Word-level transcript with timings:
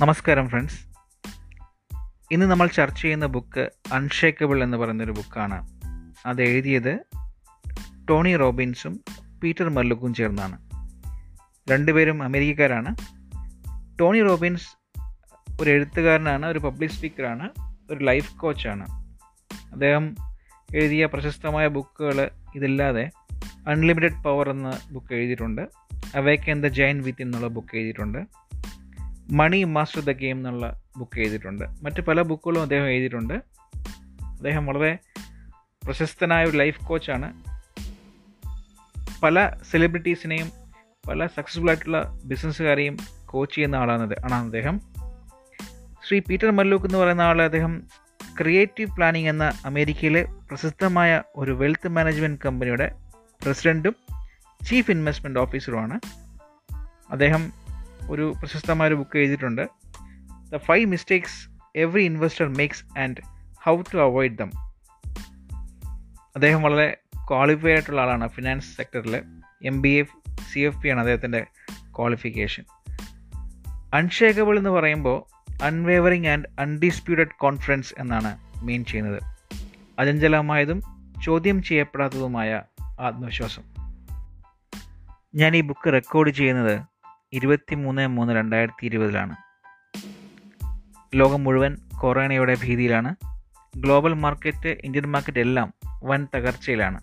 നമസ്കാരം 0.00 0.48
ഫ്രണ്ട്സ് 0.48 0.86
ഇന്ന് 2.30 2.46
നമ്മൾ 2.46 2.66
ചർച്ച 2.66 3.02
ചെയ്യുന്ന 3.02 3.26
ബുക്ക് 3.26 3.70
അൺഷേക്കബിൾ 3.92 4.62
എന്ന് 4.62 4.76
പറയുന്നൊരു 4.76 5.12
ബുക്കാണ് 5.12 5.68
അത് 6.26 6.42
എഴുതിയത് 6.42 6.98
ടോണി 8.08 8.36
റോബിൻസും 8.36 9.00
പീറ്റർ 9.42 9.68
മല്ലുക്കും 9.68 10.14
ചേർന്നാണ്. 10.14 10.58
രണ്ടുപേരും 11.70 12.22
അമേരിക്കക്കാരാണ്. 12.22 12.96
ടോണി 14.00 14.22
റോബിൻസ് 14.22 14.68
ഒരു 15.60 15.70
എഴുത്തുകാരനാണ് 15.70 16.46
ഒരു 16.46 16.58
പബ്ലിക് 16.58 16.90
സ്പീക്കറാണ് 16.90 17.50
ഒരു 17.90 18.04
ലൈഫ് 18.04 18.36
കോച്ചാണ് 18.36 18.86
അദ്ദേഹം 19.72 20.14
എഴുതിയ 20.74 21.06
പ്രശസ്തമായ 21.06 21.66
ബുക്കുകൾ 21.66 22.30
ഇതില്ലാതെ 22.54 23.10
അൺലിമിറ്റഡ് 23.68 24.22
പവർ 24.24 24.50
എന്ന 24.50 24.80
ബുക്ക് 24.90 25.14
എഴുതിയിട്ടുണ്ട്. 25.14 25.62
Awaken 26.50 26.60
the 26.60 26.66
giant 26.66 27.02
within 27.22 27.46
book 27.46 27.76
എഴുതിയിട്ടുണ്ട്. 27.76 28.45
മണി 29.30 29.64
മാസ്റ്റർ 29.64 30.00
ദ 30.00 30.10
ഗെയിം 30.10 30.36
എന്നുള്ള 30.36 30.80
ബുക്ക് 30.98 31.18
എഴുതിയിട്ടുണ്ട്. 31.18 31.64
മറ്റ് 31.82 32.00
പല 32.00 32.22
ബുക്കുകളും 32.22 32.62
അദ്ദേഹം 32.62 32.84
എഴുതിയിട്ടുണ്ട്. 32.84 33.34
അദ്ദേഹം 34.26 34.66
വളരെ 34.66 34.98
പ്രശസ്തനായ 35.84 36.44
ഒരു 36.44 36.56
ലൈഫ് 36.56 36.84
കോച്ചാണ് 36.84 37.42
പല 39.22 39.50
സെലിബ്രിറ്റീസിനെയും 39.70 40.52
പല 41.08 41.26
സക്സസ്ഫുൾ 41.26 41.68
ആയിട്ടുള്ള 41.68 42.12
ബിസിനസ്സുകാരെയും 42.24 42.96
കോച്ച് 43.26 43.54
ചെയ്യുന്ന 43.54 43.76
ആളാണ് 43.76 44.14
ആണ് 44.24 44.34
അദ്ദേഹം. 44.34 44.80
ശ്രീ 46.08 46.18
പീറ്റർ 46.18 46.50
മല്ലൂക്ക് 46.50 46.86
എന്ന് 46.86 46.98
പറയുന്ന 46.98 47.22
ആൾ 47.22 47.42
അദ്ദേഹം 47.42 47.82
ക്രിയേറ്റീവ് 48.38 48.96
പ്ലാനിംഗ് 48.96 49.28
എന്ന 49.28 49.52
അമേരിക്കയിലെ 49.64 50.24
പ്രസിദ്ധമായ 50.24 51.22
ഒരു 51.36 51.50
വെൽത്ത് 51.50 51.88
മാനേജ്മെന്റ് 51.88 52.40
കമ്പനിയുടെ 52.40 52.94
പ്രസിഡന്റും 53.44 53.96
ചീഫ് 54.64 54.90
ഇൻവെസ്റ്റ്മെന്റ് 54.90 55.40
ഓഫീസറുമാണ് 55.40 56.00
അദ്ദേഹം 57.10 57.65
ഒരു 58.10 58.34
പ്രശസ്തമായ 58.38 58.88
ഒരു 58.88 58.94
ബുക്ക് 58.94 59.18
എഴുതിയിട്ടുണ്ട്. 59.18 59.68
The 60.52 60.56
five 60.56 60.86
mistakes 60.86 61.50
every 61.76 62.02
investor 62.02 62.48
makes 62.48 62.98
and 62.98 63.16
how 63.62 63.82
to 63.94 63.98
avoid 63.98 64.38
them 64.38 64.50
അദ്ദേഹം 66.36 66.62
വളരെ 66.62 66.96
ക്വാളിഫൈഡ് 67.30 67.72
ആയിട്ടുള്ള 67.72 68.00
ആളാണ് 68.00 68.28
ഫിനാൻസ് 68.28 68.76
സെക്ടറിൽ 68.76 69.22
M 69.64 69.82
B 69.82 69.88
A 69.88 70.04
C 70.52 70.60
F 70.60 70.82
P 70.82 70.88
ആണ് 70.88 71.00
അദ്ദേഹത്തിന്റെ 71.00 71.46
ക്വാളിഫിക്കേഷൻ 71.98 72.64
അൺഷേക്കബിൾ 73.94 74.58
എന്ന് 74.58 74.70
പറയുമ്പോൾ 74.70 75.36
അൺവേവറിങ് 75.62 76.26
ആൻഡ് 76.26 76.60
അൺഡിസ്പ്യൂട്ടഡ് 76.60 77.34
കോൺഫിഡൻസ് 77.38 77.94
എന്നാണ് 77.98 78.38
മീൻ 78.62 78.84
ചെയ്യുന്നത്. 78.84 79.22
അചഞ്ചലമായതും 79.98 80.82
ചോദ്യം 81.24 81.62
ചെയ്യപ്പെടാത്തതുമായ 81.62 82.62
ആത്മവിശ്വാസം. 82.80 83.62
ഞാൻ 85.34 85.56
ഈ 85.56 85.60
ബുക്ക് 85.60 85.92
റെക്കോർഡ് 85.92 86.30
ചെയ്യുന്നത് 86.30 86.80
ഇരുപത്തി 87.32 87.74
മൂന്ന് 87.74 88.06
മൂന്ന് 88.06 88.32
രണ്ടായിരത്തി 88.32 88.86
ഇരുപതിലാണ് 88.86 89.36
ലോകം 91.14 91.44
മുഴുവൻ 91.44 91.76
കൊറോണയുടെ 92.00 92.56
ഭീതിയിലാണ്. 92.62 93.14
ഗ്ലോബൽ 93.76 94.14
മാർക്കറ്റ് 94.14 94.68
ഇന്ത്യൻ 94.84 95.06
മാർക്കറ്റ് 95.06 95.38
എല്ലാം 95.38 95.74
വൻ 96.04 96.26
തകർച്ചയിലാണ്. 96.34 97.00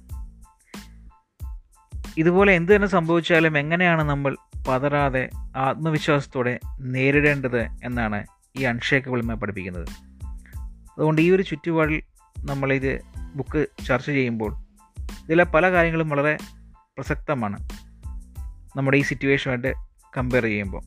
ഇതുപോലെ 2.18 2.54
എന്ത് 2.54 2.76
തന്നെ 2.76 2.88
സംഭവിച്ചാലും 2.88 3.58
എങ്ങനെയാണ് 3.58 4.02
നമ്മൾ 4.02 4.38
പതറാതെ 4.68 5.30
ആത്മവിശ്വാസത്തോടെ 5.56 6.60
നേരിടേണ്ടത് 6.80 7.62
എന്നാണ് 7.84 8.26
ഈ 8.56 8.64
അൺഷേക്കബിൾമ 8.64 9.34
പഠിപ്പിക്കുന്നത്. 9.34 9.88
അതുകൊണ്ട് 10.92 11.22
ഈ 11.22 11.32
ഒരു 11.32 11.44
ചുറ്റുപാടിൽ 11.44 12.02
നമ്മളിത് 12.46 13.02
ബുക്ക് 13.36 13.68
ചർച്ച 13.86 14.06
ചെയ്യുമ്പോൾ 14.06 14.56
ഇതിലെ 15.26 15.44
പല 15.44 15.72
കാര്യങ്ങളും 15.72 16.10
വളരെ 16.10 16.38
പ്രസക്തമാണ്. 16.68 17.60
നമ്മുടെ 18.78 18.98
ഈ 18.98 19.02
സിറ്റുവേഷനുമായിട്ട് 19.02 19.93
കമ്പയർ 20.18 20.44
ചെയ്യുമ്പോൾ. 20.44 20.84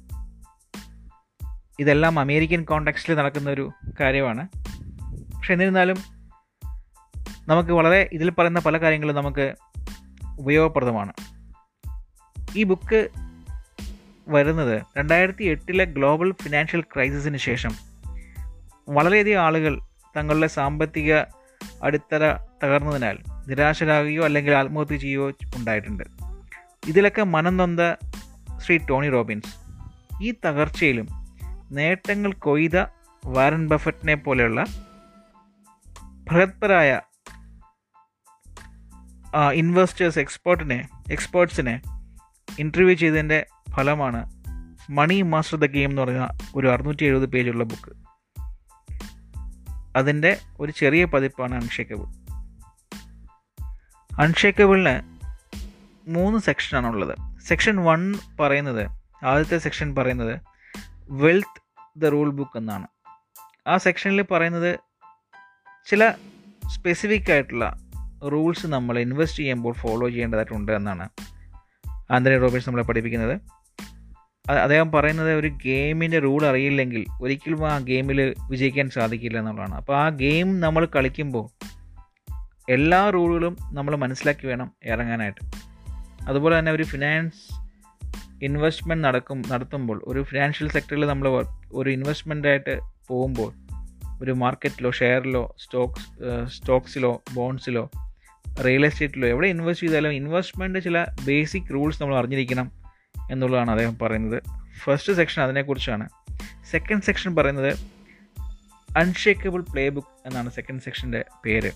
ഇതെല്ലാം 1.78 2.20
അമേരിക്കൻ 2.20 2.64
കോണ്ടാക്സ്റ്റിൽ 2.64 3.14
നടക്കുന്ന 3.14 3.50
ഒരു 3.50 3.70
കാര്യമാണ്. 4.00 4.48
പക്ഷെ 5.34 5.52
എന്നിരുന്നാലും 5.52 5.96
നമുക്ക് 7.48 7.70
വളരെ 7.70 8.08
ഇതിൽ 8.12 8.30
പറയുന്ന 8.30 8.60
പല 8.60 8.76
കാര്യങ്ങളും 8.76 9.16
നമുക്ക് 9.16 9.54
ഉപയോഗപ്രദമാണ്. 10.38 11.12
ഈ 12.56 12.62
ബുക്ക് 12.62 13.08
വരുന്നത് 14.28 14.82
രണ്ടായിരത്തി 14.98 15.44
എട്ടിലെ 15.44 15.84
ഗ്ലോബൽ 15.84 16.34
ഫിനാൻഷ്യൽ 16.42 16.80
ക്രൈസിസിന് 16.80 17.36
ശേഷം 17.36 17.70
വളരെയധികം 18.88 19.40
ആളുകൾ 19.40 19.80
തങ്ങളുടെ 20.16 20.46
സാമ്പത്തിക 20.46 21.14
അടിത്തറ 21.82 22.34
തകർന്നതിനാൽ 22.64 23.18
നിരാശരാകുകയോ 23.48 24.24
അല്ലെങ്കിൽ 24.24 24.54
ആത്മഹത്യ 24.54 24.96
ചെയ്യുകയോ 24.96 25.30
ഉണ്ടായിട്ടുണ്ട്. 25.56 26.04
ഇതിലൊക്കെ 26.88 27.22
മനം 27.22 27.56
നൊന്ത 27.56 27.80
ശ്രീ 28.64 28.78
ടോണി 28.78 29.10
റോബിൻസ്. 29.10 29.56
ഈ 30.22 30.34
തകർച്ചയിലും 30.46 31.08
നേട്ടങ്ങൾ 31.70 32.32
കൊയ്ത 32.32 32.84
വാരൻ 33.26 33.68
ബഫറ്റിനെ 33.68 34.14
പോലെയുള്ള 34.14 34.66
ബൃഹത്പരായ 36.24 37.00
ഇൻവെസ്റ്റേഴ്സ് 39.54 40.18
എക്സ്പേർട്ടിനെ 40.18 40.88
എക്സ്പേർട്സിനെ 41.10 41.80
ഇന്റർവ്യൂ 42.58 42.94
ചെയ്തതിന്റെ 42.94 43.46
ഫലമാണ് 43.76 44.20
മണി 44.90 45.22
മാസ്റ്റർ 45.22 45.58
ദ 45.58 45.64
ഗെയിം 45.64 45.90
എന്ന് 45.90 46.02
പറയുന്ന 46.02 46.28
ഒരു 46.56 46.70
അറുന്നൂറ്റി 46.72 47.04
എഴുപത് 47.04 47.28
പേജുള്ള 47.28 47.64
ബുക്ക് 47.64 47.92
അതിന്റെ 49.96 50.40
ഒരു 50.60 50.72
ചെറിയ 50.72 51.04
പതിപ്പാണ് 51.04 51.54
അൺഷേക്കബിൾ 51.54 52.06
അൺഷേക്കബിളിന് 54.20 54.94
മൂന്ന് 56.10 56.38
സെക്ഷനാണുള്ളത് 56.38 57.35
സെക്ഷൻ 57.48 57.76
വൺ 57.76 58.14
പറയുന്നത് 58.40 58.90
ആദ്യത്തെ 59.24 59.58
സെക്ഷൻ 59.58 59.94
പറയുന്നത് 59.94 60.40
വെൽത്ത് 61.08 61.62
ദ 61.96 62.06
റൂൾ 62.06 62.30
ബുക്ക് 62.30 62.58
എന്നാണ്. 62.58 62.86
ആ 63.66 63.76
സെക്ഷനിൽ 63.76 64.22
പറയുന്നത് 64.22 64.78
ചില 65.90 66.10
സ്പെസിഫിക് 66.68 67.32
ആയിട്ടുള്ള 67.32 67.78
റൂൾസ് 68.32 68.66
നമ്മൾ 68.66 68.98
ഇൻവെസ്റ്റ് 68.98 69.38
ചെയ്യുമ്പോൾ 69.38 69.74
ഫോളോ 69.74 70.08
ചെയ്യേണ്ടതായിട്ടുണ്ട് 70.08 70.72
എന്നാണ്. 70.72 71.08
ആന്റണി 72.10 72.38
റോബിൻസ് 72.38 72.68
നമ്മളെ 72.68 72.84
പഠിപ്പിക്കുന്നത്. 72.84 73.40
അദ്ദേഹം 74.50 74.92
പറയുന്നത് 74.92 75.32
ഒരു 75.32 75.48
ഗെയിമിന്റെ 75.48 76.18
റൂൾ 76.18 76.46
അറിയില്ലെങ്കിൽ 76.46 77.06
ഒരിക്കലും 77.22 77.72
ആ 77.72 77.78
ഗെയിമിൽ 77.78 78.34
വിജയിക്കാൻ 78.50 78.90
സാധിക്കില്ല 78.90 79.38
എന്നുള്ളതാണ്. 79.38 79.74
അപ്പോൾ 79.74 79.96
ആ 79.96 80.08
ഗെയിം 80.08 80.60
നമ്മൾ 80.60 80.88
കളിക്കുമ്പോൾ 80.96 81.66
എല്ലാ 82.68 83.10
റൂളുകളും 83.10 83.56
നമ്മൾ 83.72 83.96
മനസ്സിലാക്കി 83.96 84.46
വേണം 84.46 84.72
ഇറങ്ങാനായിട്ട്. 84.84 85.75
അതുപോലെ 86.26 86.58
തന്നെ 86.58 86.72
ഒരു 86.72 86.82
ഫിനാൻസ് 86.82 87.54
ഇൻവെസ്റ്റ്മെന്റ് 88.44 89.04
നടക്കും 89.04 89.42
നടത്തുമ്പോൾ 89.48 90.02
ഒരു 90.06 90.22
ഫിനാൻഷ്യൽ 90.22 90.68
സെക്ടറിൽ 90.70 91.06
നമ്മൾ 91.06 91.46
ഒരു 91.72 91.90
ഇൻവെസ്റ്റ്മെന്റായിട്ട് 91.90 92.80
പോകുമ്പോൾ 93.08 93.52
ഒരു 94.22 94.30
മാർക്കറ്റിലോ 94.30 94.90
ഷെയറിലോ 94.90 95.56
സ്റ്റോക്സ് 95.58 96.50
സ്റ്റോക്സിലോ 96.56 97.22
ബോൺസിലോ 97.34 97.90
റിയൽ 98.64 98.86
എസ്റ്റേറ്റിലോ 98.86 99.28
എവിടെ 99.28 99.46
ഇൻവെസ്റ്റ് 99.46 99.86
ചെയ്താലും 99.86 100.12
ഇൻവെസ്റ്റ്മെന്റ് 100.12 100.78
ചില 100.78 101.06
ബേസിക് 101.24 101.74
റൂൾസ് 101.74 102.02
നമ്മൾ 102.02 102.16
അറിഞ്ഞിരിക്കണം 102.16 102.70
എന്നുള്ളതാണ് 103.30 103.70
അദ്ദേഹം 103.70 103.98
പറയുന്നത്. 104.02 104.42
ഫസ്റ്റ് 104.84 105.12
സെക്ഷൻ 105.12 105.42
അതിനെക്കുറിച്ചാണ് 105.42 106.08
സെക്കൻഡ് 106.70 107.02
സെക്ഷൻ 107.02 107.36
പറയുന്നത് 107.36 107.78
അൺഷേക്കബിൾ 108.98 109.60
പ്ലേ 109.60 109.88
ബുക്ക് 109.88 110.06
എന്നാണ് 110.26 110.50
സെക്കൻഡ് 110.50 110.80
സെക്ഷന്റെ 110.80 111.24
പേര്. 111.44 111.70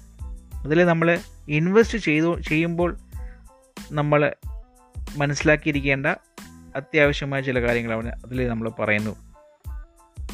അതിൽ 0.64 0.84
നമ്മൾ 0.84 1.18
ഇൻവെസ്റ്റ് 1.48 1.98
ചെയ്തു 1.98 2.40
ചെയ്യുമ്പോൾ 2.40 2.96
നമ്മൾ 3.92 4.34
മനസ്സിലാക്കിയിരിക്കേണ്ട 5.16 6.06
അത്യാവശ്യമായ 6.76 7.40
ചില 7.40 7.60
കാര്യങ്ങളാണ് 7.60 8.08
അതിൽ 8.08 8.48
നമ്മൾ 8.48 8.68
പറയുന്നു. 8.68 9.16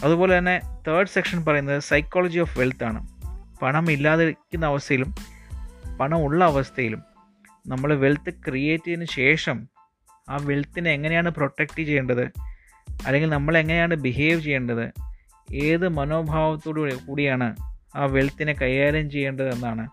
അതുപോലെ 0.04 0.38
തന്നെ 0.38 0.60
തേർഡ് 0.88 1.08
സെക്ഷൻ 1.08 1.44
പറയുന്നത് 1.44 1.82
സൈക്കോളജി 1.82 2.38
ഓഫ് 2.38 2.58
വെൽത്ത് 2.58 2.84
ആണ്. 2.84 3.08
പണം 3.62 3.90
ഇല്ലാതിരിക്കുന്ന 3.90 4.66
അവസ്ഥയിലും 4.66 5.14
പണം 6.00 6.22
ഉള്ള 6.22 6.44
അവസ്ഥയിലും 6.44 7.02
നമ്മൾ 7.66 7.94
വെൽത്ത് 7.94 8.30
ക്രിയേറ്റ് 8.30 8.84
ചെയ്തതിന് 8.84 9.06
ശേഷം 9.06 9.68
ആ 10.28 10.36
വെൽത്തിനെ 10.36 10.90
എങ്ങനെയാണ് 10.90 11.30
പ്രൊട്ടക്റ്റ് 11.30 11.82
ചെയ്യേണ്ടത്? 11.82 12.24
അല്ലെങ്കിൽ 13.06 13.30
നമ്മൾ 13.30 13.58
എങ്ങനെയാണ് 13.58 13.94
ബിഹേവ് 13.94 14.40
ചെയ്യേണ്ടത്? 14.40 14.92
ഏത് 15.54 15.88
മനോഭാവത്തോടു 15.88 16.94
കൂടിയാണ് 17.06 17.56
ആ 17.96 18.04
വെൽത്തിനെ 18.04 18.52
കൈകാര്യം 18.52 19.10
ചെയ്യേണ്ടത് 19.10 19.50
എന്നാണ് 19.50 19.88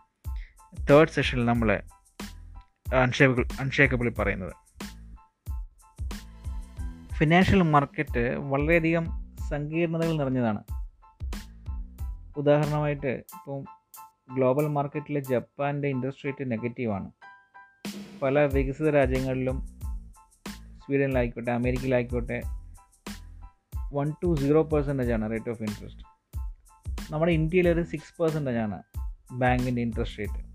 തേർഡ് 0.89 1.09
സെഷനിൽ 1.09 1.45
നമ്മൾ 1.45 1.81
അൺഷേക്കബിൾ 2.95 3.45
അൺഷേക്കബിളിൽ 3.59 4.13
പറയുന്നത്. 4.13 4.53
ഫിനാൻഷ്യൽ 7.13 7.61
മാർക്കറ്റ് 7.61 8.19
വളരെയധികം 8.19 9.05
സങ്കീർണതകൾ 9.49 10.17
നിറഞ്ഞതാണ്. 10.17 10.63
ഉദാഹരണമായിട്ട് 12.37 13.07
ഇപ്പം 13.07 13.63
ഗ്ലോബൽ 14.35 14.67
മാർക്കറ്റിലെ 14.67 15.19
ജപ്പാന്റെ 15.19 15.87
ഇൻട്രസ്റ്റ് 15.87 16.25
റേറ്റ് 16.25 16.51
നെഗറ്റീവാണ് 16.51 17.11
പല 18.21 18.39
വികസിത 18.39 18.89
രാജ്യങ്ങളിലും 18.89 19.67
സ്വീഡനിലായിക്കോട്ടെ 20.85 21.51
അമേരിക്കയിലായിക്കോട്ടെ 21.51 22.41
വൺ 23.93 24.13
ടു 24.23 24.35
സീറോ 24.35 24.63
പെർസെന്റേജ് 24.63 25.11
ആണ് 25.11 25.31
റേറ്റ് 25.31 25.49
ഓഫ് 25.49 25.63
ഇൻട്രസ്റ്റ് 25.63 26.03
നമ്മുടെ 27.11 27.31
ഇന്ത്യയിൽ 27.31 27.69
ഒരു 27.69 27.83
സിക്സ് 27.83 28.21
പെർസെന്റേജ് 28.21 28.57
ആണ് 28.57 28.83
ബാങ്കിന്റെ 29.31 29.81
ഇൻട്രസ്റ്റ് 29.81 30.19
റേറ്റ് 30.19 30.53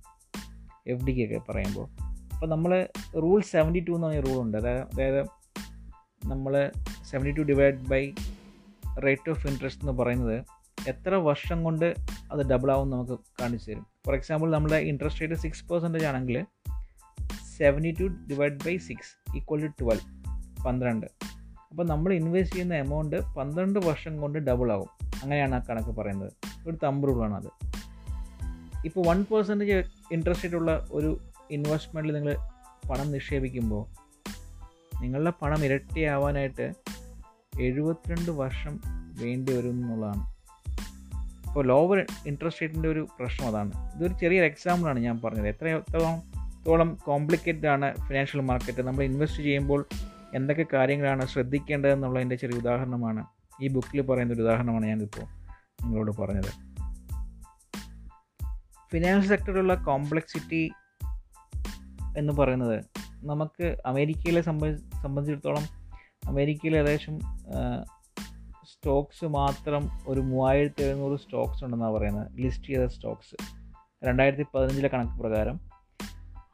എഫ് 0.86 1.04
ഡിക്കൊക്കെ 1.04 1.52
പറയുമ്പോൾ. 1.52 2.07
അപ്പോൾ 2.38 2.50
നമ്മൾ 2.50 2.88
റൂൾ 3.16 3.42
സെവന്റി 3.42 3.84
ടു 3.88 3.90
എന്ന് 3.90 4.06
പറഞ്ഞ 4.06 4.20
റൂളുണ്ട് 4.20 4.58
അതായത് 4.58 4.82
അതായത് 4.82 5.26
നമ്മൾ 6.26 6.70
seventy 7.10 7.30
two 7.30 7.42
divide 7.42 7.88
by 7.88 8.12
rate 9.04 9.30
of 9.30 9.46
interest 9.46 9.82
എന്ന് 9.82 9.92
പറയുന്നത് 9.92 10.44
എത്ര 10.88 11.14
വർഷം 11.14 11.64
കൊണ്ട് 11.64 11.94
അത് 12.32 12.50
ഡബിൾ 12.50 12.70
ആവും 12.70 12.90
നമുക്ക് 12.90 13.18
കാണിച്ചു 13.40 13.70
തരും. 13.70 13.86
ഫോർ 14.06 14.14
എക്സാമ്പിൾ 14.14 14.50
നമ്മുടെ 14.50 14.76
ഇൻട്രസ്റ്റ് 14.76 15.20
റേറ്റ് 15.20 15.34
സിക്സ് 15.34 15.68
പെർസെന്റേജ് 15.68 16.04
ആണെങ്കിൽ 16.04 16.46
seventy 17.58 17.96
two 18.00 18.04
divide 18.04 18.64
by 18.66 18.76
six 18.76 19.36
equal 19.36 19.66
to 19.66 19.66
twelve 19.66 20.64
പന്ത്രണ്ട്. 20.64 21.06
അപ്പോൾ 21.70 21.88
നമ്മൾ 21.88 22.12
ഇൻവെസ്റ്റ് 22.12 22.54
ചെയ്യുന്ന 22.54 22.74
എമൗണ്ട് 22.74 23.34
പന്ത്രണ്ട് 23.34 23.78
വർഷം 23.78 24.20
കൊണ്ട് 24.20 24.38
ഡബിൾ 24.38 24.72
ആകും 24.72 24.88
അങ്ങനെയാണ് 25.22 25.54
ആ 25.54 25.58
കണക്ക് 25.58 25.88
പറയുന്നത്. 25.88 26.32
ഒരു 26.68 26.78
തമ്പ് 26.82 27.08
റൂളാണ് 27.08 27.34
അത്. 27.34 27.50
ഇപ്പോൾ 28.84 29.06
വൺ 29.06 29.24
പെർസെന്റേജ് 29.24 29.72
ഇൻട്രസ്റ്റ് 30.12 30.44
റേറ്റ് 30.44 30.56
ഉള്ള 30.56 30.88
ഒരു 30.90 31.27
ഇൻവെസ്റ്റ്മെന്റിൽ 31.50 32.12
നിങ്ങൾ 32.12 32.36
പണം 32.90 33.12
നിക്ഷേപിക്കുമ്പോൾ 33.12 34.08
നിങ്ങളുടെ 35.02 35.32
പണം 35.42 35.64
ഇരട്ടിയാവാനായിട്ട് 35.64 36.72
എഴുപത്തിരണ്ട് 37.60 38.30
വർഷം 38.30 38.80
വേണ്ടി 39.20 39.52
വരും 39.52 39.70
എന്നുള്ളതാണ് 39.70 40.38
ഇപ്പോൾ 41.48 41.66
ലോവർ 41.66 42.06
ഇൻട്രസ്റ്റ് 42.26 42.62
റേറ്റിന്റെ 42.62 42.88
ഒരു 42.88 43.08
പ്രശ്നം 43.20 43.48
അതാണ്. 43.48 43.96
ഇതൊരു 43.96 44.12
ചെറിയൊരു 44.12 44.46
എക്സാമ്പിളാണ് 44.46 44.98
ഞാൻ 44.98 45.20
പറഞ്ഞത്. 45.24 45.48
എത്ര 45.48 45.68
എത്രത്തോളം 45.68 46.94
കോംപ്ലിക്കേറ്റഡ് 46.94 47.66
ആണ് 47.66 47.96
ഫിനാൻഷ്യൽ 47.96 48.40
മാർക്കറ്റ് 48.40 48.82
നമ്മൾ 48.82 49.04
ഇൻവെസ്റ്റ് 49.04 49.42
ചെയ്യുമ്പോൾ 49.42 49.86
എന്തൊക്കെ 50.34 50.66
കാര്യങ്ങളാണ് 50.72 51.26
ശ്രദ്ധിക്കേണ്ടതെന്നുള്ളതിന്റെ 51.26 52.36
ചെറിയ 52.36 52.58
ഉദാഹരണമാണ്. 52.58 53.26
ഈ 53.62 53.68
ബുക്കിൽ 53.68 54.00
പറയുന്ന 54.00 54.34
ഒരു 54.34 54.42
ഉദാഹരണമാണ് 54.42 54.86
ഞാനിപ്പോൾ 54.86 55.22
നിങ്ങളോട് 55.84 56.16
പറഞ്ഞത്. 56.16 56.68
ഫിനാൻഷ്യൽ 58.90 59.36
സെക്ടറിലുള്ള 59.36 59.74
കോംപ്ലക്സിറ്റി 59.74 60.72
എന്ന് 62.18 62.32
പറയുന്നത് 62.32 62.78
നമുക്ക് 63.30 63.66
അമേരിക്കയിലെ 63.86 64.40
സംബന്ധി 64.40 65.00
സംബന്ധിച്ചിടത്തോളം 65.02 65.64
അമേരിക്കയിൽ 66.28 66.76
ഏകദേശം 66.76 67.14
സ്റ്റോക്സ് 68.72 69.24
മാത്രം 69.24 69.90
ഒരു 70.08 70.20
മൂവായിരത്തി 70.20 70.82
എഴുന്നൂറ് 70.82 71.16
സ്റ്റോക്സ് 71.20 71.64
ഉണ്ടെന്നാണ് 71.64 71.94
പറയുന്നത്. 71.94 72.26
ലിസ്റ്റ് 72.42 72.66
ചെയ്ത 72.66 72.86
സ്റ്റോക്സ്. 72.86 73.36
രണ്ടായിരത്തി 74.04 74.44
പതിനഞ്ചിലെ 74.54 74.88
കണക്ക് 74.88 75.16
പ്രകാരം 75.20 75.56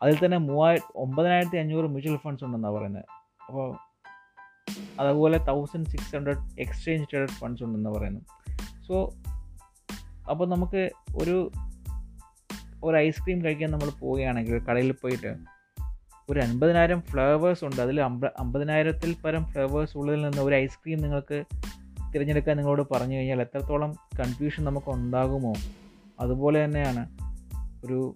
അതിൽ 0.02 0.24
തന്നെ 0.24 0.38
മൂവായി 0.38 0.78
ഒമ്പതിനായിരത്തി 0.96 1.56
അഞ്ഞൂറ് 1.56 1.86
മ്യൂച്വൽ 1.86 2.16
ഫണ്ട്സ് 2.16 2.44
ഉണ്ടെന്നാണ് 2.44 2.74
പറയുന്നത്. 2.76 3.04
അപ്പോൾ 3.48 3.66
അതുപോലെ 5.00 5.38
thousand 5.38 5.86
six 5.86 6.16
hundred 6.16 6.44
exchange 6.60 7.06
traded 7.10 7.36
funds 7.40 7.64
ഉണ്ടെന്ന് 7.64 7.90
പറയുന്നു 7.90 8.22
സോ 8.88 8.96
അപ്പോൾ 10.30 10.46
നമുക്ക് 10.48 10.82
ഒരു 11.16 11.36
ഒരു 12.84 12.96
ഐസ്ക്രീം 12.96 13.44
കഴിക്കാൻ 13.44 13.70
നമ്മൾ 13.70 13.90
പോവുകയാണെങ്കിൽ 14.00 14.56
കടയിൽ 14.58 14.92
പോയിട്ട് 14.92 15.53
ഒരു 16.30 16.40
അൻപതിനായിരം 16.40 17.00
ഫ്ലേവേഴ്സ് 17.00 17.64
ഉണ്ട്. 17.64 17.80
അതിൽ 17.80 18.00
അമ്പ 18.00 18.26
അമ്പതിനായിരത്തിൽ 18.38 19.16
പരം 19.24 19.44
ഫ്ലേവേഴ്സ് 19.44 19.96
ഉള്ളതിൽ 19.96 20.22
നിന്ന് 20.22 20.42
ഒരു 20.42 20.54
ഐസ്ക്രീം 20.54 20.98
നിങ്ങൾക്ക് 20.98 21.44
തിരഞ്ഞെടുക്കാൻ 22.14 22.56
നിങ്ങളോട് 22.56 22.94
പറഞ്ഞു 22.94 23.16
കഴിഞ്ഞാൽ 23.16 23.40
എത്രത്തോളം 23.40 23.92
കൺഫ്യൂഷൻ 24.20 24.64
നമുക്ക് 24.64 24.90
ഉണ്ടാകുമോ? 24.90 25.52
അതുപോലെ 26.20 26.64
തന്നെയാണ് 26.64 27.08
ഒരു 27.86 28.12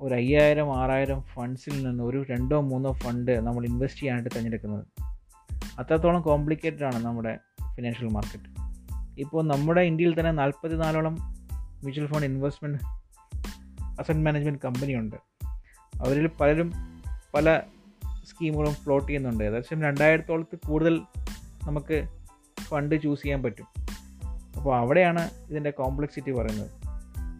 ഒരു 0.00 0.14
അയ്യായിരം 0.14 0.76
ആറായിരം 0.76 1.22
ഫണ്ട്സിൽ 1.22 1.88
നിന്ന് 1.88 2.04
ഒരു 2.04 2.24
രണ്ടോ 2.30 2.60
മൂന്നോ 2.60 2.92
ഫണ്ട് 2.92 3.40
നമ്മൾ 3.40 3.64
ഇൻവെസ്റ്റ് 3.64 4.00
ചെയ്യാനായിട്ട് 4.00 4.30
തിരഞ്ഞെടുക്കുന്നത്. 4.34 4.84
അത്രത്തോളം 5.78 6.22
കോംപ്ലിക്കേറ്റഡ് 6.22 6.84
ആണ് 6.84 7.04
നമ്മുടെ 7.04 7.38
ഫിനാൻഷ്യൽ 7.76 8.08
മാർക്കറ്റ് 8.08 8.68
ഇപ്പോൾ 9.20 9.44
നമ്മുടെ 9.44 9.80
ഇന്ത്യയിൽ 9.80 10.20
തന്നെ 10.20 10.32
നാൽപ്പത്തി 10.32 10.74
നാലോളം 10.74 11.16
mutual 11.52 12.06
fund 12.06 12.26
investment 12.26 12.78
asset 14.00 14.18
management 14.18 14.60
കമ്പനിയുണ്ട് 14.64 15.16
അവരിൽ 15.94 16.26
പലരും 16.26 16.72
പല 17.34 17.60
സ്കീമുകളും 18.24 18.74
ഫ്ലോട്ട് 18.74 19.08
ചെയ്യുന്നുണ്ട്. 19.08 19.44
ഏകദേശം 19.44 19.82
രണ്ടായിരത്തോളത്തിൽ 19.82 20.68
കൂടുതൽ 20.68 21.00
നമുക്ക് 21.64 22.08
ഫണ്ട് 22.62 23.02
ചൂസ് 23.02 23.22
ചെയ്യാൻ 23.22 23.42
പറ്റും. 23.42 23.66
അപ്പോൾ 24.56 24.76
അവിടെയാണ് 24.76 25.30
ഇതിന്റെ 25.50 25.70
കോംപ്ലക്സിറ്റി 25.70 26.30
പറയുന്നത്. 26.30 26.70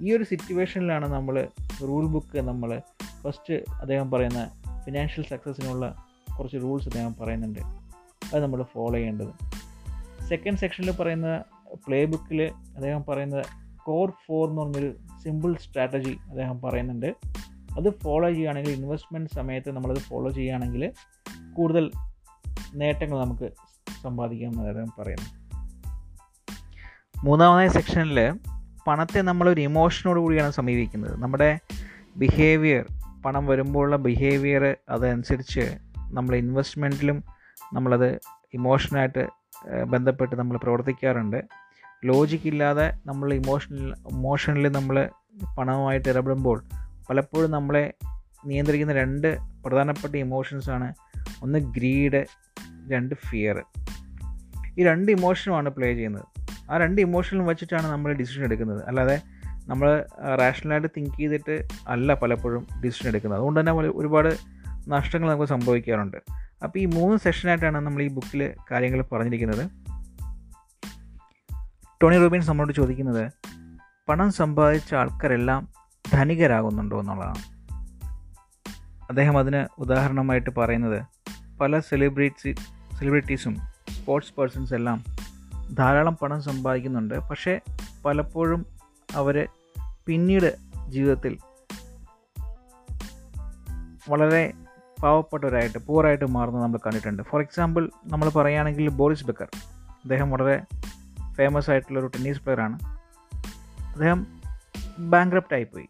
ഈ 0.02 0.16
ഒരു 0.16 0.24
സിറ്റുവേഷനിലാണ് 0.24 1.12
നമ്മൾ 1.12 1.48
റൂൾ 1.82 2.06
ബുക്ക് 2.06 2.40
നമ്മൾ 2.40 2.80
ഫസ്റ്റ് 3.22 3.54
അദ്ദേഹം 3.54 4.10
പറയുന്ന 4.10 4.62
ഫിനാൻഷ്യൽ 4.84 5.24
സക്സസ്സിനുള്ള 5.24 6.04
കുറച്ച് 6.38 6.56
റൂൾസ് 6.56 6.88
അദ്ദേഹം 6.88 7.14
പറയുന്നുണ്ട്. 7.20 7.58
അത് 8.34 8.42
നമ്മൾ 8.42 8.62
ഫോളോ 8.62 8.94
ചെയ്യേണ്ടത്. 8.94 9.28
സെക്കൻഡ് 10.28 10.56
സെക്ഷനിൽ 10.56 10.90
പറയുന്ന 10.90 11.44
പ്ലേ 11.74 12.04
ബുക്കിൽ 12.04 12.42
അദ്ദേഹം 12.76 13.04
പറയുന്നത് 13.08 13.44
കോർ 13.76 14.12
ഫോർ 14.26 14.50
എന്ന് 14.50 14.62
പറഞ്ഞൊരു 14.62 14.94
സിമ്പിൾ 15.24 15.54
സ്ട്രാറ്റജി 15.54 16.16
അദ്ദേഹം 16.28 16.60
പറയുന്നുണ്ട്. 16.60 17.14
അത് 17.78 17.88
ഫോളോ 18.02 18.28
ചെയ്യുകയാണെങ്കിൽ 18.28 18.70
ഇൻവെസ്റ്റ്മെന്റ് 18.70 19.30
സമയത്ത് 19.30 19.70
നമ്മളത് 19.76 19.98
ഫോളോ 19.98 20.30
ചെയ്യുകയാണെങ്കിൽ 20.30 20.92
കൂടുതൽ 21.56 21.90
നേട്ടങ്ങൾ 22.74 23.18
നമുക്ക് 23.24 23.48
സമ്പാദിക്കാമെന്ന് 24.02 24.68
അദ്ദേഹം 24.68 24.92
പറയുന്നു 24.98 25.28
മൂന്നാമതായ 27.24 27.68
സെക്ഷനിൽ 27.68 28.18
പണത്തെ 28.86 29.20
നമ്മളൊരു 29.20 29.60
ഇമോഷനോട് 29.60 30.18
കൂടിയാണ് 30.20 30.52
സമീപിക്കുന്നത്. 30.52 31.20
നമ്മുടെ 31.20 31.58
ബിഹേവിയർ 32.16 32.84
പണം 33.24 33.46
വരുമ്പോഴുള്ള 33.46 33.96
ബിഹേവിയർ 33.96 34.76
അതനുസരിച്ച് 34.88 35.64
നമ്മൾ 36.12 36.36
ഇൻവെസ്റ്റ്മെന്റിലും 36.36 37.18
നമ്മളത് 37.72 38.20
ഇമോഷനായിട്ട് 38.54 39.28
ബന്ധപ്പെട്ട് 39.84 40.34
നമ്മൾ 40.36 40.56
പ്രവർത്തിക്കാറുണ്ട്. 40.56 41.40
ലോജിക്കില്ലാതെ 42.04 42.86
നമ്മൾ 43.06 43.28
ഇമോഷണൽ 43.34 43.94
ഇമോഷണലി 44.12 44.68
നമ്മൾ 44.68 44.96
പണവുമായിട്ട് 45.58 46.08
ഇടപെടുമ്പോൾ 46.08 46.58
പലപ്പോഴും 47.10 47.50
നമ്മളെ 47.50 47.94
നിയന്ത്രിക്കുന്ന 48.46 48.92
രണ്ട് 48.92 49.38
പ്രധാനപ്പെട്ട 49.64 50.16
ഇമോഷൻസാണ് 50.16 50.94
ഒന്ന് 51.42 51.58
ഗ്രീഡ് 51.58 52.26
രണ്ട് 52.90 53.14
ഫിയർ 53.14 53.64
ഈ 54.78 54.84
രണ്ട് 54.84 55.12
ഇമോഷനുമാണ് 55.12 55.68
പ്ലേ 55.68 55.94
ചെയ്യുന്നത്. 55.94 56.24
ആ 56.70 56.76
രണ്ട് 56.76 57.00
ഇമോഷനും 57.00 57.46
വെച്ചിട്ടാണ് 57.46 57.86
നമ്മൾ 57.86 58.12
ഡിസിഷൻ 58.12 58.44
എടുക്കുന്നത്. 58.44 58.84
അല്ലാതെ 58.86 59.22
നമ്മൾ 59.66 60.04
റാഷണലായിട്ട് 60.34 60.88
തിങ്ക് 60.96 61.16
ചെയ്തിട്ട് 61.18 61.68
അല്ല 61.88 62.14
പലപ്പോഴും 62.14 62.66
ഡിസിഷൻ 62.84 63.08
എടുക്കുന്നത്. 63.08 63.38
അതുകൊണ്ട് 63.38 63.60
തന്നെ 63.60 63.72
ഒരുപാട് 63.72 64.36
നഷ്ടങ്ങൾ 64.88 65.30
നമുക്ക് 65.30 65.48
സംഭവിക്കാറുണ്ട്. 65.48 66.16
അപ്പോൾ 66.64 66.78
ഈ 66.78 66.86
മൂന്ന് 66.86 67.18
സെഷനായിട്ടാണ് 67.18 67.78
നമ്മൾ 67.78 68.02
ഈ 68.02 68.08
ബുക്കിൽ 68.08 68.54
കാര്യങ്ങൾ 68.70 69.02
പറഞ്ഞിരിക്കുന്നത്. 69.02 69.70
ടോണി 72.02 72.18
റോബിൻസ് 72.18 72.48
നമ്മളോട് 72.48 72.72
ചോദിക്കുന്നത് 72.72 73.32
പണം 74.08 74.32
സമ്പാദിച്ച 74.32 74.94
ആൾക്കാരെല്ലാം 74.94 75.68
ധനികരാകുന്നുണ്ടോ 76.12 77.00
എന്നുള്ളതാണ്. 77.00 77.58
അദ്ദേഹം 79.02 79.38
അതിന് 79.38 79.66
ഉദാഹരണമായിട്ട് 79.78 80.50
പറയുന്നത് 80.50 81.02
പല 81.60 81.78
സെലിബ്രിറ്റി 81.78 82.54
സെലിബ്രിറ്റീസും 82.98 83.56
സ്പോർട്സ് 83.90 84.32
പേഴ്സൺസ് 84.38 84.74
എല്ലാം 84.74 85.04
ധാരാളം 85.74 86.16
പണം 86.16 86.42
സമ്പാദിക്കുന്നുണ്ട്. 86.42 87.18
പക്ഷേ 87.18 87.60
പലപ്പോഴും 88.04 88.66
അവർ 89.14 89.48
പിന്നീട് 90.06 90.56
ജീവിതത്തിൽ 90.88 91.38
വളരെ 94.08 94.52
പാവപ്പെട്ടവരായിട്ട് 95.02 95.78
പൂറായിട്ട് 95.78 96.24
മാറുന്നത് 96.24 96.62
നമ്മൾ 96.62 96.78
കണ്ടിട്ടുണ്ട്. 96.78 97.22
ഫോർ 97.22 97.40
എക്സാമ്പിൾ 97.40 97.90
നമ്മൾ 98.04 98.28
പറയുകയാണെങ്കിൽ 98.28 98.88
ബോറിസ് 98.88 99.24
ബെക്കർ. 99.24 99.48
അദ്ദേഹം 99.90 100.30
വളരെ 100.30 100.62
ഫേമസ് 101.32 101.70
ആയിട്ടുള്ളൊരു 101.70 102.06
ടെന്നീസ് 102.06 102.42
പ്ലെയറാണ് 102.42 102.78
അദ്ദേഹം 103.86 104.26
ബാങ്ക്രപ്റ്റ് 104.98 105.54
ആയിപ്പോയി. 105.54 105.88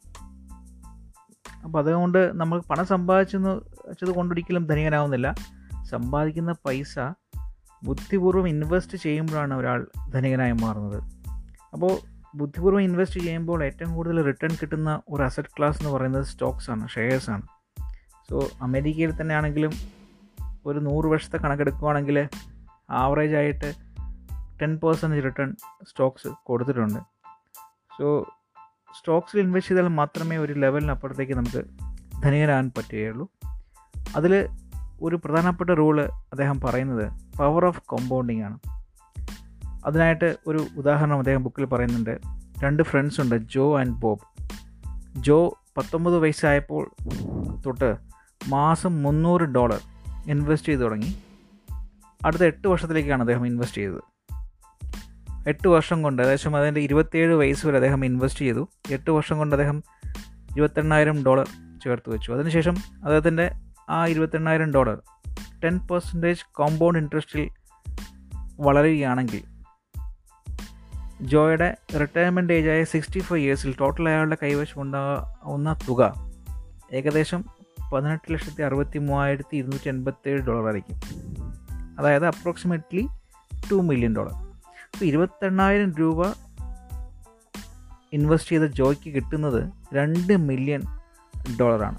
അപ്പോൾ 1.68 1.78
അതുകൊണ്ട് 1.78 2.40
നമ്മൾ 2.40 2.60
പണം 2.60 2.86
സമ്പാദിച്ചെന്ന് 2.86 3.50
വെച്ചത് 3.88 4.10
കൊണ്ടൊരിക്കലും 4.10 4.66
ധനികനാവുന്നില്ല. 4.66 5.34
സമ്പാദിക്കുന്ന 5.90 6.52
പൈസ 6.52 6.98
ബുദ്ധിപൂർവം 7.84 8.48
ഇൻവെസ്റ്റ് 8.48 8.98
ചെയ്യുമ്പോഴാണ് 8.98 9.54
ഒരാൾ 9.54 9.86
ധനികനായി 10.14 10.52
മാറുന്നത്. 10.52 11.02
അപ്പോൾ 11.72 11.92
ബുദ്ധിപൂർവം 12.34 12.80
ഇൻവെസ്റ്റ് 12.80 13.20
ചെയ്യുമ്പോൾ 13.20 13.64
ഏറ്റവും 13.64 13.94
കൂടുതൽ 13.94 14.22
റിട്ടേൺ 14.22 14.52
കിട്ടുന്ന 14.62 15.00
ഒരു 15.08 15.22
അസറ്റ് 15.22 15.48
ക്ലാസ് 15.58 15.78
എന്ന് 15.78 15.90
പറയുന്നത് 15.90 16.24
സ്റ്റോക്സ് 16.24 16.70
ആണ് 16.70 16.88
ഷെയർസ് 16.88 17.30
ആണ്. 17.30 17.42
സോ 18.30 18.48
അമേരിക്കയിൽ 18.62 19.20
തന്നെ 19.20 19.34
ആണെങ്കിലും 19.34 19.70
ഒരു 20.66 20.78
നൂറ് 20.78 21.06
വർഷത്തെ 21.06 21.36
കണക്കെടുക്കുകയാണെങ്കിൽ 21.36 22.28
ആവറേജ് 22.90 23.34
ആയിട്ട് 23.34 23.74
ടെൻ 24.62 24.78
പെർസെന്റേജ് 24.78 25.24
റിട്ടേൺ 25.24 25.56
സ്റ്റോക്സ് 25.90 26.28
കൊടുത്തിട്ടുണ്ട്. 26.46 27.00
സോ 27.98 28.06
സ്റ്റോക്സിൽ 28.98 29.40
ഇൻവെസ്റ്റ് 29.40 29.74
ചെയ്താൽ 29.74 29.88
മാത്രമേ 29.88 30.36
ഒരു 30.36 30.52
ലെവലിന് 30.52 30.90
അപ്പുറത്തേക്ക് 30.90 31.32
നമുക്ക് 31.32 31.64
ധനികരാകാൻ 32.22 32.72
പറ്റുകയുള്ളൂ. 32.78 33.28
അതിൽ 34.16 34.48
ഒരു 35.02 35.20
പ്രധാനപ്പെട്ട 35.24 35.70
റൂൾ 35.70 36.00
അദ്ദേഹം 36.00 36.60
പറയുന്നത് 36.60 37.12
പവർ 37.38 37.66
ഓഫ് 37.66 37.82
കോമ്പൗണ്ടിങ് 37.82 38.42
ആണ്. 38.42 38.58
അതിനായിട്ട് 39.86 40.36
ഒരു 40.46 40.66
ഉദാഹരണം 40.76 41.18
അദ്ദേഹം 41.18 41.42
ബുക്കിൽ 41.42 41.64
പറയുന്നുണ്ട്. 41.64 42.18
രണ്ട് 42.64 42.82
ഫ്രണ്ട്സ് 42.82 43.20
ഉണ്ട് 43.20 43.34
ജോ 43.34 43.78
ആൻഡ് 43.78 43.90
ബോബ്. 43.90 44.20
ജോ 45.16 45.58
പത്തൊമ്പത് 45.76 46.18
വയസ്സായപ്പോൾ 46.18 46.90
തൊട്ട് 47.66 47.96
മാസം 48.48 49.02
മുന്നൂറ് 49.02 49.42
ഡോളർ 49.42 49.80
ഇൻവെസ്റ്റ് 50.28 50.68
ചെയ്ത് 50.68 50.82
തുടങ്ങി. 50.82 51.18
അടുത്ത 52.24 52.42
എട്ട് 52.42 52.68
വർഷത്തിലേക്കാണ് 52.68 53.22
അദ്ദേഹം 53.22 53.46
ഇൻവെസ്റ്റ് 53.46 53.78
ചെയ്തത്. 53.78 54.02
എട്ട് 55.46 55.68
വർഷം 55.68 56.02
കൊണ്ട് 56.02 56.22
ഏകദേശം 56.22 56.56
അതിന്റെ 56.56 56.80
ഇരുപത്തിയേഴ് 56.80 57.34
വയസ്സ് 57.34 57.66
വരെ 57.66 57.76
അദ്ദേഹം 57.76 58.04
ഇൻവെസ്റ്റ് 58.04 58.40
ചെയ്തു. 58.40 58.68
എട്ട് 58.90 59.10
വർഷം 59.10 59.38
കൊണ്ട് 59.38 59.54
അദ്ദേഹം 59.54 59.82
ഇരുപത്തെണ്ണായിരം 60.56 61.24
ഡോളർ 61.24 61.48
ചേർത്ത് 61.84 62.10
വെച്ചു. 62.10 62.32
അതിനുശേഷം 62.32 62.76
അദ്ദേഹത്തിന്റെ 62.80 63.50
ആ 63.90 64.06
ഇരുപത്തെണ്ണായിരം 64.06 64.72
ഡോളർ 64.72 65.02
ടെൻ 65.64 65.78
പെർസെന്റേജ് 65.78 66.44
കോമ്പൗണ്ട് 66.52 66.98
ഇൻട്രസ്റ്റിൽ 66.98 67.50
വളരുകയാണെങ്കിൽ 68.60 69.42
ജോയുടെ 71.22 71.76
റിട്ടയർമെന്റ് 72.00 72.52
ഏജായ 72.52 72.84
സിക്സ്റ്റി 72.84 73.18
ഫൈവ് 73.18 73.40
ഇയേഴ്സിൽ 73.40 73.74
ടോട്ടൽ 73.80 74.08
അയാളുടെ 74.08 74.36
കൈവശം 74.42 74.82
ഉണ്ടാകുന്ന 74.82 75.76
തുക 75.88 76.32
ഏകദേശം 76.92 77.44
പതിനെട്ട് 77.92 78.32
ലക്ഷത്തി 78.32 78.62
അറുപത്തി 78.62 78.98
മൂവായിരത്തി 78.98 79.56
ഇരുന്നൂറ്റി 79.56 79.88
എൺപത്തേഴ് 79.88 80.42
ഡോളർ 80.42 80.64
ആയിരിക്കും. 80.64 80.96
അതായത് 81.98 82.26
അപ്രോക്സിമേറ്റ്ലി 82.26 83.08
ടു 83.70 83.74
മില്യൺ 83.74 84.16
ഡോളർ 84.16 84.47
അപ്പോൾ 84.98 85.06
ഇരുപത്തെണ്ണായിരം 85.06 85.94
രൂപ 85.94 86.26
ഇൻവെസ്റ്റ് 88.12 88.50
ചെയ്ത 88.50 88.62
ജോയ്ക്ക് 88.62 89.14
കിട്ടുന്നത് 89.14 89.70
രണ്ട് 89.94 90.36
മില്യൺ 90.36 90.82
ഡോളറാണ്. 91.60 91.98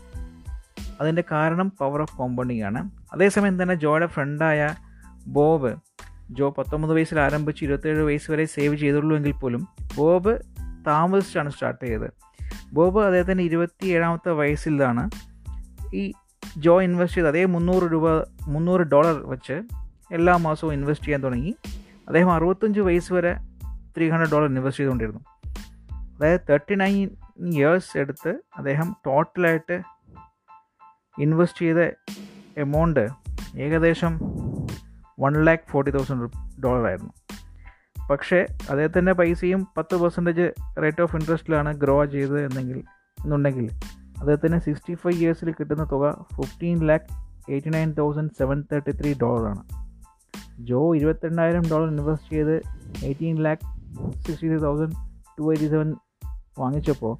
അതിന്റെ 1.01 1.23
കാരണം 1.31 1.71
പവർ 1.79 2.01
ഓഫ് 2.01 2.17
കോമ്പൗണ്ടിങ് 2.17 2.63
ആണ്. 2.63 2.89
അതേസമയം 3.13 3.63
തന്നെ 3.63 3.75
ജോയുടെ 3.75 4.05
ഫ്രണ്ടായ 4.05 4.75
ബോബ് 5.27 5.75
ജോ 6.31 6.49
പത്തൊമ്പത് 6.57 6.93
വയസ്സിൽ 6.93 7.19
ആരംഭിച്ച് 7.19 7.63
ഇരുപത്തേഴ് 7.63 8.01
വയസ്സ് 8.01 8.31
വരെ 8.31 8.45
സേവ് 8.45 8.75
ചെയ്തുള്ളൂ 8.75 9.17
എങ്കിൽ 9.17 9.31
പോലും 9.31 9.67
ബോബ് 9.97 10.41
താമസിച്ചാണ് 10.87 11.49
സ്റ്റാർട്ട് 11.49 11.85
ചെയ്തത്. 11.85 12.11
ബോബ് 12.73 13.01
അദ്ദേഹത്തിന്റെ 13.01 13.43
ഇരുപത്തി 13.43 13.87
ഏഴാമത്തെ 13.87 14.29
വയസ്സിലാണ് 14.29 15.09
ഈ 15.93 16.13
ജോ 16.57 16.81
ഇൻവെസ്റ്റ് 16.81 17.17
ചെയ്ത് 17.17 17.27
അതേ 17.27 17.45
മുന്നൂറ് 17.45 17.83
രൂപ 17.83 18.07
മുന്നൂറ് 18.47 18.81
ഡോളർ 18.81 19.29
വെച്ച് 19.29 19.61
എല്ലാ 20.11 20.37
മാസവും 20.37 20.73
ഇൻവെസ്റ്റ് 20.73 21.05
ചെയ്യാൻ 21.05 21.23
തുടങ്ങി. 21.23 21.55
അദ്ദേഹം 22.09 22.31
അറുപത്തഞ്ച് 22.31 22.79
വയസ്സ് 22.79 23.13
വരെ 23.13 23.37
ത്രീ 23.97 24.09
ഹൺഡ്രഡ് 24.09 24.31
ഡോളർ 24.31 24.49
ഇൻവെസ്റ്റ് 24.49 24.79
ചെയ്തുകൊണ്ടിരുന്നു. 24.79 25.19
അതായത് 26.15 26.41
തേർട്ടി 26.49 26.75
നയൻ 26.75 27.09
ഇയേഴ്സ് 27.53 27.97
എടുത്ത് 27.97 28.39
അദ്ദേഹം 28.57 28.95
ടോട്ടലായിട്ട് 29.05 29.81
ഇൻവെസ്റ്റ് 31.19 31.59
ചെയ്ത 31.59 31.77
എമൗണ്ട് 32.57 33.07
ഏകദേശം 33.57 34.19
one 35.19 35.45
lakh 35.45 35.63
forty 35.69 35.91
thousand 35.91 36.61
dollar 36.63 36.87
ആയിരുന്നു. 36.87 37.13
പക്ഷേ 38.11 38.45
അദ്ദേഹത്തിന്റെ 38.69 39.11
പൈസയും 39.11 39.67
പത്ത് 39.77 39.95
പെർസെന്റേജ് 39.95 40.51
റേറ്റ് 40.83 41.01
ഓഫ് 41.01 41.15
ഇൻട്രസ്റ്റിലാണ് 41.15 41.73
ഗ്രോ 41.73 42.05
ചെയ്തത് 42.05 42.45
എന്നെങ്കിൽ 42.45 42.83
എന്നുണ്ടെങ്കിൽ 43.23 43.69
അദ്ദേഹത്തിന് 44.19 44.59
സിക്സ്റ്റി 44.59 44.93
ഫൈവ് 44.93 45.15
ഇയേഴ്സിൽ 45.15 45.51
കിട്ടുന്ന 45.51 45.83
തുക 45.83 46.25
fifteen 46.35 46.87
lakh 46.87 47.05
eighty 47.51 47.69
nine 47.69 47.93
thousand 47.93 48.31
seven 48.37 48.63
thirty 48.71 48.91
three 48.91 49.13
ഡോളറാണ് 49.21 49.78
ജോ 50.59 50.95
ഇരുപത്തിരണ്ടായിരം 50.95 51.63
ഡോളർ 51.71 51.89
ഇൻവെസ്റ്റ് 51.89 52.29
ചെയ്ത് 52.29 52.61
eighteen 53.03 53.35
lakh 53.35 53.61
sixty 54.25 54.47
three 54.47 54.57
thousand 54.57 54.95
two 55.39 55.51
eighty 55.51 55.69
seven 55.69 55.95
വാങ്ങിച്ചപ്പോൾ 56.59 57.17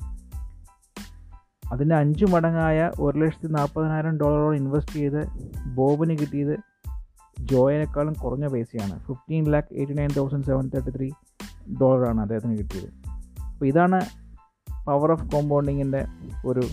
അതിന്റെ 1.71 1.95
അഞ്ച് 1.95 2.25
മടങ്ങായ 2.25 2.91
ഒരു 2.99 3.17
ലക്ഷത്തി 3.17 3.47
നാൽപ്പതിനായിരം 3.47 4.17
ഡോളറോളം 4.17 4.55
ഇൻവെസ്റ്റ് 4.55 4.93
ചെയ്ത് 4.93 5.27
ബോബിന് 5.75 6.19
കിട്ടിയത് 6.19 6.55
ജോയിനേക്കാളും 7.39 8.13
കുറഞ്ഞ 8.13 8.47
പൈസയാണ്. 8.47 8.99
Fifteen 8.99 9.43
lakh 9.43 9.73
eighty 9.73 9.93
nine 9.93 10.09
thousand 10.17 10.43
seven 10.43 10.67
thirty 10.67 10.91
three 10.97 11.11
ഡോളറാണ് 11.81 12.21
അദ്ദേഹത്തിന് 12.21 12.57
കിട്ടിയത്. 12.57 12.89
അപ്പോൾ 13.47 13.65
ഇതാണ് 13.65 14.01
പവർ 14.87 15.11
ഓഫ് 15.11 15.31
കോമ്പൗണ്ടിങ്ങിന്റെ 15.31 16.05
ഒരു 16.45 16.63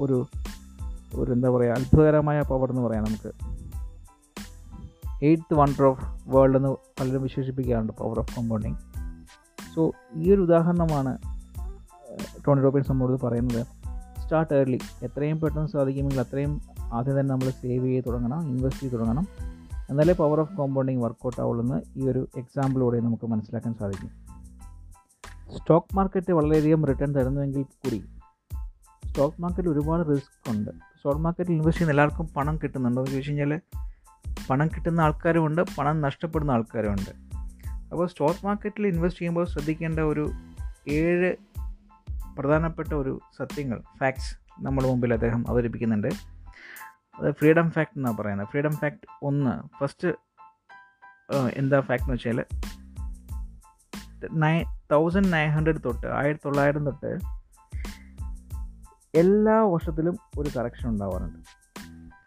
ഒരു 0.00 0.26
ഒരു 1.14 1.32
എന്താ 1.32 1.50
പറയുക 1.50 1.72
അത്ഭുതകരമായ 1.72 2.42
പവർ 2.42 2.70
എന്ന് 2.70 2.82
പറയാം 2.82 3.04
നമുക്ക്. 3.04 3.61
എയ്ത്ത് 5.22 5.54
വണ്ടർ 5.54 5.84
ഓഫ് 5.84 6.04
വേൾഡ് 6.26 6.56
എന്ന് 6.56 6.68
പലരും 6.68 7.22
വിശേഷിപ്പിക്കാറുണ്ട് 7.22 7.92
പവർ 7.92 8.18
ഓഫ് 8.18 8.36
കോമ്പൗണ്ടിങ് 8.36 8.76
സോ 9.74 9.92
ഈ 10.14 10.34
ഒരു 10.34 10.40
ഉദാഹരണമാണ് 10.40 11.18
ടോണി 12.46 12.60
റോബിൻസ് 12.60 12.90
നമ്മളോട് 12.90 13.20
പറയുന്നത്. 13.20 13.66
സ്റ്റാർട്ട് 14.20 14.54
ഏർലി 14.54 14.78
എത്രയും 15.02 15.40
പെട്ടെന്ന് 15.40 15.68
സാധിക്കുമെങ്കിൽ 15.68 16.20
അത്രയും 16.20 16.60
ആദ്യം 16.92 17.20
തന്നെ 17.20 17.34
നമ്മൾ 17.34 17.50
സേവ് 17.50 17.86
ചെയ്ത് 17.86 18.04
തുടങ്ങണം 18.06 18.48
ഇൻവെസ്റ്റ് 18.48 18.82
ചെയ്ത് 18.82 18.94
തുടങ്ങണം. 18.94 19.26
എന്നാലേ 19.90 20.12
പവർ 20.12 20.40
ഓഫ് 20.40 20.54
കോമ്പൗണ്ടിങ് 20.54 21.02
വർക്കൗട്ട് 21.02 21.40
ആവുള്ളൂ 21.40 21.64
എന്ന് 21.64 21.98
ഈ 21.98 22.08
ഒരു 22.08 22.28
എക്സാമ്പിളോടെ 22.36 23.00
നമുക്ക് 23.00 23.26
മനസ്സിലാക്കാൻ 23.26 23.74
സാധിക്കും. 23.74 24.10
സ്റ്റോക്ക് 25.56 25.96
മാർക്കറ്റ് 25.96 26.32
വളരെയധികം 26.32 26.84
റിട്ടേൺ 26.84 27.12
തരുന്നുവെങ്കിൽ 27.12 27.62
കൂടി 27.62 28.04
സ്റ്റോക്ക് 29.06 29.42
മാർക്കറ്റിൽ 29.42 29.70
ഒരുപാട് 29.70 30.10
റിസ്ക് 30.10 30.50
ഉണ്ട്. 30.50 30.70
സ്റ്റോക്ക് 30.70 31.20
മാർക്കറ്റിൽ 31.20 31.52
ഇൻവെസ്റ്റ് 31.52 31.74
ചെയ്യുന്ന 31.74 31.92
എല്ലാവർക്കും 31.92 32.28
പണം 32.36 32.58
കിട്ടുന്നുണ്ടോ. 32.62 33.02
എന്ന് 33.02 33.10
ചോദിച്ചു 33.10 33.30
കഴിഞ്ഞാൽ 33.30 33.60
പണം 34.50 34.68
കിട്ടുന്ന 34.68 35.00
ആൾക്കാരുമുണ്ട് 35.00 35.62
പണം 35.78 36.00
നഷ്ടപ്പെടുന്ന 36.00 36.50
ആൾക്കാരുമുണ്ട്. 36.50 37.10
അപ്പോൾ 37.90 38.08
സ്റ്റോക്ക് 38.08 38.46
മാർക്കറ്റിൽ 38.46 38.86
ഇൻവെസ്റ്റ് 38.86 39.20
ചെയ്യുമ്പോൾ 39.20 39.46
ശ്രദ്ധിക്കേണ്ട 39.46 40.00
ഒരു 40.00 40.32
ഏഴ് 40.88 41.36
പ്രധാനപ്പെട്ട 42.38 42.94
ഒരു 42.94 43.20
സത്യങ്ങൾ 43.38 43.82
ഫാക്ട്സ് 44.00 44.36
നമ്മുടെ 44.60 44.88
മുമ്പിൽ 44.88 45.12
അദ്ദേഹം 45.12 45.44
അവതരിപ്പിക്കുന്നുണ്ട്. 45.48 46.08
അത് 47.18 47.30
ഫ്രീഡം 47.30 47.70
ഫാക്ട് 47.70 47.98
എന്നാണ് 47.98 48.18
പറയുന്നത്. 48.18 48.48
ഫ്രീഡം 48.48 48.76
ഫാക്ട് 48.76 49.06
ഒന്ന് 49.22 49.54
ഫസ്റ്റ് 49.78 50.08
എന്താ 51.54 51.80
ഫാക്ട് 51.80 52.02
എന്ന് 52.02 52.14
വെച്ചാൽ 52.14 52.44
നയൻ 54.32 54.64
തൗസൻഡ് 54.92 55.32
നയൻ 55.32 55.50
ഹൺഡ്രഡ് 55.50 55.80
തൊട്ട് 55.84 56.06
ആയിരത്തി 56.06 56.42
തൊള്ളായിരം 56.44 56.84
തൊട്ട് 56.84 57.10
എല്ലാ 59.14 59.56
വർഷത്തിലും 59.62 60.16
ഒരു 60.38 60.50
കറക്ഷൻ 60.56 60.88
ഉണ്ടാവാറുണ്ട്. 60.88 61.61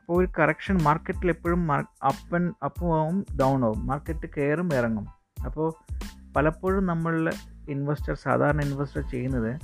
അപ്പോൾ 0.05 0.24
ഒരു 0.24 0.27
കറക്ഷൻ 0.39 0.77
മാർക്കറ്റിൽ 0.83 1.29
എപ്പോഴും 1.29 1.62
അപ്പ് 1.74 2.35
ആൻഡ് 2.35 2.53
ആവും 2.65 3.25
ഡൗൺ 3.39 3.65
ആവും. 3.65 3.88
മാർക്കറ്റ് 3.88 4.27
കയറും 4.38 4.69
ഇറങ്ങും. 4.74 5.07
അപ്പോൾ 5.45 5.67
പലപ്പോഴും 6.35 6.85
നമ്മൾ 6.85 7.31
ഇൻവെസ്റ്റർ 7.69 8.13
സാധാരണ 8.13 8.62
ഇൻവെസ്റ്റർ 8.62 9.01
ചെയ്യുന്നത് 9.09 9.59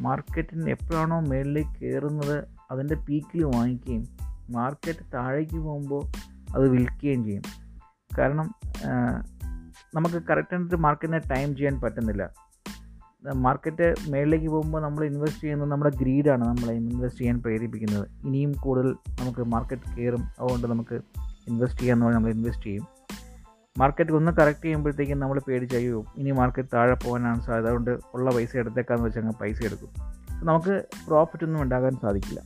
മാർക്കറ്റിന് 0.00 0.70
എപ്പോഴാണോ 0.70 1.20
മേളിലേക്ക് 1.20 1.80
കയറുന്നത് 1.80 2.44
അതിന്റെ 2.70 2.94
പീക്കിൽ 2.94 3.44
വാങ്ങിക്കുകയും 3.44 4.04
മാർക്കറ്റ് 4.50 5.12
താഴേക്ക് 5.14 5.58
പോകുമ്പോൾ 5.58 6.02
അത് 6.54 6.68
വിൽക്കുകയും 6.68 7.24
ചെയ്യും. 7.24 7.42
കാരണം 8.18 8.54
നമുക്ക് 9.94 10.22
കറക്റ്റായിട്ട് 10.30 10.76
മാർക്കറ്റിനെ 10.76 11.18
ടൈം 11.18 11.56
ചെയ്യാൻ 11.56 11.80
പറ്റുന്നില്ല. 11.80 12.32
മാർക്കറ്റ് 13.32 13.94
മേളിലേക്ക് 14.08 14.46
പോകുമ്പോൾ 14.46 14.82
നമ്മൾ 14.82 15.04
ഇൻവെസ്റ്റ് 15.04 15.40
ചെയ്യുന്നത് 15.40 15.70
നമ്മുടെ 15.70 15.96
ഗ്രീഡാണ് 15.96 16.44
നമ്മളെ 16.48 16.72
ഇൻവെസ്റ്റ് 16.72 17.20
ചെയ്യാൻ 17.20 17.42
പ്രേരിപ്പിക്കുന്നത്. 17.42 18.08
ഇനിയും 18.26 18.52
കൂടുതൽ 18.52 18.94
നമുക്ക് 19.20 19.40
മാർക്കറ്റ് 19.40 19.96
കയറും. 19.96 20.22
അതുകൊണ്ട് 20.22 20.66
നമുക്ക് 20.66 21.00
ഇൻവെസ്റ്റ് 21.48 21.80
ചെയ്യാമെന്ന് 21.80 22.06
പറഞ്ഞാൽ 22.06 22.20
നമ്മൾ 22.20 22.32
ഇൻവെസ്റ്റ് 22.32 22.64
ചെയ്യും. 22.64 22.86
മാർക്കറ്റ് 23.78 24.10
ഒന്ന് 24.10 24.32
കറക്റ്റ് 24.32 24.64
ചെയ്യുമ്പോഴത്തേക്കും 24.64 25.20
നമ്മൾ 25.20 25.40
പേടിച്ചയ്യോ 25.48 26.04
ഇനി 26.16 26.30
മാർക്കറ്റ് 26.30 26.68
താഴെ 26.74 26.94
പോകാനാണ് 26.94 27.42
സാധ്യത. 27.42 27.66
അതുകൊണ്ട് 27.66 27.98
ഉള്ള 28.14 28.30
പൈസ 28.30 28.56
എടുത്തേക്കാന്ന് 28.56 29.04
വെച്ചാൽ 29.04 29.22
അങ്ങ് 29.22 29.34
പൈസ 29.34 29.62
എടുക്കും. 29.64 29.88
നമുക്ക് 30.46 30.84
പ്രോഫിറ്റ് 31.08 31.44
ഒന്നും 31.44 31.62
ഉണ്ടാകാൻ 31.62 31.96
സാധിക്കില്ല. 32.02 32.40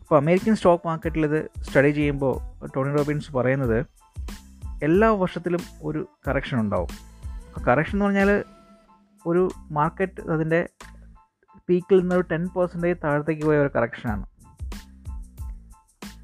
അപ്പോൾ 0.00 0.16
അമേരിക്കൻ 0.16 0.56
സ്റ്റോക്ക് 0.56 0.86
മാർക്കറ്റിൽ 0.86 1.26
ഇത് 1.26 1.62
സ്റ്റഡി 1.62 1.90
ചെയ്യുമ്പോൾ 1.90 2.66
ടോണി 2.76 2.96
റോബിൻസ് 2.96 3.32
പറയുന്നത് 3.32 3.86
എല്ലാ 4.82 5.10
വർഷത്തിലും 5.10 5.60
ഒരു 5.82 6.08
കറക്ഷൻ 6.28 6.60
ഉണ്ടാവും. 6.60 6.88
കറക്ഷൻ 7.64 7.92
എന്ന് 7.92 8.04
പറഞ്ഞാൽ 8.04 8.44
ഒരു 9.28 9.48
മാർക്കറ്റ് 9.70 10.30
അതിന്റെ 10.30 10.68
പീക്കിൽ 11.68 12.00
നിന്ന് 12.00 12.14
ഒരു 12.14 12.24
ടെൻ 12.32 12.48
പെർസെന്റേജ് 12.56 12.98
താഴത്തേക്ക് 13.04 13.42
പോയ 13.42 13.58
ഒരു 13.58 13.70
കറക്ഷനാണ് 13.76 14.24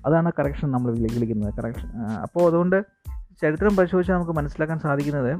അതാണ് 0.07 0.33
കറക്ഷൻ 0.39 0.71
നമ്മൾ 0.71 0.91
വിളിക്കുന്നത്. 0.93 1.55
കറക്ഷൻ 1.55 1.89
അപ്പോൾ 2.23 2.47
അതുകൊണ്ട് 2.47 2.85
ചരിത്രം 3.43 3.77
പരിശോധിച്ചാൽ 3.77 4.15
നമുക്ക് 4.15 4.33
മനസ്സിലാക്കാൻ 4.33 4.79
സാധിക്കുന്നത് 4.79 5.33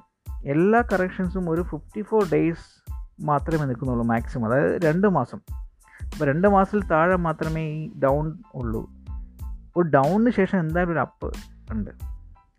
എല്ലാ 0.47 0.81
കറക്ഷൻസും 0.93 1.51
ഒരു 1.51 1.63
ഫിഫ്റ്റി 1.63 2.03
ഫോർ 2.03 2.23
ഡേയ്സ് 2.33 2.67
മാത്രമേ 3.25 3.65
നിൽക്കുന്നുള്ളൂ 3.65 4.05
മാക്സിമം 4.05 4.47
അതായത് 4.47 4.83
രണ്ട് 4.83 5.07
മാസം. 5.07 5.41
അപ്പോൾ 6.13 6.25
രണ്ട് 6.25 6.49
മാസത്തിൽ 6.49 6.83
താഴെ 6.89 7.17
മാത്രമേ 7.17 7.63
ഈ 7.63 7.93
ഡൗൺ 7.99 8.39
ഉള്ളൂ. 8.55 8.83
അപ്പോൾ 9.67 9.91
ഡൗണിന് 9.91 10.31
ശേഷം 10.31 10.59
എന്തായാലും 10.61 10.93
ഒരു 10.93 10.99
അപ്പ് 10.99 11.33
ഉണ്ട്. 11.71 11.91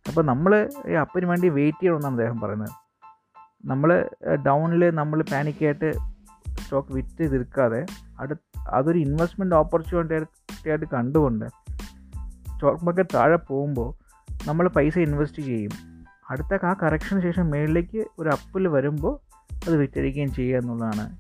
അപ്പോൾ 0.08 0.26
നമ്മൾ 0.26 0.70
ഈ 0.88 0.94
അപ്പിന് 0.94 1.26
വേണ്ടി 1.26 1.50
വെയിറ്റ് 1.50 1.82
ചെയ്യണമെന്നാണ് 1.82 2.14
അദ്ദേഹം 2.14 2.40
പറയുന്നത്. 2.42 2.85
നമ്മൾ 3.66 4.10
ഡൗണിൽ 4.46 4.90
നമ്മൾ 4.90 5.22
പാനിക്കായിട്ട് 5.22 5.92
സ്റ്റോക്ക് 6.60 6.94
വിറ്റ് 6.94 7.32
തീർക്കാതെ 7.32 7.86
അടുത്ത് 8.20 8.60
അതൊരു 8.70 8.98
ഇൻവെസ്റ്റ്മെന്റ് 8.98 9.56
ഓപ്പർച്യൂണിറ്റി 9.56 10.70
ആയിട്ട് 10.70 10.86
കണ്ടുകൊണ്ട് 10.94 11.46
സ്റ്റോക്ക് 11.46 12.86
മാർക്കറ്റ് 12.86 13.10
താഴെ 13.14 13.36
പോകുമ്പോൾ 13.36 14.06
നമ്മൾ 14.48 14.68
പൈസ 14.68 14.98
ഇൻവെസ്റ്റ് 14.98 15.42
ചെയ്യും. 15.42 15.72
അടുത്ത 16.30 16.66
ആ 16.66 16.76
കറക്ഷന് 16.84 17.22
ശേഷം 17.22 17.50
മേളിലേക്ക് 17.50 18.06
ഒരു 18.20 18.30
അപ്പിൽ 18.30 18.68
വരുമ്പോൾ 18.68 19.20
അത് 19.54 19.76
വിറ്റഴിക്കുകയും 19.76 20.34
ചെയ്യുക 20.34 20.60
എന്നുള്ളതാണ് 20.60 21.18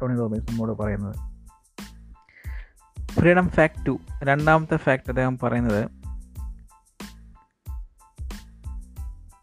ടോണി 0.00 0.18
റോബിൻസ് 0.18 0.50
നമ്മോട് 0.50 0.72
പറയുന്നത്. 0.72 1.16
Freedom 3.02 3.48
fact 3.48 3.86
two. 3.86 3.98
രണ്ടാമത്തെ 4.24 4.76
ഫാക്ട് 4.76 5.08
അദ്ദേഹം 5.08 5.38
പറയുന്നത് 5.42 5.99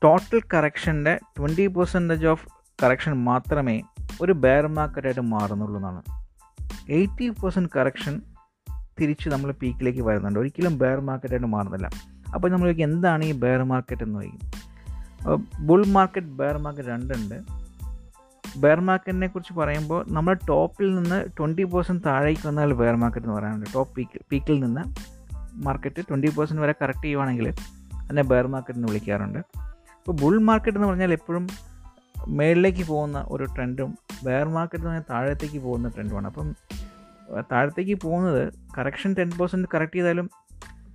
ടോട്ടൽ 0.03 0.41
കറക്ഷന്റെ 0.53 1.19
ട്വന്റി 1.37 1.67
പെർസെന്റേജ് 1.67 2.25
ഓഫ് 2.25 2.47
കറക്ഷൻ 2.83 3.23
മാത്രമേ 3.23 3.81
ഒരു 4.21 4.31
ബെയർ 4.31 4.67
മാർക്കറ്റായിട്ട് 4.67 5.21
മാറുന്നുള്ളൂ 5.21 5.77
എന്നാണ്. 5.77 6.01
എയ്റ്റി 6.89 7.29
പെർസെന്റ് 7.29 7.69
കറക്ഷൻ 7.75 8.21
തിരിച്ച് 8.99 9.29
നമ്മൾ 9.29 9.51
പീക്കിലേക്ക് 9.51 10.01
വരുന്നുണ്ട്. 10.01 10.39
ഒരിക്കലും 10.39 10.77
ബെയർ 10.77 10.99
മാർക്കറ്റായിട്ട് 10.99 11.47
മാറുന്നില്ല. 11.47 11.89
അപ്പോൾ 12.33 12.51
നമ്മൾ 12.51 12.69
എന്താണ് 12.69 13.23
ഈ 13.25 13.31
ബെയർ 13.31 13.63
മാർക്കറ്റ് 13.63 14.03
എന്ന് 14.03 14.21
ചോദിക്കും. 14.21 15.45
ബുൾ 15.67 15.85
മാർക്കറ്റ് 15.87 16.27
ബെയർ 16.27 16.57
മാർക്കറ്റ് 16.57 16.89
രണ്ടുണ്ട്. 16.89 17.37
ബെയർ 18.57 18.79
മാർക്കറ്റിനെ 18.79 19.27
കുറിച്ച് 19.27 19.53
പറയുമ്പോൾ 19.53 20.05
നമ്മൾ 20.07 20.33
ടോപ്പിൽ 20.33 20.95
നിന്ന് 20.95 21.25
ട്വന്റി 21.37 21.63
പെർസെന്റ് 21.63 22.03
താഴേക്ക് 22.05 22.47
വന്നാൽ 22.47 22.73
ബെയർ 22.73 22.95
മാർക്കറ്റ് 22.95 23.25
എന്ന് 23.25 23.37
പറയാനുണ്ട് 23.37 23.73
ടോപ്പ് 23.73 23.95
പീക്ക് 23.95 24.21
പീക്കിൽ 24.31 24.59
നിന്ന് 24.63 24.83
മാർക്കറ്റ് 25.65 26.01
ട്വന്റി 26.09 26.27
പെർസെന്റ് 26.27 26.61
വരെ 26.61 26.75
കറക്റ്റ് 26.81 27.03
ചെയ്യുവാണെങ്കിൽ 27.03 27.47
അതിനെ 28.03 28.21
ബെയർ 28.21 28.47
മാർക്കറ്റ് 28.47 28.79
എന്ന് 28.79 28.87
വിളിക്കാറുണ്ട്. 28.87 29.66
അപ്പോൾ 30.07 30.21
ബുൾ 30.21 30.39
മാർക്കറ്റ് 30.39 30.77
എന്ന് 30.77 30.87
പറഞ്ഞാൽ 30.87 31.11
എപ്പോഴും 31.11 31.47
മേളിലേക്ക് 32.27 32.83
പോകുന്ന 32.87 33.25
ഒരു 33.27 33.43
ട്രെൻഡും 33.43 33.97
ബെയർ 34.23 34.47
മാർക്കറ്റ് 34.47 34.83
എന്ന് 34.83 34.89
പറഞ്ഞാൽ 34.89 35.05
താഴത്തേക്ക് 35.09 35.59
പോകുന്ന 35.59 35.89
ട്രെൻഡുമാണ് 35.89 36.27
അപ്പം 36.27 36.55
താഴത്തേക്ക് 37.51 37.95
പോകുന്നത് 38.01 38.53
കറക്ഷൻ 38.77 39.15
ടെൻ 39.19 39.31
പെർസെന്റ് 39.39 39.67
കറക്റ്റ് 39.73 39.95
ചെയ്താലും 39.95 40.29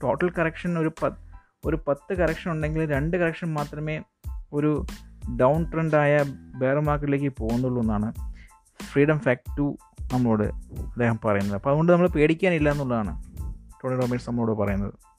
ടോട്ടൽ 0.03 0.31
കറക്ഷൻ 0.31 0.79
ഒരു 0.79 0.93
പത്ത് 1.03 1.21
ഒരു 1.69 1.79
പത്ത് 1.89 2.15
കറക്ഷൻ 2.15 2.51
ഉണ്ടെങ്കിൽ 2.51 2.91
രണ്ട് 2.91 3.17
കറക്ഷൻ 3.17 3.55
മാത്രമേ 3.55 4.03
ഒരു 4.53 4.87
ഡൗൺ 5.41 5.73
ട്രെൻഡായ 5.73 6.23
ബെയർ 6.55 6.81
മാർക്കറ്റിലേക്ക് 6.81 7.33
പോകുന്നുള്ളൂ 7.39 7.83
എന്നാണ് 7.83 8.13
ഫ്രീഡം 8.83 9.19
ഫാക്ട് 9.19 9.57
ടു 9.59 9.77
നമ്മളോട് 10.13 10.43
അദ്ദേഹം 10.83 11.19
പറയുന്നത്. 11.25 11.55
അപ്പോൾ 11.55 11.71
അതുകൊണ്ട് 11.71 11.93
നമ്മൾ 11.93 12.09
പേടിക്കാനില്ല 12.09 12.71
എന്നുള്ളതാണ് 12.71 13.25
ടോണി 13.85 14.01
റോബിൻസ് 14.01 14.31
നമ്മളോട് 14.31 14.59
പറയുന്നത്. 14.59 15.12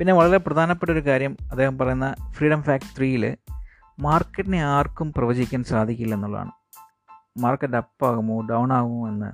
പിന്നെ 0.00 0.14
വളരെ 0.14 0.38
പ്രധാനപ്പെട്ട 0.38 0.90
ഒരു 0.90 1.06
കാര്യം 1.06 1.36
അദ്ദേഹം 1.50 1.78
പറയുന്ന 1.78 2.14
ഫ്രീഡം 2.30 2.62
ഫാക്ട് 2.62 2.96
ത്രീയിൽ 2.96 3.36
മാർക്കറ്റിനെ 4.00 4.64
ആർക്കും 4.64 5.12
പ്രവചിക്കാൻ 5.12 5.64
സാധിക്കില്ല 5.64 6.14
എന്നുള്ളതാണ്. 6.14 6.50
മാർക്കറ്റ് 7.38 7.74
അപ്പാകുമോ 7.74 8.40
ഡൗൺ 8.40 8.72
ആകുമോ 8.72 9.08
എന്ന് 9.08 9.32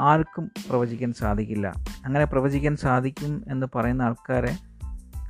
ആർക്കും 0.00 0.50
പ്രവചിക്കാൻ 0.70 1.12
സാധിക്കില്ല. 1.12 1.72
അങ്ങനെ 2.04 2.24
പ്രവചിക്കാൻ 2.24 2.76
സാധിക്കും 2.76 3.44
എന്ന് 3.48 3.66
പറയുന്ന 3.74 4.02
ആൾക്കാരെ 4.02 4.56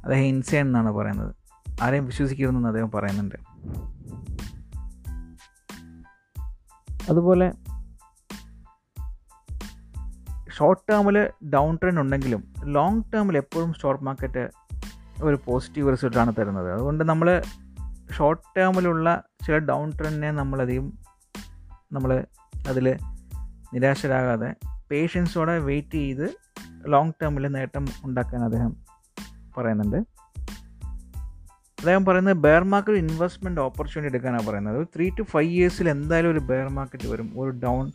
അദ്ദേഹം 0.05 0.23
ഇൻസൈൻ 0.23 0.67
എന്നാണ് 0.67 0.93
പറയുന്നത്. 0.93 1.35
ആരെയും 1.83 2.07
വിശ്വസിക്കരുതെന്ന് 2.07 2.69
അദ്ദേഹം 2.69 2.91
പറയുന്നുണ്ട്. 2.91 3.37
അതുപോലെ 7.11 7.53
ഷോർട്ട് 10.59 10.83
ടേമിൽ 10.93 11.29
ഡൗൺ 11.51 11.77
ട്രെൻഡ് 11.77 12.01
ഉണ്ടെങ്കിലും 12.01 12.55
ലോങ് 12.65 13.03
ടേമിൽ 13.15 13.37
എപ്പോഴും 13.37 13.75
സ്റ്റോക്ക് 13.75 14.05
മാർക്കറ്റ് 14.05 14.51
ഒരു 15.23 15.39
പോസിറ്റീവ് 15.45 15.93
റിസൾട്ടാണ് 15.93 16.35
തരുന്നത്. 16.39 16.73
അതുകൊണ്ട് 16.73 17.05
നമ്മൾ 17.05 17.43
ഷോർട്ട് 18.19 18.43
ടേമിലുള്ള 18.57 19.23
ചില 19.47 19.59
ഡൗൺ 19.59 19.91
ട്രെൻഡിനെ 19.91 20.31
നമ്മളധികം 20.31 20.93
നമ്മൾ 21.93 22.25
അതിൽ 22.69 22.99
നിരാശരാകാതെ 23.75 24.55
പേഷ്യൻസോടെ 24.91 25.59
വെയിറ്റ് 25.59 25.95
ചെയ്ത് 25.95 26.35
ലോങ് 26.87 27.13
ടേമിൽ 27.23 27.49
നേട്ടം 27.49 27.87
ഉണ്ടാക്കാൻ 28.05 28.45
അദ്ദേഹം 28.45 28.77
പറയുന്നുണ്ട്. 29.57 29.97
അദ്ദേഹം 31.79 32.05
പറയുന്നത് 32.05 32.37
ബെയർ 32.37 32.65
മാർക്കറ്റ് 32.65 32.99
ഇൻവെസ്റ്റ്മെന്റ് 32.99 33.61
ഓപ്പർച്യൂണിറ്റി 33.61 34.17
എടുക്കാനാണ് 34.17 34.47
പറയുന്നത്. 34.47 34.89
ത്രീ 34.97 35.11
ടു 35.19 35.23
ഫൈവ് 35.23 35.51
ഇയേഴ്സിൽ 35.51 35.89
എന്തായാലും 35.89 36.31
ഒരു 36.31 36.39
ബെയർ 36.39 36.69
മാർക്കറ്റ് 36.69 37.09
വരും. 37.09 37.33
ഒരു 37.41 37.51
ഡൗൺ 37.51 37.93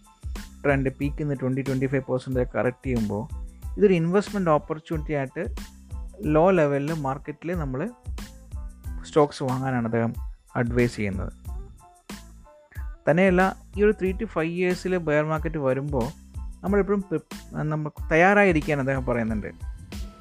ട്രെൻഡ് 0.63 0.89
പീക്ക് 0.89 1.22
നിന്ന് 1.22 1.36
twenty 1.41 1.62
twenty 1.62 1.86
five 1.86 2.03
percent 2.03 2.48
correct 2.56 2.86
ചെയ്യുമ്പോൾ 2.86 3.48
ഇതൊരു 3.77 3.94
ഇൻവെസ്റ്റ്മെന്റ് 3.94 4.50
ഓപ്പർച്യൂണിറ്റി 4.50 5.13
ആയിട്ട് 5.13 5.56
ലോ 6.25 6.50
ലെവലിൽ 6.50 6.94
മാർക്കറ്റിൽ 6.94 7.56
നമ്മൾ 7.56 7.89
സ്റ്റോക്സ് 9.03 9.44
വാങ്ങാനാണ് 9.44 9.86
അദ്ദേഹം 9.86 10.13
അഡ്വൈസ് 10.56 10.96
ചെയ്യുന്നത്. 10.96 11.34
തന്നെയല്ല 13.10 13.56
ഈ 13.77 13.84
ഒരു 13.84 13.91
ത്രീ 13.91 14.12
ടു 14.12 14.25
ഫൈവ് 14.25 14.53
ഇയേഴ്സിൽ 14.53 14.98
ബെയർ 14.98 15.24
മാർക്കറ്റ് 15.25 15.58
വരുമ്പോൾ 15.58 16.03
നമ്മളെപ്പോഴും 16.63 17.03
നമുക്ക് 17.51 18.10
തയ്യാറായിരിക്കാൻ 18.12 18.79
അദ്ദേഹം 18.79 19.06
പറയുന്നുണ്ട്. 19.06 19.48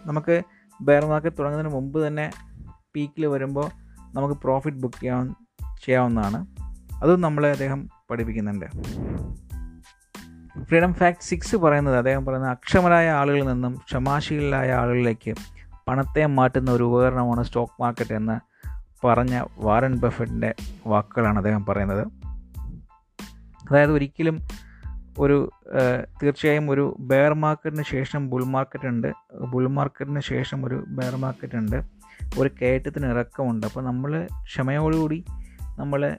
നമുക്ക് 0.06 0.42
ബെയർ 0.80 1.04
മാർക്കറ്റ് 1.04 1.36
തുടങ്ങുന്നതിന് 1.38 1.74
മുമ്പ് 1.74 2.06
തന്നെ 2.06 2.30
പീക്കിൽ 2.96 3.26
വരുമ്പോൾ 3.26 3.70
നമുക്ക് 4.14 4.34
പ്രോഫിറ്റ് 4.34 4.78
ബുക്ക് 4.78 5.00
ചെയ്യാവുന്നതാണ്. 5.00 6.46
അതും 7.02 7.20
നമ്മളെ 7.20 7.50
അദ്ദേഹം 7.50 7.88
പഠിപ്പിക്കുന്നുണ്ട്. 8.10 8.66
ഫ്രീഡം 10.68 10.94
ഫാക്ട് 10.94 11.22
സിക്സ് 11.22 11.56
പറയുന്നത് 11.56 11.96
അദ്ദേഹം 11.96 12.24
പറയുന്നത് 12.24 12.50
അക്ഷമരായ 12.50 13.10
ആളുകളിൽ 13.10 13.46
നിന്നും 13.46 13.74
ക്ഷമാശീലായ 13.74 14.72
ആളുകളിലേക്ക് 14.72 15.34
പണത്തെ 15.88 16.26
മാറ്റുന്ന 16.26 16.70
ഒരു 16.70 16.84
ഉപകരണമാണ് 16.84 17.42
സ്റ്റോക്ക് 17.42 17.82
മാർക്കറ്റ് 17.82 18.14
എന്ന് 18.14 18.40
പറഞ്ഞ 19.06 19.42
വാറൻ 19.58 19.94
ബഫറ്റിന്റെ 19.94 20.54
വാക്കുകളാണ് 20.86 21.36
അദ്ദേഹം 21.36 21.64
പറയുന്നത്. 21.64 22.06
അതായത് 23.70 23.92
ഒരിക്കലും 23.92 24.40
ഒരു 25.18 25.50
തീർച്ചയായും 26.22 26.70
ഒരു 26.70 26.96
ബെയർ 27.00 27.34
മാർക്കറ്റിന് 27.34 27.82
ശേഷം 27.90 28.30
ബുൾ 28.30 28.44
മാർക്കറ്റ് 28.44 28.86
ഉണ്ട്. 28.86 29.12
ബുൾ 29.50 29.68
മാർക്കറ്റിന് 29.68 30.20
ശേഷം 30.20 30.66
ഒരു 30.66 30.84
ബെയർ 30.88 31.16
മാർക്കറ്റ് 31.16 31.56
ഉണ്ട്. 31.56 31.82
ഒരു 32.38 32.50
കയറ്റത്തിന് 32.62 33.06
ഇറക്കമുണ്ട്. 33.06 33.66
അപ്പോൾ 33.66 33.84
നമ്മൾ 33.84 34.26
ക്ഷമയോടുകൂടി 34.44 35.24
നമ്മൾ 35.78 36.16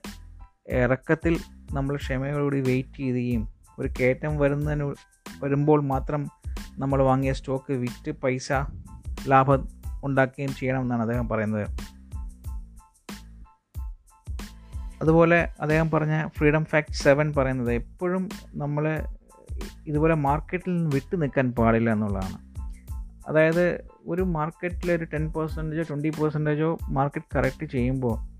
ഇറക്കത്തിൽ 0.69 1.39
നമ്മൾ 1.73 1.95
ക്ഷമയോടുകൂടി 1.95 2.61
വെയിറ്റ് 2.61 2.97
ചെയ്യുകയും 2.97 3.56
ഒരു 3.79 3.89
കയറ്റം 3.99 4.37
വരുന്നതിന് 4.37 4.95
വരുമ്പോൾ 5.43 5.81
മാത്രം 5.81 6.27
നമ്മൾ 6.79 7.03
വാങ്ങിയ 7.03 7.33
സ്റ്റോക്ക് 7.33 7.73
വിറ്റ് 7.73 8.11
പൈസ 8.11 8.51
ലാഭം 9.27 9.67
ഉണ്ടാക്കുകയും 10.03 10.55
ചെയ്യണമെന്നാണ് 10.55 11.01
അദ്ദേഹം 11.01 11.29
പറയുന്നത്. 11.29 11.67
അതുപോലെ 15.01 15.49
അദ്ദേഹം 15.61 15.91
പറഞ്ഞ 15.91 16.27
ഫ്രീഡം 16.27 16.65
ഫാക്ട് 16.65 16.93
സെവൻ 16.93 17.33
പറയുന്നത് 17.37 17.71
എപ്പോഴും 17.71 18.29
നമ്മൾ 18.55 19.01
ഇതുപോലെ 19.87 20.15
മാർക്കറ്റിൽ 20.15 20.75
നിന്ന് 20.75 20.91
വിട്ടു 20.93 21.15
നിൽക്കാൻ 21.15 21.51
പാടില്ല 21.51 21.91
എന്നുള്ളതാണ്. 21.91 22.37
അതായത് 23.27 23.87
ഒരു 24.07 24.21
മാർക്കറ്റിൽ 24.21 24.91
ഒരു 24.91 25.05
ടെൻ 25.05 25.33
പെർസെന്റേജോ 25.33 25.83
ട്വന്റി 25.83 26.09
പെർസെന്റേജോ 26.09 26.77
മാർക്കറ്റ് 26.89 27.37
കറക്റ്റ് 27.37 27.65
ചെയ്യുമ്പോൾ 27.65 28.37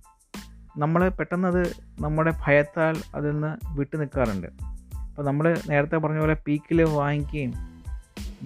നമ്മൾ 0.79 1.09
പെട്ടെന്നത് 1.09 1.71
നമ്മുടെ 2.01 2.33
ഭയത്താൽ 2.45 3.01
അതിൽ 3.15 3.31
നിന്ന് 3.31 3.77
വിട്ടു 3.77 3.97
നിൽക്കാറുണ്ട്. 3.97 4.76
അപ്പോൾ 5.17 5.27
നമ്മൾ 5.27 5.57
നേരത്തെ 5.69 5.97
പറഞ്ഞ 5.97 6.19
പോലെ 6.19 6.35
പീക്കിൽ 6.47 6.83
വാങ്ങിക്കുകയും 6.83 7.53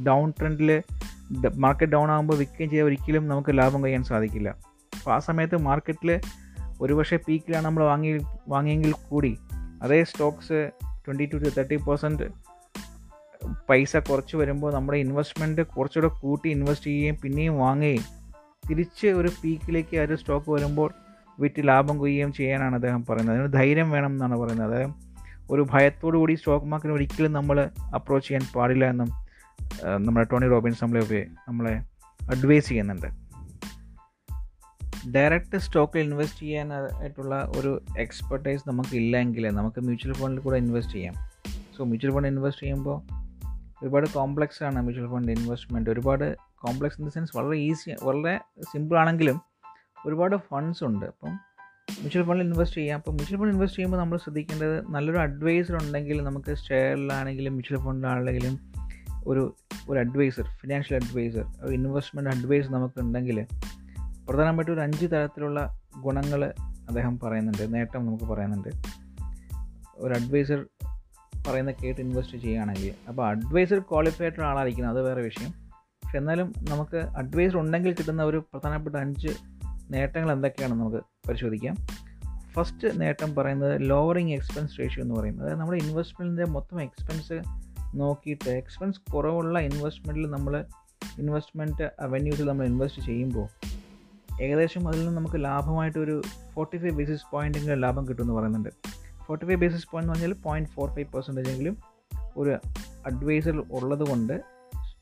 ഡൗൺ 0.07 0.33
ട്രെൻഡിൽ 0.39 0.83
മാർക്കറ്റ് 1.55 1.91
ഡൗൺ 1.91 2.11
ആകുമ്പോൾ 2.11 2.37
വിൽക്കുകയും 2.37 2.69
ചെയ്താൽ 2.69 2.85
ഒരിക്കലും 2.85 3.27
നമുക്ക് 3.27 3.57
ലാഭം 3.57 3.83
കഴിയാൻ 3.83 4.03
സാധിക്കില്ല. 4.03 4.49
അപ്പോൾ 4.93 5.13
ആ 5.13 5.19
സമയത്ത് 5.19 5.57
മാർക്കറ്റിൽ 5.57 6.21
ഒരുപക്ഷെ 6.81 7.19
പീക്കിലാണ് 7.27 7.65
നമ്മൾ 7.65 7.83
വാങ്ങി 7.83 8.19
വാങ്ങിയെങ്കിൽ 8.49 8.93
കൂടി 9.09 9.37
അതേ 9.83 10.03
stocks 10.03 10.71
twenty 11.07 11.25
two 11.25 11.37
thirty 11.37 11.75
percent 11.75 12.23
പൈസ 13.69 13.97
കുറച്ച് 13.97 14.37
വരുമ്പോൾ 14.37 14.73
നമ്മുടെ 14.73 14.97
ഇൻവെസ്റ്റ്മെന്റ് 14.97 15.61
കുറച്ചുകൂടെ 15.61 16.19
കൂട്ടി 16.21 16.49
ഇൻവെസ്റ്റ് 16.49 16.87
ചെയ്യുകയും 16.87 17.17
പിന്നെയും 17.23 17.59
വാങ്ങുകയും 17.59 18.03
തിരിച്ച് 18.69 19.07
ഒരു 19.07 19.29
പീക്കിലേക്ക് 19.43 19.97
ആ 19.97 20.03
ഒരു 20.03 20.15
സ്റ്റോക്ക് 20.15 20.51
വരുമ്പോൾ 20.51 20.93
വിറ്റ് 21.39 21.67
ലാഭം 21.67 21.97
കൊയ്യുകയും 21.97 22.33
ചെയ്യാനാണ് 22.33 22.75
അദ്ദേഹം 22.75 23.05
പറയുന്നത്. 23.09 23.39
അതിന് 23.39 23.53
ധൈര്യം 23.53 23.91
വേണം 23.91 24.11
എന്നാണ് 24.11 24.37
പറയുന്നത്. 24.37 25.10
ഒരു 25.51 25.67
ഭയത്തോടു 25.71 26.17
കൂടി 26.17 26.33
സ്റ്റോക്ക് 26.33 26.65
മാർക്കറ്റ് 26.65 26.93
ഒരിക്കലും 26.93 27.33
നമ്മൾ 27.33 27.69
അപ്രോച്ച് 27.95 28.27
ചെയ്യാൻ 28.27 28.53
പാടില്ല 28.55 28.85
എന്നും 28.89 29.09
നമ്മുടെ 30.05 30.27
ടോണി 30.31 30.47
റോബിൻസ് 30.47 30.83
നമ്മളെ 30.83 31.27
നമ്മളെ 31.47 31.73
അഡ്വൈസ് 32.29 32.69
ചെയ്യുന്നുണ്ട്. 32.69 33.09
ഡയറക്റ്റ് 35.15 35.57
സ്റ്റോക്കിൽ 35.57 35.99
ഇൻവെസ്റ്റ് 35.99 36.39
ചെയ്യാനായിട്ടുള്ള 36.39 37.51
ഒരു 37.57 37.81
എക്സ്പെർട്ടൈസ് 37.97 38.69
നമുക്ക് 38.69 38.95
ഇല്ലെങ്കിൽ 38.95 39.47
നമുക്ക് 39.47 39.81
മ്യൂച്വൽ 39.81 40.13
ഫണ്ടിൽ 40.13 40.41
കൂടെ 40.41 40.57
ഇൻവെസ്റ്റ് 40.57 40.93
ചെയ്യാം. 40.93 41.15
സോ 41.77 41.83
മ്യൂച്വൽ 41.83 42.13
ഫണ്ട് 42.13 42.27
ഇൻവെസ്റ്റ് 42.27 42.63
ചെയ്യുമ്പോൾ 42.63 42.97
ഒരുപാട് 43.83 44.07
കോംപ്ലക്സ് 44.09 44.63
ആണ് 44.63 44.81
മ്യൂച്വൽ 44.81 45.11
ഫണ്ട് 45.11 45.31
ഇൻവെസ്റ്റ്മെന്റ് 45.31 45.89
ഒരുപാട് 45.89 46.35
കോംപ്ലക്സ് 46.65 47.01
ഇൻ 47.01 47.07
ദ 47.07 47.11
സെൻസ് 47.11 47.37
വളരെ 47.37 47.57
ഈസി 47.57 47.95
വളരെ 48.03 48.39
സിമ്പിൾ 48.61 48.97
ആണെങ്കിലും 48.97 49.41
ഒരുപാട് 50.05 50.35
ഫണ്ട്സ് 50.35 50.83
ഉണ്ട്. 50.83 51.05
അപ്പം 51.05 51.33
മ്യൂച്വൽ 51.99 52.23
ഫണ്ടിൽ 52.23 52.43
ഇൻവെസ്റ്റ് 52.43 52.77
ചെയ്യാം. 52.77 52.97
അപ്പോൾ 52.97 53.11
മ്യൂച്വൽ 53.11 53.39
ഫണ്ട് 53.39 53.53
ഇൻവെസ്റ്റ് 53.53 53.77
ചെയ്യുമ്പോൾ 53.77 53.97
നമ്മൾ 53.97 54.17
ശ്രദ്ധിക്കേണ്ടത് 54.17 54.91
നല്ലൊരു 54.91 55.19
അഡ്വൈസർ 55.19 55.75
ഉണ്ടെങ്കിൽ 55.75 56.23
നമുക്ക് 56.23 56.55
ഷെയറിലാണെങ്കിലും 56.55 57.53
മ്യൂച്വൽ 57.53 57.85
ഫണ്ടിലാണെങ്കിലും 57.85 58.59
ഒരു 59.25 59.55
ഒരു 59.89 59.99
അഡ്വൈസർ 59.99 60.43
ഫിനാൻഷ്യൽ 60.43 60.99
അഡ്വൈസർ 61.03 61.45
ഒരു 61.61 61.73
ഇൻവെസ്റ്റ്മെന്റ് 61.73 62.29
അഡ്വൈസ് 62.29 62.71
നമുക്ക് 62.71 63.01
ഉണ്ടെങ്കിൽ 63.01 63.45
പ്രധാനമായിട്ടും 64.29 64.73
ഒരു 64.73 64.81
അഞ്ച് 64.81 65.05
തരത്തിലുള്ള 65.05 65.81
ഗുണങ്ങൾ 65.97 66.53
അദ്ദേഹം 66.59 67.19
പറയുന്നുണ്ട് 67.19 67.73
നേട്ടം 67.73 68.05
നമുക്ക് 68.05 68.23
പറയുന്നുണ്ട്. 68.23 68.69
ഒരു 69.95 70.13
അഡ്വൈസർ 70.13 70.65
പറയുന്ന 71.47 71.71
കേട്ട് 71.71 72.01
ഇൻവെസ്റ്റ് 72.01 72.37
ചെയ്യുകയാണെങ്കിൽ 72.37 72.93
അപ്പോൾ 73.07 73.27
അഡ്വൈസർ 73.27 73.79
ക്വാളിഫൈഡ് 73.79 74.41
ആളായിരിക്കണം 74.41 74.89
അത് 74.89 75.01
വേറെ 75.01 75.21
വിഷയം. 75.21 75.51
പക്ഷെ 76.03 76.17
എന്നാലും 76.17 76.53
നമുക്ക് 76.69 76.97
അഡ്വൈസർ 76.97 77.57
ഉണ്ടെങ്കിൽ 77.57 77.93
കിട്ടുന്ന 77.93 78.23
ഒരു 78.23 78.37
പ്രധാനപ്പെട്ട 78.37 78.95
അഞ്ച് 78.95 79.27
നേട്ടങ്ങൾ 79.91 80.31
എന്തൊക്കെയാണെന്ന് 80.31 80.83
നമുക്ക് 80.83 80.97
പരിശോധിക്കാം. 80.97 81.75
ഫസ്റ്റ് 82.51 83.01
നേട്ടം 83.01 83.35
പറയുന്നത് 83.35 83.89
ലോവറിങ് 83.89 84.31
എക്സ്പെൻസ് 84.31 84.79
റേഷ്യോ 84.79 85.03
എന്ന് 85.03 85.15
പറയും. 85.15 85.41
അതായത് 85.41 85.59
നമ്മുടെ 85.59 85.83
ഇൻവെസ്റ്റ്മെന്റിന്റെ 85.83 86.51
മൊത്തം 86.51 86.81
എക്സ്പെൻസ് 86.81 87.43
നോക്കിയിട്ട് 87.95 88.49
എക്സ്പെൻസ് 88.49 89.11
കുറവുള്ള 89.11 89.59
ഇൻവെസ്റ്റ്മെന്റിൽ 89.59 90.29
നമ്മൾ 90.29 90.65
ഇൻവെസ്റ്റ്മെന്റ് 91.19 91.91
അവന്യൂസിൽ 91.99 92.45
നമ്മൾ 92.45 92.65
ഇൻവെസ്റ്റ് 92.65 93.01
ചെയ്യുമ്പോൾ 93.01 93.47
ഏകദേശം 94.41 94.87
അതിൽ 94.87 94.99
നിന്ന് 94.99 95.17
നമുക്ക് 95.17 95.43
ലാഭമായിട്ട് 95.43 95.99
ഒരു 95.99 96.21
ഫോർട്ടി 96.53 96.77
ഫൈവ് 96.77 96.91
ബേസിസ് 96.91 97.21
പോയിന്റെങ്കിലും 97.31 97.79
ലാഭം 97.79 98.07
കിട്ടുമെന്ന് 98.07 98.33
പറയുന്നുണ്ട്. 98.33 98.69
ഫോർട്ടി 99.25 99.45
ഫൈവ് 99.45 99.61
ബേസിസ് 99.61 99.87
പോയിന്റ് 99.91 100.13
എന്ന് 100.13 100.25
പറഞ്ഞാൽ 100.25 100.43
പോയിന്റ് 100.43 100.69
ഫോർ 100.69 100.89
ഫൈവ് 100.89 101.07
പെർസെന്റേജ് 101.13 101.49
എങ്കിലും 101.49 101.77
ഒരു 102.37 102.57
അഡ്വൈസർ 103.05 103.63
ഉള്ളത് 103.71 104.07
കൊണ്ട് 104.07 104.41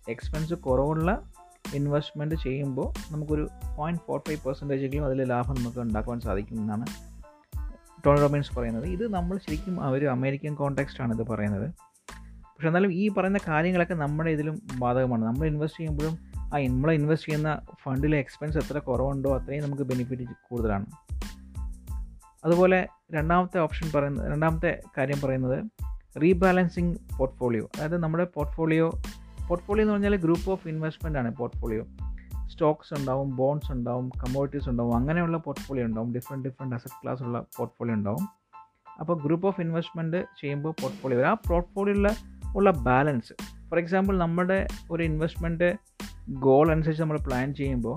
എക്സ്പെൻസ് 0.09 0.53
കുറവുള്ള 0.53 1.28
ഇൻവെസ്റ്റ്മെന്റ് 1.75 2.35
ചെയ്യുമ്പോൾ 2.35 3.13
നമുക്കൊരു 3.13 3.49
പോയിന്റ് 3.77 4.01
ഫോർ 4.07 4.19
ഫൈവ് 4.27 4.39
പെർസെന്റേജെങ്കിലും 4.45 5.05
അതിൽ 5.05 5.23
ലാഭം 5.23 5.55
നമുക്ക് 5.55 5.79
ഉണ്ടാക്കുവാൻ 5.79 6.19
സാധിക്കും 6.19 6.55
എന്നാണ് 6.55 6.85
ടോണി 8.05 8.19
റോബിൻസ് 8.19 8.59
പറയുന്നത്. 8.59 8.85
ഇത് 8.85 9.13
നമ്മൾ 9.13 9.37
ശരിക്കും 9.37 9.91
ഒരു 9.91 10.05
അമേരിക്കൻ 10.05 10.55
കോൺടാക്സ്റ്റാണ് 10.55 11.19
ഇത് 11.19 11.27
പറയുന്നത്. 11.27 11.69
പക്ഷെ 12.27 12.67
എന്നാലും 12.67 12.93
ഈ 12.93 13.09
പറയുന്ന 13.09 13.39
കാര്യങ്ങളൊക്കെ 13.47 13.93
നമ്മുടെ 13.93 14.31
ഇതിലും 14.31 14.61
ബാധകമാണ്. 14.79 15.25
നമ്മൾ 15.25 15.47
ഇൻവെസ്റ്റ് 15.47 15.79
ചെയ്യുമ്പോഴും 15.79 16.17
ആ 16.37 16.57
നമ്മൾ 16.57 16.91
ഇൻവെസ്റ്റ് 16.91 17.27
ചെയ്യുന്ന 17.27 17.61
ഫണ്ടിലെ 17.83 18.17
എക്സ്പെൻസ് 18.17 18.57
എത്ര 18.57 18.77
കുറവുണ്ടോ 18.77 19.37
അത്രയും 19.37 19.63
നമുക്ക് 19.63 19.83
ബെനിഫിറ്റ് 19.83 20.23
കൂടുതലാണ്. 20.49 20.85
അതുപോലെ 22.45 22.87
രണ്ടാമത്തെ 23.11 23.59
ഓപ്ഷൻ 23.59 23.91
പറയുന്നത് 23.95 24.31
രണ്ടാമത്തെ 24.31 24.81
കാര്യം 24.97 25.21
പറയുന്നത് 25.23 25.65
റീബാലൻസിങ് 26.21 26.95
പോർട്ട്ഫോളിയോ 27.17 27.69
അതായത് 27.75 27.97
നമ്മുടെ 27.97 28.23
പോർട്ട്ഫോളിയോ 28.23 28.91
പോർട്ട്ഫോളിയോ 29.49 29.83
എന്ന് 29.83 29.93
പറഞ്ഞാൽ 29.93 30.15
ഗ്രൂപ്പ് 30.15 30.51
ഓഫ് 30.51 30.67
ഇൻവെസ്റ്റ്മെന്റ് 30.67 31.19
ആണ് 31.19 31.35
പോർട്ട്ഫോളിയോ 31.35 31.83
സ്റ്റോക്സ് 32.51 32.93
ഉണ്ടാവും 32.99 33.35
ബോൺസ് 33.35 33.71
ഉണ്ടാവും 33.71 34.09
കമ്മോഡിറ്റീസ് 34.09 34.69
ഉണ്ടാവും 34.69 34.95
അങ്ങനെയുള്ള 34.95 35.37
പോർട്ട്ഫോളിയോ 35.37 35.85
ഉണ്ടാവും. 35.85 36.13
ഡിഫറെന്റ് 36.13 36.47
ഡിഫറെന്റ് 36.47 36.75
അസറ്റ് 36.75 36.97
ക്ലാസ് 37.03 37.23
ഉള്ള 37.23 37.39
പോർട്ട്ഫോളിയോ 37.57 37.95
ഉണ്ടാവും. 37.95 38.25
അപ്പോൾ 38.99 39.15
ഗ്രൂപ്പ് 39.25 39.47
ഓഫ് 39.47 39.61
ഇൻവെസ്റ്റ്മെന്റ് 39.61 40.17
ചെയ്യുമ്പോൾ 40.41 40.73
പോർട്ട്ഫോളിയോ 40.81 41.27
ആ 41.29 41.33
പോർട്ട്ഫോളിയോയിൽ 41.33 42.07
ഉള്ള 42.55 42.71
ബാലൻസ് 42.71 43.33
ഫോർ 43.69 43.79
എക്സാമ്പിൾ 43.79 44.17
നമ്മുടെ 44.17 44.67
ഒരു 44.91 45.03
ഇൻവെസ്റ്റ്മെന്റ് 45.03 45.69
ഗോൾ 46.29 46.71
അനുസരിച്ച് 46.71 47.03
നമ്മൾ 47.03 47.17
പ്ലാൻ 47.17 47.53
ചെയ്യുമ്പോൾ 47.53 47.95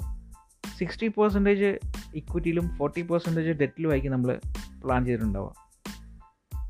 സിക്സ്റ്റി 0.79 1.09
പെർസെന്റേജ് 1.09 1.79
ഇക്വിറ്റിയിലും 2.15 2.77
ഫോർട്ടി 2.77 3.03
പെർസെന്റേജ് 3.03 3.51
ഡെറ്റിലുമായിരിക്കും 3.59 4.12
നമ്മൾ 4.12 4.41
പ്ലാൻ 4.85 5.05
ചെയ്തിട്ടുണ്ടാവുക. 5.05 5.53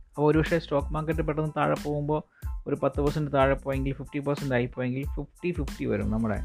അപ്പോൾ 0.08 0.30
ഒരു 0.30 0.38
പക്ഷേ 0.38 0.58
സ്റ്റോക്ക് 0.58 0.92
മാർക്കറ്റ് 0.94 1.22
പെട്ടെന്ന് 1.22 1.50
താഴെ 1.56 1.74
പോകുമ്പോൾ 1.84 2.20
ഒരു 2.66 2.76
പത്ത് 2.82 3.00
പെർസെന്റ് 3.00 3.32
താഴെ 3.32 3.54
പോയെങ്കിൽ 3.54 3.94
ഫിഫ്റ്റി 3.94 4.18
പെർസെന്റ് 4.18 4.54
ആയിപ്പോയെങ്കിൽ 4.54 5.04
ഫിഫ്റ്റി 5.04 5.52
ഫിഫ്റ്റി 5.52 5.84
വരും 5.84 6.10
നമ്മുടെ 6.10 6.40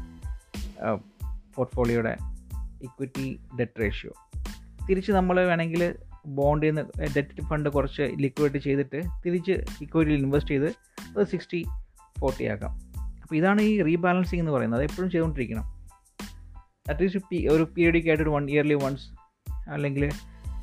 പോർട്ട്ഫോളിയോയുടെ 1.54 2.16
ഇക്വിറ്റി 2.82 3.40
ഡെറ്റ് 3.60 3.80
റേഷ്യോ 3.80 4.12
തിരിച്ച് 4.88 5.12
നമ്മൾ 5.12 5.46
വേണമെങ്കിൽ 5.46 5.94
ബോണ്ടിൽ 6.26 6.70
നിന്ന് 6.70 7.06
ഡെറ്റ് 7.16 7.42
ഫണ്ട് 7.42 7.68
കുറച്ച് 7.68 8.02
ലിക്വിഡിറ്റി 8.02 8.58
ചെയ്തിട്ട് 8.58 9.02
തിരിച്ച് 9.26 9.52
ഇക്വിറ്റിയിൽ 9.80 10.22
ഇൻവെസ്റ്റ് 10.22 10.50
ചെയ്ത് 10.50 10.68
അത് 11.18 11.26
സിക്സ്റ്റി 11.26 11.66
ഫോർട്ടി 12.20 12.44
ആക്കാം. 12.44 12.70
അപ്പോൾ 13.22 13.34
ഇതാണ് 13.34 13.60
ഈ 13.60 13.82
റീബാലൻസിങ് 13.82 14.40
എന്ന് 14.40 14.52
പറയുന്നത്. 14.52 14.80
അത് 14.80 14.90
എപ്പോഴും 14.90 15.10
ചെയ്തുകൊണ്ടിരിക്കണം. 15.10 15.64
അറ്റ്ലീസ്റ്റ് 16.88 17.48
ഒരു 17.48 17.62
പീരിയഡിക് 17.62 18.08
ആയിട്ട് 18.08 18.22
ഒരു 18.22 18.30
വൺ 18.30 18.50
ഇയർലി 18.50 18.74
വൺസ് 18.74 19.08
അല്ലെങ്കിൽ 19.70 20.10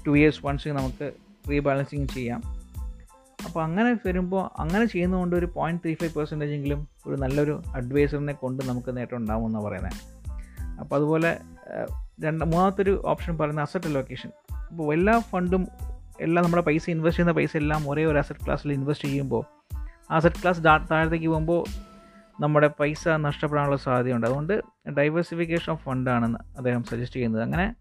ടു 0.08 0.18
ഇയേഴ്സ് 0.18 0.46
വൺസ് 0.46 0.68
നമുക്ക് 0.68 1.13
റീബാലൻസിങ് 1.50 2.08
ചെയ്യാം. 2.08 2.64
അപ്പോൾ 3.46 3.64
അങ്ങനെ 3.64 3.94
വരുമ്പോൾ 3.94 4.62
അങ്ങനെ 4.62 4.86
ചെയ്യുന്നതുകൊണ്ട് 4.86 5.36
ഒരു 5.36 5.46
പോയിന്റ് 5.56 5.82
ത്രീ 5.84 5.94
ഫൈവ് 5.94 6.14
പെർസെന്റേജ് 6.14 6.52
എങ്കിലും 6.52 6.88
ഒരു 7.08 7.16
നല്ലൊരു 7.16 7.64
അഡ്വൈസറിനെ 7.76 8.34
കൊണ്ട് 8.34 8.64
നമുക്ക് 8.70 8.98
നേട്ടം 8.98 9.18
ഉണ്ടാവും 9.18 9.48
എന്നാണ് 9.48 9.66
പറയുന്നത് 9.66 9.92
അപ്പോൾ 10.80 10.96
അതുപോലെ 10.96 11.38
രണ്ട് 12.24 12.46
മൂന്നാമത്തെ 12.46 12.82
ഒരു 12.82 13.02
ഓപ്ഷൻ 13.06 13.38
പറയുന്നത് 13.38 13.66
അസറ്റ് 13.66 13.96
ലൊക്കേഷൻ 13.96 14.32
അപ്പോൾ 14.70 14.94
എല്ലാ 14.94 15.20
ഫണ്ടും 15.20 15.68
എല്ലാം 16.22 16.44
നമ്മുടെ 16.44 16.64
പൈസ 16.64 16.90
ഇൻവെസ്റ്റ് 16.90 17.22
ചെയ്യുന്ന 17.22 17.38
പൈസ 17.38 17.58
എല്ലാം 17.58 17.90
ഒരേ 17.90 18.06
ഒരു 18.06 18.18
അസറ്റ് 18.18 18.46
ക്ലാസ്സിൽ 18.46 18.74
ഇൻവെസ്റ്റ് 18.74 19.08
ചെയ്യുമ്പോൾ 19.08 19.44
അസറ്റ് 20.12 20.36
ക്ലാസ് 20.36 20.64
താഴത്തേക്ക് 20.64 21.28
പോകുമ്പോൾ 21.28 21.64
നമ്മുടെ 22.42 22.68
പൈസ 22.68 23.08
നഷ്ടപ്പെടാനുള്ള 23.08 23.78
സാധ്യതയുണ്ട്. 23.78 24.28
അതുകൊണ്ട് 24.28 24.62
ഡൈവേഴ്സിഫിക്കേഷൻ 24.98 25.72
ഓഫ് 25.72 25.84
ഫണ്ടാണെന്ന് 25.84 26.40
അദ്ദേഹം 26.58 26.84
സജസ്റ്റ് 26.84 27.16
ചെയ്യുന്നത്. 27.16 27.42
അങ്ങനെ 27.42 27.76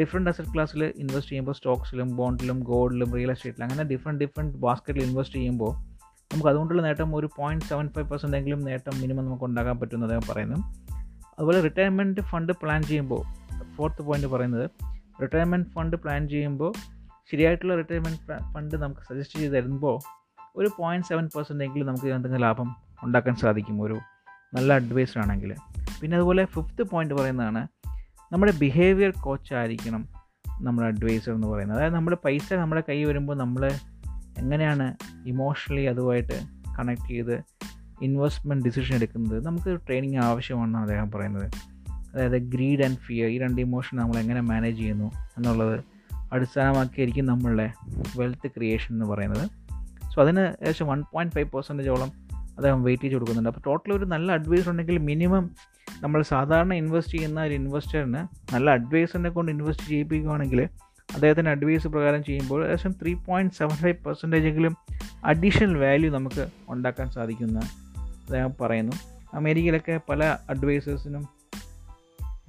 ഡിഫറെന്റ് 0.00 0.30
അസറ്റ് 0.30 0.54
ക്ലാസ്സിൽ 0.54 0.82
ഇൻവെസ്റ്റ് 0.84 1.30
ചെയ്യുമ്പോൾ 1.30 1.52
സ്റ്റോക്സിലും 1.52 2.16
ബോണ്ടിലും 2.16 2.60
ഗോൾഡിലും 2.60 3.14
റിയൽ 3.14 3.30
എസ്റ്റേറ്റിലും 3.30 3.66
അങ്ങനെ 3.68 3.82
ഡിഫറെന്റ് 3.82 4.24
ഡിഫറെന്റ് 4.24 4.56
ബാസ്ക്കറ്റിൽ 4.56 5.02
ഇൻവെസ്റ്റ് 5.02 5.36
ചെയ്യുമ്പോൾ 5.36 5.72
നമുക്ക് 6.30 6.48
അതുകൊണ്ടുള്ള 6.48 6.82
നേട്ടം 6.82 7.16
ഒരു 7.16 7.30
പോയിന്റ് 7.36 7.64
സെവൻ 7.64 7.88
ഫൈവ് 7.88 8.08
പെർസെന്റ് 8.10 8.36
എങ്കിലും 8.36 8.60
നേട്ടം 8.60 9.00
മിനിമം 9.00 9.24
നമുക്ക് 9.24 9.44
ഉണ്ടാക്കാൻ 9.44 9.78
പറ്റുന്നത് 9.78 10.30
പറയുന്നു. 10.30 10.56
അതുപോലെ 11.38 11.60
റിട്ടയർമെന്റ് 11.60 12.20
ഫണ്ട് 12.20 12.52
പ്ലാൻ 12.52 12.82
ചെയ്യുമ്പോൾ 12.82 13.22
ഫോർത്ത് 13.76 14.02
പോയിന്റ് 14.02 14.26
പറയുന്നത് 14.26 14.70
റിട്ടയർമെന്റ് 15.22 15.68
ഫണ്ട് 15.68 15.96
പ്ലാൻ 15.96 16.28
ചെയ്യുമ്പോൾ 16.28 16.72
ശരിയായിട്ടുള്ള 17.32 17.76
റിട്ടയർമെന്റ് 17.76 18.20
ഫണ്ട് 18.54 18.76
നമുക്ക് 18.76 19.00
സജസ്റ്റ് 19.00 19.40
ചെയ്ത് 19.40 19.54
തരുമ്പോൾ 19.54 19.98
ഒരു 20.56 20.70
പോയിന്റ് 20.78 21.06
സെവൻ 21.06 21.28
പെർസെന്റ് 21.36 21.64
എങ്കിലും 21.64 21.86
നമുക്ക് 21.86 22.06
എന്തെങ്കിലും 22.06 22.42
ലാഭം 22.42 22.76
ഉണ്ടാക്കാൻ 23.02 23.36
സാധിക്കും. 23.36 23.82
ഒരു 23.82 23.98
നല്ല 24.54 24.72
അഡ്വൈസർ 24.72 25.18
ആണെങ്കിൽ. 25.20 25.54
പിന്നെ 26.00 26.16
അതുപോലെ 26.16 26.44
ഫിഫ്ത്ത് 26.44 26.82
പോയിന്റ് 26.82 27.14
പറയുന്നതാണ് 27.14 27.66
നമ്മുടെ 28.32 28.52
ബിഹേവിയർ 28.58 29.10
കോച്ചായിരിക്കണം 29.10 30.08
നമ്മുടെ 30.60 30.86
അഡ്വൈസർ 30.86 31.32
എന്ന് 31.32 31.46
പറയുന്നത്. 31.46 31.78
അതായത് 31.78 31.94
നമ്മൾ 31.94 32.16
പൈസ 32.24 32.52
നമ്മുടെ 32.52 32.82
കൈ 32.88 33.04
വരുമ്പോൾ 33.04 33.36
നമ്മൾ 33.36 33.70
എങ്ങനെയാണ് 34.38 34.94
ഇമോഷണലി 35.26 35.82
അതുമായിട്ട് 35.82 36.40
കണക്ട് 36.78 37.08
ചെയ്ത് 37.08 37.42
ഇൻവെസ്റ്റ്മെന്റ് 38.02 38.64
ഡിസിഷൻ 38.64 38.94
എടുക്കുന്നത്? 38.94 39.46
നമുക്ക് 39.46 39.80
ട്രെയിനിങ് 39.86 40.16
ആവശ്യമാണെന്നാണ് 40.16 40.84
അദ്ദേഹം 40.84 41.10
പറയുന്നത്. 41.10 41.50
അതായത് 41.88 42.38
ഗ്രീഡ് 42.38 42.84
ആൻഡ് 42.84 42.96
ഫിയർ 42.96 43.28
ഈ 43.28 43.38
രണ്ട് 43.38 43.60
ഇമോഷൻ 43.60 43.98
നമ്മൾ 43.98 44.18
എങ്ങനെ 44.18 44.40
മാനേജ് 44.40 44.76
ചെയ്യുന്നു 44.76 45.04
എന്നുള്ളത് 45.04 45.84
അടിസ്ഥാനമാക്കിയായിരിക്കും 46.32 47.26
നമ്മളുടെ 47.26 47.72
വെൽത്ത് 48.16 48.46
ക്രിയേഷൻ 48.46 48.94
എന്ന് 48.94 49.06
പറയുന്നത്. 49.06 49.50
സോ 50.14 50.22
അതിന് 50.22 50.40
ഏകദേശം 50.40 50.86
വൺ 50.86 51.02
പോയിന്റ് 51.12 51.34
ഫൈവ് 51.34 51.50
പെർസെന്റേജോളം 51.50 52.08
അദ്ദേഹം 52.42 52.82
വെയിറ്റേജ് 52.82 53.12
കൊടുക്കുന്നുണ്ട്. 53.12 53.48
അപ്പോൾ 53.48 53.60
ടോട്ടൽ 53.66 53.92
ഒരു 53.92 54.04
നല്ല 54.04 54.32
അഡ്വൈസ് 54.32 54.68
ഉണ്ടെങ്കിൽ 54.68 54.98
മിനിമം 54.98 55.50
നമ്മൾ 56.02 56.22
സാധാരണ 56.22 56.74
ഇൻവെസ്റ്റ് 56.74 57.12
ചെയ്യുന്ന 57.12 57.42
ഒരു 57.42 57.54
ഇൻവെസ്റ്ററിന് 57.54 58.54
നല്ല 58.54 58.70
അഡ്വൈസറിനെ 58.70 59.30
കൊണ്ട് 59.30 59.52
ഇൻവെസ്റ്റ് 59.52 59.86
ചെയ്യിപ്പിക്കുകയാണെങ്കിൽ 59.86 60.68
അദ്ദേഹത്തിന്റെ 61.14 61.50
അഡ്വൈസ് 61.50 61.86
പ്രകാരം 61.86 62.24
ചെയ്യുമ്പോൾ 62.24 62.64
ഏകദേശം 62.64 62.92
three 63.02 63.14
point 63.14 63.54
seven 63.54 63.70
five 63.70 64.04
percentage 64.04 64.46
എങ്കിലും 64.46 64.76
അഡീഷണൽ 65.24 65.78
വാല്യൂ 65.78 66.12
നമുക്ക് 66.12 66.46
ഉണ്ടാക്കാൻ 66.68 67.10
സാധിക്കുന്ന 67.10 67.58
അദ്ദേഹം 67.58 68.54
പറയുന്നു. 68.60 68.92
അമേരിക്കയിലൊക്കെ 69.34 70.00
പല 70.08 70.36
അഡ്വൈസേഴ്സിനും 70.50 71.28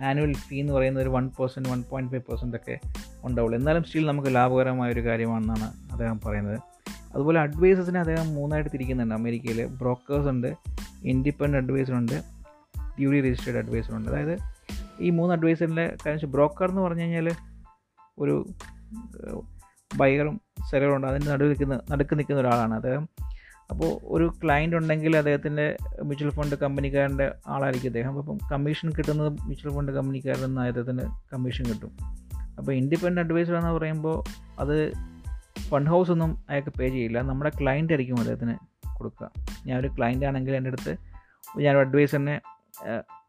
ആനുവൽ 0.01 0.33
ഫീ 0.33 0.59
എന്ന് 0.59 0.73
പറയുന്ന 0.73 0.99
ഒരു 0.99 1.09
one 1.09 1.29
percent 1.29 1.69
one 1.69 1.83
point 1.89 2.11
five 2.11 2.23
percent 2.23 2.57
ഒക്കെ 2.57 2.79
ഉണ്ടാവുള്ളൂ 3.23 3.59
എന്നാലും 3.59 3.83
സ്റ്റിൽ 3.83 4.05
നമുക്ക് 4.05 4.35
ലാഭകരമായ 4.35 4.91
ഒരു 4.91 5.05
കാര്യമാണെന്നാണ് 5.05 5.91
അദ്ദേഹം 5.91 6.19
പറയുന്നത്. 6.25 6.59
അതുപോലെ 7.13 7.39
അഡ്വൈസേഴ്സിനെ 7.39 7.99
അദ്ദേഹം 7.99 8.33
മൂന്നായിട്ട് 8.35 8.69
തിരിക്കുന്നുണ്ട്. 8.73 9.15
അമേരിക്കയിൽ 9.15 9.65
ബ്രോക്കേഴ്സ് 9.65 10.27
ഉണ്ട് 10.27 10.55
ഇൻഡിപെൻഡന്റ് 11.03 11.57
അഡ്വൈസർ 11.57 11.93
ഉണ്ട് 11.93 12.36
ഡ്യൂലി 12.99 13.21
രജിസ്റ്റേർഡ് 13.21 13.67
അഡ്വൈസറുണ്ട് 13.67 14.09
അതായത് 14.09 14.39
ഈ 14.99 15.09
മൂന്ന് 15.09 15.35
അഡ്വൈസറിന്റെ 15.35 15.95
കാര്യം 16.05 16.31
ബ്രോക്കർ 16.31 16.69
എന്ന് 16.69 16.81
പറഞ്ഞു 16.81 17.01
കഴിഞ്ഞാൽ 17.01 17.31
ഒരു 18.19 18.49
ബൈകറും 19.97 20.41
സെലറും 20.71 20.95
ഉണ്ട്. 20.95 21.07
അതിന്റെ 21.07 21.31
നടുവിൽ 21.31 21.49
നിൽക്കുന്ന 21.49 21.81
നടുക്ക് 21.91 22.19
നിൽക്കുന്ന 22.19 22.41
ഒരാളാണ് 22.41 22.73
അദ്ദേഹം 22.73 23.09
അപ്പോൾ 23.71 23.99
ഒരു 24.03 24.33
ക്ലയന്റ് 24.43 24.75
ഉണ്ടെങ്കിൽ 24.75 25.17
അദ്ദേഹത്തിന്റെ 25.17 25.77
മ്യൂച്വൽ 26.01 26.29
ഫണ്ട് 26.29 26.55
കമ്പനിക്കാരന്റെ 26.55 27.31
ആളായിരിക്കും 27.47 27.89
അദ്ദേഹം. 27.89 28.17
അപ്പം 28.19 28.37
കമ്മീഷൻ 28.51 28.89
കിട്ടുന്നത് 28.89 29.29
മ്യൂച്വൽ 29.29 29.75
ഫണ്ട് 29.75 29.91
കമ്പനിക്കാരിൽ 29.91 30.45
നിന്ന് 30.45 30.61
അദ്ദേഹത്തിന് 30.61 31.01
കമ്മീഷൻ 31.33 31.65
കിട്ടും. 31.65 31.97
അപ്പോൾ 32.57 32.71
ഇൻഡിപെൻഡന്റ് 32.71 33.21
അഡ്വൈസർ 33.21 33.55
എന്ന് 33.55 33.69
പറയുമ്പോൾ 33.69 34.23
അത് 34.59 34.91
ഫണ്ട് 35.69 35.89
ഹൗസ് 35.89 36.11
ഒന്നും 36.11 36.43
അയാൾക്ക് 36.49 36.69
പേ 36.79 36.87
ചെയ്യില്ല. 36.87 37.21
നമ്മുടെ 37.21 37.51
ക്ലയന്റ് 37.61 37.93
ആയിരിക്കും 37.93 38.19
അദ്ദേഹത്തിന് 38.19 38.55
കൊടുക്കുക. 38.97 39.31
ഞാനൊരു 39.65 39.87
ക്ലയന്റ് 39.87 40.25
ആണെങ്കിൽ 40.25 40.55
എന്റെ 40.55 40.69
അടുത്ത് 40.69 40.97
ഞാനൊരു 41.57 41.87
അഡ്വൈസറിനെ 41.87 42.41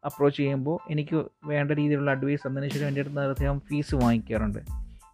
അപ്രോച്ച് 0.04 0.38
ചെയ്യുമ്പോൾ 0.38 0.78
എനിക്ക് 0.90 1.24
വേണ്ട 1.44 1.72
രീതിയിലുള്ള 1.72 2.10
അഡ്വൈസ് 2.10 2.48
തന്നതിന് 2.48 2.70
ശേഷം 2.70 2.88
എന്റെ 2.88 3.00
അടുത്ത് 3.00 3.20
അദ്ദേഹം 3.20 3.60
ഫീസ് 3.60 3.94
വാങ്ങിക്കാറുണ്ട്. 3.94 4.58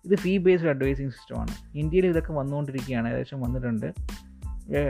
ഇത് 0.05 0.15
ഫീ 0.15 0.37
ബേസ്ഡ് 0.37 0.69
അഡ്വൈസിങ് 0.69 1.11
സിസ്റ്റമാണ് 1.11 1.79
ഇന്ത്യയിൽ 1.79 2.07
ഇതൊക്കെ 2.07 2.33
വന്നുകൊണ്ടിരിക്കുകയാണ് 2.33 3.09
ഏകദേശം 3.09 3.41
വന്നിട്ടുണ്ട്. 3.41 3.93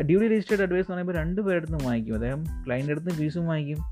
ഡ്യൂലി 0.00 0.28
രജിസ്റ്റേർഡ് 0.28 0.62
അഡ്വൈസ് 0.62 0.86
എന്ന് 0.86 0.94
പറയുമ്പോൾ 0.94 1.16
രണ്ട് 1.16 1.40
പേരുടെ 1.40 1.66
നിന്ന് 1.66 1.84
വാങ്ങിക്കും. 1.84 2.14
അദ്ദേഹം 2.14 2.44
ക്ലയന്റ് 2.66 2.90
അടുത്ത് 2.90 3.10
ഫീസും 3.10 3.46
വാങ്ങിക്കും. 3.46 3.84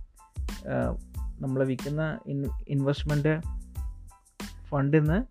നമ്മൾ 1.40 1.64
വിൽക്കുന്ന 1.64 2.18
ഇൻ 2.26 2.44
ഇൻവെസ്റ്റ്മെന്റ് 2.68 3.40
ഫണ്ടിൽ 4.68 5.00
നിന്ന് 5.00 5.24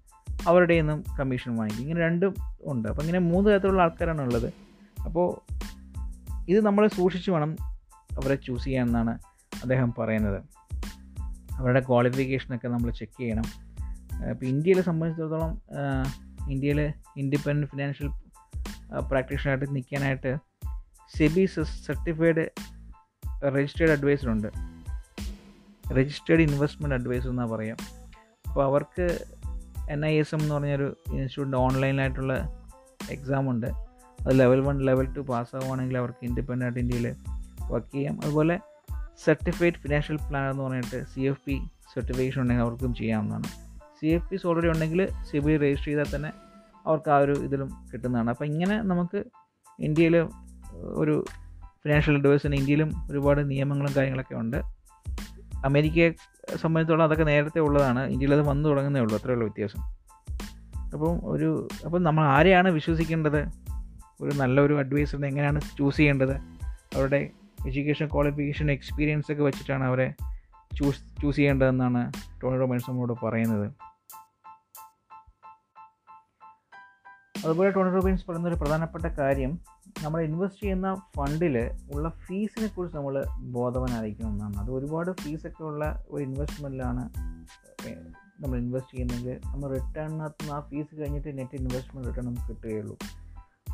അവരുടെ 0.48 0.80
നിന്നും 0.80 1.04
കമ്മീഷൻ 1.20 1.56
വാങ്ങിക്കും. 1.56 1.84
ഇങ്ങനെ 1.84 2.02
രണ്ടും 2.02 2.36
ഉണ്ട്. 2.64 2.90
അപ്പോൾ 2.90 3.02
ഇങ്ങനെ 3.02 3.20
മൂന്ന് 3.20 3.52
തരത്തിലുള്ള 3.52 3.82
ആൾക്കാരാണ് 3.82 4.22
ഉള്ളത്. 4.22 4.54
അപ്പോൾ 5.06 5.28
ഇത് 6.50 6.66
നമ്മൾ 6.66 6.88
സൂക്ഷിച്ച് 6.88 7.32
വേണം 7.32 7.58
അവരെ 8.12 8.36
ചൂസ് 8.36 8.64
ചെയ്യാമെന്നാണ് 8.64 9.31
അദ്ദേഹം 9.62 9.94
പറയുന്നത്. 10.00 10.44
അവരുടെ 11.56 11.80
ക്വാളിഫിക്കേഷനൊക്കെ 11.80 12.68
നമ്മൾ 12.68 12.92
ചെക്ക് 12.92 13.20
ചെയ്യണം. 13.20 13.44
ഇപ്പോൾ 14.30 14.46
ഇന്ത്യയിൽ 14.46 14.82
സംബന്ധിച്ചിടത്തോളം 14.82 15.62
ഇന്ത്യയിൽ 16.52 16.94
ഇൻഡിപെൻഡന്റ് 17.18 17.68
ഫിനാൻഷ്യൽ 17.68 18.08
പ്രാക്ടീഷണറായിട്ട് 19.00 19.76
നിൽക്കാനായിട്ട് 19.76 20.38
സെബി 21.18 21.46
സർട്ടിഫൈഡ് 21.86 22.50
രജിസ്റ്റേർഡ് 23.46 23.92
അഡ്വൈസർ 23.92 24.30
ഉണ്ട്. 24.30 24.48
രജിസ്റ്റേർഡ് 25.94 26.42
ഇൻവെസ്റ്റ്മെന്റ് 26.42 26.96
അഡ്വൈസർ 26.96 27.30
എന്നാണ് 27.30 27.50
പറയാം. 27.50 27.78
അപ്പോൾ 28.48 28.64
അവർക്ക് 28.64 29.26
എൻ 29.90 30.06
ഐ 30.06 30.20
എസ് 30.20 30.36
എം 30.36 30.42
എന്ന് 30.42 30.56
പറഞ്ഞൊരു 30.56 30.84
ഇൻസ്റ്റിറ്റ്യൂട്ടിന്റെ 30.84 31.58
ഓൺലൈനായിട്ടുള്ള 31.58 32.58
എക്സാം 33.12 33.50
ഉണ്ട്. 33.50 33.68
അത് 33.68 34.40
ലെവൽ 34.40 34.60
വൺ 34.60 34.78
ലെവൽ 34.78 35.14
ടു 35.14 35.20
പാസ്സാവുകയാണെങ്കിൽ 35.20 35.98
അവർക്ക് 35.98 36.26
ഇൻഡിപെൻഡന്റ് 36.26 36.80
ഇന്ത്യയിൽ 36.80 37.16
വർക്ക് 37.72 37.94
ചെയ്യാം. 37.94 38.22
അതുപോലെ 38.24 38.60
സർട്ടിഫൈഡ് 39.26 39.74
ഫിനാൻഷ്യൽ 39.74 40.16
പ്ലാൻ 40.16 40.52
എന്ന് 40.52 40.64
പറഞ്ഞിട്ട് 40.64 41.04
സി 41.04 41.20
എഫ് 41.20 41.42
പി 41.48 41.62
സർട്ടിഫിക്കേഷൻ 41.94 42.42
ഉണ്ടെങ്കിൽ 42.42 42.64
അവർക്കും 42.64 42.94
ചെയ്യാവുന്നതാണ്. 42.94 43.44
സി 44.02 44.06
എഫ് 44.06 44.30
പിസ് 44.30 44.48
ഓൾറെഡി 44.48 44.68
ഉണ്ടെങ്കിൽ 44.68 45.08
സി 45.32 45.38
ബി 45.38 45.58
രജിസ്റ്റർ 45.58 45.86
ചെയ്താൽ 45.86 46.06
തന്നെ 46.16 46.32
അവർക്ക് 46.86 47.12
ആ 47.12 47.18
ഒരു 47.18 47.32
ഇതിലും 47.32 47.70
കിട്ടുന്നതാണ്. 47.94 48.30
അപ്പോൾ 48.30 48.46
ഇങ്ങനെ 48.46 48.82
നമുക്ക് 48.82 49.24
ഇന്ത്യയിൽ 49.80 50.18
ഒരു 50.74 51.26
ഫിനാൻഷ്യൽ 51.84 52.18
അഡ്വൈസിന് 52.18 52.56
ഇന്ത്യയിലും 52.56 52.92
ഒരുപാട് 53.12 53.50
നിയമങ്ങളും 53.50 53.94
കാര്യങ്ങളൊക്കെ 53.98 54.36
ഉണ്ട്. 54.36 54.58
അമേരിക്കയെ 55.66 56.12
സംബന്ധിച്ചോളം 56.56 57.04
അതൊക്കെ 57.04 57.24
നേരത്തെ 57.24 57.60
ഉള്ളതാണ്. 57.60 58.08
ഇന്ത്യയിൽ 58.08 58.34
അത് 58.34 58.42
വന്നു 58.42 58.70
തുടങ്ങുന്നേ 58.70 59.02
ഉള്ളൂ. 59.02 59.18
അത്രയുള്ള 59.18 59.46
വ്യത്യാസം. 59.46 59.82
അപ്പം 60.94 61.20
ഒരു 61.24 61.68
അപ്പം 61.86 62.04
നമ്മൾ 62.04 62.24
ആരെയാണ് 62.24 62.70
വിശ്വസിക്കേണ്ടത്? 62.70 63.46
ഒരു 64.22 64.38
നല്ലൊരു 64.38 64.74
അഡ്വൈസറിനെ 64.74 65.28
എങ്ങനെയാണ് 65.28 65.62
ചൂസ് 65.78 65.98
ചെയ്യേണ്ടത്? 65.98 66.36
അവരുടെ 66.96 67.30
എഡ്യൂക്കേഷൻ 67.68 68.08
ക്വാളിഫിക്കേഷൻ 68.08 68.72
എക്സ്പീരിയൻസ് 68.72 69.32
ഒക്കെ 69.32 69.44
വെച്ചിട്ടാണ് 69.44 69.84
അവരെ 69.84 70.14
ചൂസ് 70.80 71.22
ചൂസ് 71.22 71.36
ചെയ്യേണ്ടതെന്നാണ് 71.36 72.12
ടോണി 72.44 72.58
റോബിൻസ് 72.58 72.90
നമ്മളോട് 72.90 73.26
പറയുന്നത്. 73.26 73.68
അതുപോലെ 77.46 77.70
ടോണി 77.70 77.90
റോബിൻസ് 77.90 78.26
പറയുന്ന 78.26 78.48
ഒരു 78.48 78.56
പ്രധാനപ്പെട്ട 78.56 79.06
കാര്യം 79.06 79.60
നമ്മൾ 80.04 80.22
ഇൻവെസ്റ്റ് 80.22 80.62
ചെയ്യുന്ന 80.62 80.96
ഫണ്ടിൽ 80.96 81.70
ഉള്ള 81.94 82.10
ഫീസിനെ 82.10 82.68
കുറിച്ച് 82.68 82.98
നമ്മൾ 82.98 83.26
ബോധവാനായിരിക്കണം 83.40 84.30
എന്നാണ്. 84.30 84.56
അത് 84.58 84.72
ഒരുപാട് 84.72 85.12
ഫീസൊക്കെ 85.12 85.64
ഉള്ള 85.64 86.06
ഒരു 86.08 86.24
ഇൻവെസ്റ്റ്മെന്റിലാണ് 86.24 87.04
നമ്മൾ 88.44 88.58
ഇൻവെസ്റ്റ് 88.58 88.94
ചെയ്യുന്നെങ്കിൽ 88.94 89.40
നമ്മൾ 89.46 89.70
റിട്ടേണിനകത്ത് 89.70 90.42
നിന്ന് 90.42 90.54
ആ 90.54 90.60
ഫീസ് 90.60 91.00
കഴിഞ്ഞിട്ട് 91.00 91.38
നെറ്റ് 91.38 91.56
ഇൻവെസ്റ്റ്മെന്റ് 91.56 92.08
റിട്ടേൺ 92.10 92.26
നമുക്ക് 92.26 92.48
കിട്ടുകയുള്ളൂ. 92.50 92.98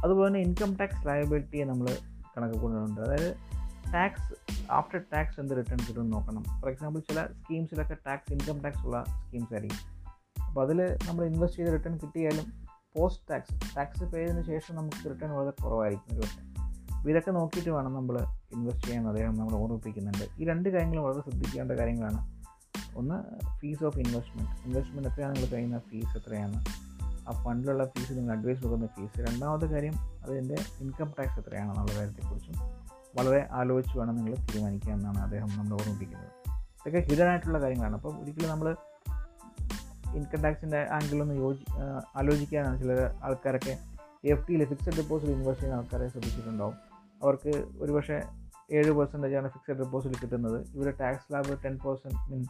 അതുപോലെ 0.03 0.27
തന്നെ 0.27 0.39
ഇൻകം 0.39 0.75
ടാക്സ് 0.75 1.07
ലയബിലിറ്റിയെ 1.07 1.65
നമ്മൾ 1.65 1.97
കണക്ക് 2.37 2.55
കൊണ്ടുണ്ട് 2.55 3.01
അതായത് 3.01 3.56
ടാക്സ് 3.93 4.33
ആഫ്റ്റർ 4.71 5.01
ടാക്സ് 5.13 5.39
എന്ത് 5.39 5.57
റിട്ടേൺ 5.57 5.77
കിട്ടുമെന്ന് 5.87 6.13
നോക്കണം. 6.13 6.43
ഫോർ 6.43 6.69
എക്സാമ്പിൾ 6.69 6.99
ചില 6.99 7.25
സ്കീംസിലൊക്കെ 7.25 7.97
ടാക്സ് 8.07 8.33
ഇൻകം 8.33 8.61
ടാക്സ് 8.61 8.85
ഉള്ള 8.85 9.03
സ്കീംസ് 9.03 9.53
ആയിരിക്കും. 9.53 9.97
അപ്പോൾ 10.43 10.65
അതിൽ 10.65 10.97
നമ്മൾ 11.07 11.25
ഇൻവെസ്റ്റ് 11.25 11.59
ചെയ്ത് 11.59 11.73
റിട്ടേൺ 11.73 11.97
കിട്ടിയാലും 11.97 12.67
പോസ്റ്റ് 12.95 13.23
ടാക്സ് 13.31 13.77
ടാക്സ് 13.77 14.03
പേ 14.03 14.19
ചെയ്തതിന് 14.19 14.45
ശേഷം 14.45 14.75
നമുക്ക് 14.75 15.09
റിട്ടേൺ 15.09 15.31
വളരെ 15.31 15.63
കുറവായിരിക്കും 15.63 16.19
ഒരു 16.19 16.27
അപ്പോൾ 16.93 17.09
ഇതൊക്കെ 17.09 17.31
നോക്കിയിട്ട് 17.31 17.69
വേണം 17.69 17.93
നമ്മൾ 17.93 18.19
ഇൻവെസ്റ്റ് 18.53 18.87
ചെയ്യാൻ 18.87 19.07
അദ്ദേഹം 19.07 19.35
നമ്മൾ 19.37 19.53
ഓർമ്മിപ്പിക്കുന്നുണ്ട്. 19.53 20.41
ഈ 20.41 20.45
രണ്ട് 20.45 20.69
കാര്യങ്ങളും 20.69 21.03
വളരെ 21.03 21.21
ശ്രദ്ധിക്കേണ്ട 21.21 21.71
കാര്യങ്ങളാണ്. 21.71 22.37
ഒന്ന് 22.97 23.23
ഫീസ് 23.59 23.83
ഓഫ് 23.83 23.97
ഇൻവെസ്റ്റ്മെന്റ് 23.97 24.67
ഇൻവെസ്റ്റ്മെന്റ് 24.67 25.09
എത്രയാണ് 25.09 25.35
നിങ്ങൾ 25.35 25.49
കഴിയുന്ന 25.49 25.79
ഫീസ് 25.79 26.17
എത്രയാണ്? 26.17 26.65
ആ 27.29 27.43
ഫണ്ടിലുള്ള 27.43 27.85
ഫീസ് 27.85 28.11
നിങ്ങൾ 28.11 28.37
അഡ്വൈസ് 28.37 28.63
കൊടുക്കുന്ന 28.63 29.07
ഫീസ് 29.07 29.31
രണ്ടാമത്തെ 29.31 29.65
കാര്യം 29.65 29.93
അതിന്റെ 29.99 30.55
ഇൻകം 30.79 31.13
ടാക്സ് 31.19 31.39
എത്രയാണെന്നുള്ള 31.39 31.95
കാര്യത്തെക്കുറിച്ചും 31.95 32.86
വളരെ 33.17 33.47
ആലോചിച്ച് 33.51 33.97
വേണം 33.97 34.15
നിങ്ങൾ 34.15 34.33
തീരുമാനിക്കുക 34.33 34.91
എന്നാണ് 34.91 35.17
അദ്ദേഹം 35.17 35.47
നമ്മൾ 35.47 35.73
ഓർമ്മിപ്പിക്കുന്നത്. 35.73 36.31
ഇതൊക്കെ 36.79 36.99
ഹിഡൻ 37.09 37.61
കാര്യങ്ങളാണ്. 37.61 37.95
അപ്പോൾ 37.95 38.13
ഒരിക്കലും 38.21 38.49
നമ്മൾ 38.49 38.75
ഇൻകം 40.15 40.41
ടാക്സിന്റെ 40.41 40.87
ആംഗിളൊന്ന് 40.91 41.35
യോജി 41.35 41.65
ആലോചിക്കാനാണ് 42.15 42.81
ചില 42.81 42.91
ആൾക്കാരൊക്കെ 43.23 43.73
എഫ് 44.25 44.47
ടിയിൽ 44.47 44.65
ഫിക്സഡ് 44.65 44.97
ഡെപ്പോസിറ്റ് 44.97 45.33
ഇൻവെസ്റ്റ് 45.33 45.63
ചെയ്യുന്ന 45.63 45.81
ആൾക്കാരെ 45.81 46.07
ശ്രദ്ധിച്ചിട്ടുണ്ടാവും. 46.07 46.75
അവർക്ക് 47.23 47.51
ഒരുപക്ഷെ 47.79 48.17
ഏഴ് 48.71 48.91
ആണ് 49.35 49.49
ഫിക്സഡ് 49.49 49.79
ഡെപ്പോസിറ്റ് 49.83 50.21
കിട്ടുന്നത്. 50.21 50.57
ഇവരുടെ 50.75 50.97
tax 51.01 51.33
slab 51.33 51.63
ten 51.65 51.75
percent 51.85 52.21
mean 52.31 52.43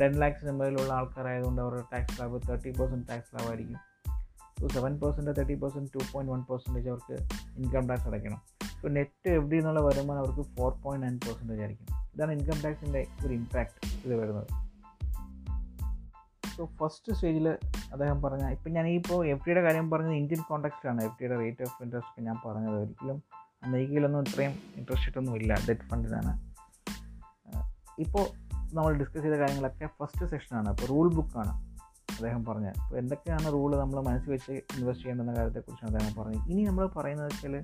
ten 0.00 0.12
ലാക്സിന് 0.12 0.52
മുകളിലുള്ള 0.52 0.92
ആൾക്കാരായതുകൊണ്ട് 0.92 1.62
അവരുടെ 1.62 1.84
tax 1.92 2.20
slab 2.20 2.40
thirty 2.48 2.70
percent 2.80 3.08
tax 3.08 3.32
ലാബായിരിക്കും 3.36 3.78
seven 4.68 4.92
percent 5.00 5.36
thirty 5.36 5.54
percent 5.54 5.90
two 5.94 6.00
point 6.12 6.32
one 6.32 6.42
percentage 6.50 6.88
അവർക്ക് 6.88 7.16
ഇൻകം 7.60 7.86
ടാക്സ് 7.88 8.08
അടയ്ക്കണം. 8.08 8.40
സോ 8.80 8.88
നെറ്റ് 8.88 9.30
എഫ് 9.36 9.48
ഡി 9.50 9.56
എന്നുള്ള 9.56 9.80
വരുമാനം 9.80 10.20
അവർക്ക് 10.22 10.42
ഫോർ 10.56 10.72
പോയിന്റ് 10.82 11.06
നയൻ 11.06 11.16
പെർസെന്റേജ് 11.26 11.60
ആയിരിക്കും 11.60 11.86
ഇതാണ് 12.14 12.32
ഇൻകം 12.38 12.58
ടാക്സിന്റെ 12.64 13.02
ഒരു 13.24 13.32
ഇമ്പാക്റ്റ് 13.38 13.88
ഇത് 14.06 14.14
വരുന്നത്. 14.20 14.48
സോ 16.54 16.64
ഫസ്റ്റ് 16.78 17.12
സ്റ്റേജിൽ 17.16 17.46
അദ്ദേഹം 17.92 18.18
പറഞ്ഞ 18.22 18.44
ഇപ്പം 18.54 18.70
ഞാൻ 18.76 18.86
ഇപ്പോൾ 18.88 19.18
എഫ് 19.32 19.44
ഡിയുടെ 19.46 19.62
കാര്യം 19.66 19.86
പറഞ്ഞത് 19.90 20.16
ഇന്ത്യൻ 20.22 20.42
കോൺടാക്സ്റ്റിലാണ് 20.48 21.02
എഫ് 21.08 21.16
ഡിയുടെ 21.20 21.36
റേറ്റ് 21.42 21.62
ഓഫ് 21.62 21.82
ഇൻട്രസ്റ്റ് 21.84 22.24
ഞാൻ 22.28 22.36
പറഞ്ഞത് 22.46 22.76
ഒരിക്കലും 22.82 23.18
അമേരിക്കയിലൊന്നും 23.66 24.20
ഇത്രയും 24.26 24.54
ഇൻട്രസ്റ്റ് 24.78 25.06
റേറ്റൊന്നും 25.06 25.34
ഇല്ല. 25.40 25.52
ഡെറ്റ് 25.68 25.86
ഫണ്ടിനാണ് 25.90 26.32
ഇപ്പോൾ 28.04 28.24
നമ്മൾ 28.76 28.92
ഡിസ്കസ് 29.00 29.22
ചെയ്ത 29.24 29.34
കാര്യങ്ങളൊക്കെ 29.34 29.86
ഫസ്റ്റ് 29.98 30.26
സെഷനാണ് 30.32 30.68
അപ്പോൾ 30.68 30.86
റൂൾ 30.92 31.06
ബുക്കാണ് 31.14 31.52
അദ്ദേഹം 32.14 32.42
പറഞ്ഞത്. 32.44 32.76
അപ്പോൾ 32.84 32.98
എന്തൊക്കെയാണ് 32.98 33.46
റൂൾ 33.56 33.70
നമ്മൾ 33.80 33.98
മനസ്സിൽ 34.08 34.30
വെച്ച് 34.30 34.52
ഇൻവെസ്റ്റ് 34.76 35.04
ചെയ്യേണ്ടെന്ന 35.04 35.34
കാര്യത്തെക്കുറിച്ചാണ് 35.38 35.90
അദ്ദേഹം 35.92 36.14
പറഞ്ഞത്. 36.20 36.44
ഇനി 36.52 36.62
നമ്മൾ 36.62 36.86
പറയുന്നത് 36.96 37.28
വെച്ചാൽ 37.32 37.54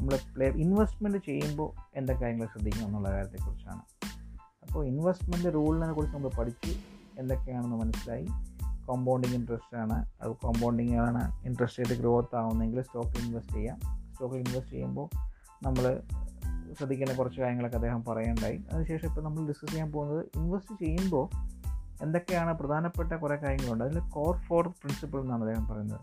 നമ്മൾ 0.00 0.18
പ്ലേ 0.36 0.48
ഇൻവെസ്റ്റ്മെന്റ് 0.48 1.18
ചെയ്യുമ്പോൾ 1.18 1.72
എന്തൊക്കെ 1.96 2.22
കാര്യങ്ങൾ 2.22 2.46
ശ്രദ്ധിക്കണം 2.46 2.86
എന്നുള്ള 2.86 3.10
കാര്യത്തെക്കുറിച്ചാണ്. 3.10 3.80
അപ്പോൾ 4.62 4.86
ഇൻവെസ്റ്റ്മെന്റ് 4.86 5.54
റൂളിനെ 5.54 5.92
കുറിച്ച് 5.92 6.16
നമ്മൾ 6.16 6.30
പഠിച്ചു 6.38 6.74
എന്തൊക്കെയാണെന്ന് 7.18 7.76
മനസ്സിലായി. 7.76 8.26
കോമ്പൗണ്ടിങ് 8.86 9.34
ഇൻട്രസ്റ്റ് 9.34 9.76
ആണ്. 9.76 10.10
അത് 10.22 10.30
കോമ്പൗണ്ടിങ് 10.30 10.96
ആണ് 10.96 11.46
ഇൻട്രസ്റ്റ് 11.46 11.78
റേറ്റ് 11.78 12.00
ഗ്രോത്ത് 12.00 12.36
ആവുന്നെങ്കിൽ 12.36 12.82
സ്റ്റോക്ക് 12.82 13.18
ഇൻവെസ്റ്റ് 13.18 13.54
ചെയ്യാം. 13.54 13.78
സ്റ്റോക്കിൽ 14.12 14.36
ഇൻവെസ്റ്റ് 14.36 14.72
ചെയ്യുമ്പോൾ 14.72 15.16
നമ്മൾ 15.62 16.00
ശ്രദ്ധിക്കേണ്ട 16.78 17.12
കുറച്ച് 17.12 17.40
കാര്യങ്ങളൊക്കെ 17.40 17.76
അദ്ദേഹം 17.76 18.04
പറയേണ്ടായി 18.04 18.64
അതിനുശേഷം 18.72 19.08
ഇപ്പോൾ 19.08 19.20
നമ്മൾ 19.20 19.48
ഡിസ്കസ് 19.48 19.70
ചെയ്യാൻ 19.70 19.92
പോകുന്നത് 19.92 20.26
ഇൻവെസ്റ്റ് 20.36 20.80
ചെയ്യുമ്പോൾ 20.82 21.28
എന്തൊക്കെയാണ് 22.02 22.58
പ്രധാനപ്പെട്ട 22.58 23.12
കുറേ 23.12 23.36
കാര്യങ്ങളുണ്ട്. 23.36 23.84
അതിൽ 23.84 24.00
കോർ 24.00 24.36
ഫോർ 24.36 24.68
പ്രിൻസിപ്പിൾ 24.68 25.20
എന്നാണ് 25.20 25.44
അദ്ദേഹം 25.44 25.68
പറയുന്നത്. 25.68 26.00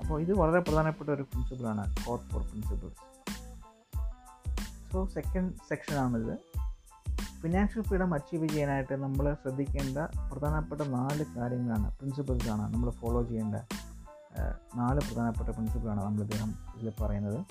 അപ്പോൾ 0.00 0.22
ഇത് 0.22 0.32
വളരെ 0.32 0.60
പ്രധാനപ്പെട്ട 0.60 1.10
ഒരു 1.10 1.22
പ്രിൻസിപ്പിളാണ് 1.22 1.94
core 2.06 2.18
four 2.18 2.42
principles 2.42 3.16
so 4.92 5.06
second 5.06 5.52
സെക്ഷനാണിത് 5.68 6.38
financial 7.40 7.82
freedom 7.82 8.14
achieve 8.14 8.48
ചെയ്യാനായിട്ട് 8.48 8.94
നമ്മൾ 8.94 9.34
ശ്രദ്ധിക്കേണ്ട 9.34 9.98
പ്രധാനപ്പെട്ട 10.32 10.80
നാല് 10.80 11.24
കാര്യങ്ങളാണ് 11.36 11.98
പ്രിൻസിപ്പിൾസാണ് 11.98 12.74
നമ്മൾ 12.74 12.90
ഫോളോ 12.90 13.22
ചെയ്യേണ്ട 13.22 13.54
നാല് 14.76 15.00
പ്രധാനപ്പെട്ട 15.00 15.48
പ്രിൻസിപ്പിളാണ് 15.48 16.04
നമ്മൾ 16.04 16.22
ഇദ്ദേഹം 16.22 16.54
ഇതിൽ 16.76 16.92
പറയുന്നത്. 17.00 17.44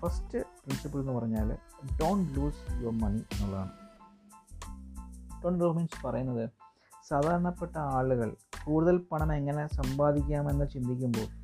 ഫസ്റ്റ് 0.00 0.38
പ്രിൻസിപ്പിൾ 0.38 1.00
എന്ന് 1.00 1.12
പറഞ്ഞാൽ 1.12 1.58
ഡോണ്ട് 2.00 2.36
ലൂസ് 2.36 2.82
യുവർ 2.82 2.92
മണി 2.92 3.18
എന്നുള്ളതാണ്. 3.18 3.70
ലൂസ് 5.60 5.76
മീൻസ് 5.76 6.06
പറയുന്നത് 6.06 6.50
സാധാരണപ്പെട്ട 7.08 7.78
ആളുകൾ 7.78 8.36
കൂടുതൽ 8.64 8.96
പണം 9.12 9.32
എങ്ങനെ 9.32 9.66
സമ്പാദിക്കാമെന്ന് 9.66 10.70
ചിന്തിക്കുമ്പോൾ 10.70 11.43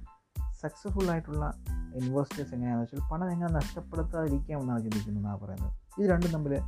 സക്സസ്ഫുൾ 0.63 1.11
ആയിട്ടുള്ള 1.11 1.53
ഇൻവെസ്റ്റേഴ്സ് 1.95 2.55
എങ്ങനെയാണെന്ന് 2.55 2.85
വെച്ചാൽ 2.85 3.11
പണം 3.11 3.31
എങ്ങനെ 3.31 3.53
നഷ്ടപ്പെടുത്താതിരിക്കാമെന്നാണ് 3.53 4.81
ചിന്തിക്കുന്നതെന്നാണ് 4.81 5.41
പറയുന്നത്. 5.41 6.01
ഇത് 6.01 6.11
രണ്ടും 6.11 6.31
തമ്മിൽ 6.31 6.59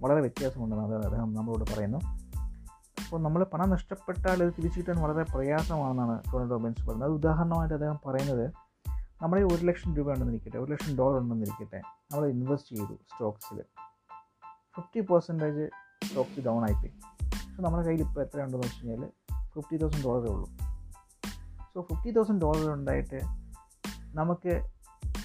വളരെ 0.00 0.20
വ്യത്യാസമുണ്ടെന്ന് 0.20 0.84
അത് 0.84 1.04
അദ്ദേഹം 1.04 1.34
നമ്മളോട് 1.34 1.74
പറയുന്നു. 1.74 1.98
അപ്പോൾ 3.04 3.22
നമ്മൾ 3.22 3.44
പണം 3.44 3.70
നഷ്ടപ്പെട്ടാൽ 3.70 4.42
ഇത് 4.42 4.52
തിരിച്ചു 4.58 4.80
കിട്ടാൻ 4.80 5.02
വളരെ 5.02 5.22
പ്രയാസമാണെന്നാണ് 5.22 6.22
ടോണി 6.32 6.50
റോബിൻസ് 6.50 6.80
പറയുന്നത്. 6.80 7.08
അത് 7.08 7.14
ഉദാഹരണമായിട്ട് 7.14 7.74
അദ്ദേഹം 7.74 7.98
പറയുന്നത് 8.06 8.50
നമ്മുടെ 9.22 9.42
ഒരു 9.42 9.66
ലക്ഷം 9.66 9.96
രൂപ 9.96 10.12
ഉണ്ടെന്നിരിക്കട്ടെ 10.12 10.58
ഒരു 10.58 10.72
ലക്ഷം 10.72 10.96
ഡോളർ 10.96 11.18
ഉണ്ടെന്നിരിക്കട്ടെ 11.20 11.82
നമ്മൾ 12.12 12.26
ഇൻവെസ്റ്റ് 12.26 12.76
ചെയ്തു 12.76 12.94
സ്റ്റോക്സിൽ. 12.94 13.62
ഫിഫ്റ്റി 14.76 15.00
പെർസെന്റേജ് 15.00 15.70
സ്റ്റോക്സ് 16.06 16.40
ഡൗൺ 16.40 16.64
ആയിപ്പോയി. 16.64 16.92
പക്ഷേ 17.24 17.62
നമ്മുടെ 17.62 17.82
കയ്യിൽ 17.82 18.02
ഇപ്പോൾ 18.02 18.20
എത്രയുണ്ടെന്ന് 18.20 18.66
വെച്ച് 18.66 18.88
കഴിഞ്ഞാൽ 18.88 19.08
ഫിഫ്റ്റി 19.54 19.76
തൗസൻഡ് 19.76 20.04
ഡോളറേ 20.04 20.32
ഉള്ളൂ. 20.32 20.63
സോ 21.74 21.80
ഫിഫ്റ്റി 21.90 22.10
തൗസൻഡ് 22.16 22.40
ഡോളർ 22.40 22.66
ഉണ്ടായിട്ട് 22.72 23.20
നമുക്ക് 24.18 24.52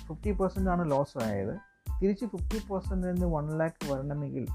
ഫിഫ്റ്റി 0.07 0.31
പെർസെന്റ് 0.39 0.69
ആണ് 0.69 0.83
ലോസ് 0.91 1.17
ആയത്. 1.25 1.55
തിരിച്ച് 2.01 2.25
ഫിഫ്റ്റി 2.25 2.59
പെർസെന്റിൽ 2.69 3.09
നിന്ന് 3.11 3.27
വൺ 3.35 3.45
ലാക്ക് 3.59 3.81
വരണമെങ്കിൽ 3.91 4.45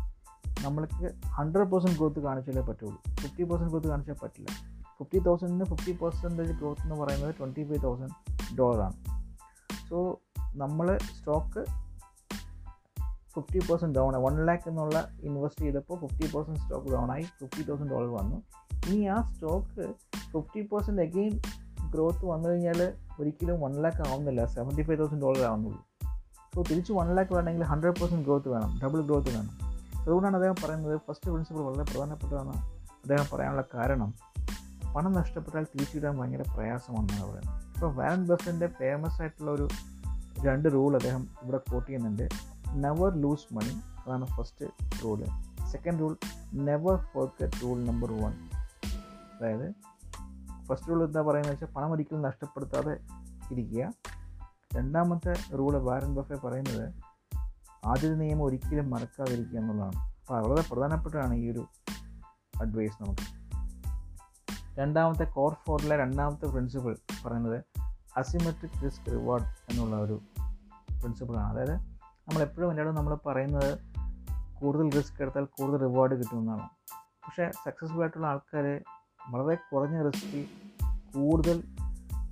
നമ്മൾക്ക് 0.65 1.07
ഹൺഡ്രഡ് 1.37 1.71
പെർസെന്റ് 1.73 1.97
ഗ്രോത്ത് 1.99 2.21
കാണിച്ചാലേ 2.21 2.63
പറ്റുള്ളൂ. 2.69 2.99
ഫിഫ്റ്റി 3.21 3.45
പെർസെന്റ് 3.51 3.73
ഗ്രോത്ത് 3.73 3.89
കാണിച്ചാൽ 3.89 4.17
പറ്റില്ല. 4.23 4.51
ഫിഫ്റ്റി 4.99 5.19
തൗസൻഡിന് 5.19 5.65
ഫിഫ്റ്റി 5.71 5.93
പെർസെന്റേജ് 6.03 6.53
ഗ്രോത്ത് 6.61 6.83
എന്ന് 6.83 6.97
പറയുന്നത് 7.03 7.33
ട്വന്റി 7.39 7.63
ഫൈവ് 7.69 7.83
തൗസൻഡ് 7.87 8.15
ഡോളറാണ് 8.59 8.97
സോ 9.89 9.99
നമ്മൾ 10.63 10.87
stock 11.17 11.63
fifty 13.35 13.61
percent 13.69 13.95
down 13.99 14.17
one 14.27 14.37
lakh 14.49 14.69
എന്നുള്ള 14.71 14.99
ഇൻവെസ്റ്റ് 15.29 15.63
ചെയ്തപ്പോൾ 15.67 15.97
ഫിഫ്റ്റി 16.03 16.27
പെർസെന്റ് 16.35 16.61
സ്റ്റോക്ക് 16.65 16.91
ഡൗൺ 16.95 17.09
ആയി. 17.15 17.25
ഫിഫ്റ്റി 17.41 17.63
തൗസൻഡ് 17.69 17.91
ഡോളർ 17.95 18.11
വന്നു. 18.21 18.39
ഇനി 18.89 19.01
ആ 19.15 19.19
stock 19.33 19.85
fifty 20.33 20.63
percent 20.73 21.03
again 21.07 21.35
growth 21.95 22.25
വന്നു 22.25 22.49
കഴിഞ്ഞാൽ 22.49 22.93
ഒരിക്കലും 23.21 23.61
വൺ 23.61 23.83
ലാക്ക് 23.83 24.09
ആവുന്നില്ല. 24.09 24.45
സെവന്റി 24.47 24.83
ഫൈവ് 24.83 24.99
തൗസൻഡ് 24.99 25.23
ഡോളർ 25.23 25.43
ആവുന്നുള്ളൂ. 25.43 25.85
സോ 26.55 26.63
തിരിച്ച് 26.63 26.93
വൺ 26.93 27.15
ലാക്ക് 27.15 27.35
വേണമെങ്കിൽ 27.35 27.65
ഹൺഡ്രഡ് 27.65 27.95
പെർസെന്റ് 27.95 28.25
ഗ്രോത്ത് 28.25 28.49
വേണം. 28.49 28.81
ഡബിൾ 28.85 29.03
ഗ്രോത്ത് 29.03 29.37
വേണം. 29.37 29.51
അതുകൊണ്ടാണ് 30.03 30.37
അദ്ദേഹം 30.37 30.55
പറയുന്നത് 30.65 31.01
ഫസ്റ്റ് 31.09 31.31
പ്രിൻസിപ്പിൾ 31.31 31.63
വളരെ 31.63 31.83
പ്രധാനപ്പെട്ടതാണ് 31.83 32.53
അദ്ദേഹം 32.77 33.25
പറയാനുള്ള 33.33 33.65
കാരണം. 33.75 34.15
പണം 34.95 35.13
നഷ്ടപ്പെട്ടാൽ 35.13 35.65
തിരിച്ചിടാൻ 35.65 36.19
ഭയങ്കര 36.19 36.45
പ്രയാസമാണെന്നാണ് 36.57 37.33
പറയുന്നത്. 37.33 37.75
ഇപ്പോൾ 37.75 37.95
വാരൻ 37.95 38.27
ബഫിന്റെ 38.27 38.67
ഫേമസ് 38.67 39.21
ആയിട്ടുള്ള 39.21 39.51
ഒരു 39.51 39.69
രണ്ട് 40.45 40.73
റൂൾ 40.73 40.95
അദ്ദേഹം 40.95 41.29
ഇവിടെ 41.43 41.57
കോട്ട് 41.57 41.89
ചെയ്യുന്നുണ്ട്. 41.89 42.29
നെവർ 42.75 43.15
ലൂസ് 43.15 43.55
മണി 43.55 43.81
അതാണ് 44.07 44.27
first 44.27 44.67
rule 45.05 45.25
second 45.71 46.01
rule 46.01 46.17
never 46.55 46.97
forget 46.97 47.51
rule 47.63 47.85
number 47.85 48.13
one 48.13 48.33
അതായത് 49.41 49.94
ഫസ്റ്റ് 50.67 50.89
റൂൾ 50.89 51.07
എന്താ 51.07 51.23
പറയുന്നത് 51.23 51.53
വെച്ചാൽ 51.53 51.67
പണം 51.67 51.93
ഒരിക്കലും 51.93 52.23
നഷ്ടപ്പെടുത്താതെ 52.23 52.93
ഇരിക്കുക. 53.51 53.93
രണ്ടാമത്തെ 54.77 55.35
റൂൾ 55.59 55.77
വാരൻ 55.79 56.15
ബഫേ 56.15 56.37
പറയുന്നത് 56.47 56.95
ആദ്യത്തെ 57.87 58.17
നിയമം 58.17 58.43
ഒരിക്കലും 58.43 58.91
മറക്കാതിരിക്കുക 58.91 59.59
എന്നുള്ളതാണ്. 59.59 59.97
അപ്പോൾ 59.97 60.49
വളരെ 60.49 60.75
പ്രധാനപ്പെട്ടതാണ് 60.75 61.35
ഈ 61.35 61.51
ഒരു 61.51 61.67
അഡ്വൈസ് 62.61 63.03
നമുക്ക്. 63.03 63.45
രണ്ടാമത്തെ 64.79 65.25
കോർ 65.25 65.57
ഫോറിലെ 65.65 65.97
രണ്ടാമത്തെ 65.97 66.47
പ്രിൻസിപ്പിൾ 66.47 66.97
പറയുന്നത് 67.27 67.65
അസിമെട്രിക് 68.17 68.85
റിസ്ക് 68.85 69.13
റിവാർഡ് 69.13 69.45
എന്നുള്ള 69.71 69.97
ഒരു 69.97 70.21
പ്രിൻസിപ്പിളാണ് 71.01 71.53
അതായത് 71.53 71.75
നമ്മൾ 72.29 72.43
എപ്പോഴും 72.43 72.71
എല്ലാവരും 72.71 72.95
നമ്മൾ 72.95 73.15
പറയുന്നത് 73.15 73.79
കൂടുതൽ 74.55 74.91
റിസ്ക് 74.91 75.23
എടുത്താൽ 75.23 75.45
കൂടുതൽ 75.45 75.79
റിവാർഡ് 75.79 76.19
കിട്ടുമെന്നാണ് 76.19 76.69
പക്ഷേ 76.97 77.51
സക്സസ്ഫുൾ 77.51 78.01
ആയിട്ടുള്ള 78.01 78.27
ആൾക്കാർ 78.27 78.83
വളരെ 79.29 79.55
കുറഞ്ഞ 79.55 80.03
റിസ്കിൽ 80.03 80.45
കൂടുതൽ 81.15 81.63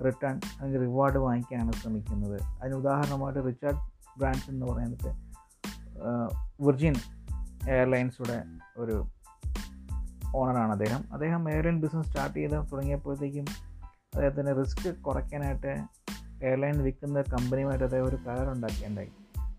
റിട്ടേൺ 0.05 0.41
അല്ലെങ്കിൽ 0.59 0.81
റിവാർഡ് 0.81 1.19
വാങ്ങിക്കാനാണ് 1.19 1.73
ശ്രമിക്കുന്നത്. 1.73 2.43
അതിന് 2.43 2.75
ഉദാഹരണമായിട്ട് 2.75 3.47
റിച്ചാർഡ് 3.47 3.77
ബ്രാൻസ് 4.19 4.51
എന്ന് 4.51 4.67
പറയുന്നത് 4.67 5.11
വിർജിൻ 6.61 6.95
എയർലൈൻസുടെ 7.71 8.45
ഒരു 8.77 9.07
ഓണറാണ് 10.37 10.73
അദ്ദേഹം. 10.73 11.13
അദ്ദേഹം 11.13 11.51
എയർലൈൻ 11.51 11.81
ബിസിനസ് 11.81 12.07
സ്റ്റാർട്ട് 12.07 12.39
ചെയ്ത് 12.39 12.53
തുടങ്ങിയപ്പോഴത്തേക്കും 12.53 13.45
അദ്ദേഹത്തിന് 14.15 14.65
റിസ്ക് 14.65 14.95
കുറയ്ക്കാനായിട്ട് 14.95 15.73
എയർലൈൻ 16.45 16.83
വിൽക്കുന്ന 16.83 17.23
കമ്പനിയുമായിട്ട് 17.23 17.85
അദ്ദേഹം 17.85 18.05
ഒരു 18.05 18.17
കരാർ 18.17 18.49
ഉണ്ടാക്കിയുണ്ടായി 18.51 19.11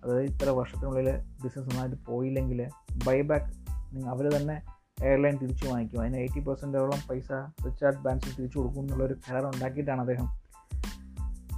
അതായത് 0.04 0.24
ഇത്ര 0.24 0.50
വർഷത്തിനുള്ളിൽ 0.50 1.10
ബിസിനസ് 1.44 1.70
നന്നായിട്ട് 1.70 1.96
പോയില്ലെങ്കിൽ 2.06 2.70
ബൈബാക്ക് 3.06 3.52
അവർ 4.08 4.32
തന്നെ 4.34 4.62
എയർലൈൻ 5.02 5.38
തിരിച്ചു 5.38 5.68
വാങ്ങിക്കും. 5.68 6.02
അതിന് 6.02 6.18
എയ്റ്റി 6.18 6.40
പെർസെന്റോളം 6.40 7.00
പൈസ 7.10 7.32
റിച്ചാർഡ് 7.66 7.98
ബാൻസിൽ 7.98 8.36
തിരിച്ചു 8.36 8.60
കൊടുക്കും 8.60 8.82
എന്നുള്ളൊരു 8.82 9.14
കരാർ 9.14 9.46
ഉണ്ടാക്കിയിട്ടാണ് 9.46 10.00
അദ്ദേഹം 10.00 10.44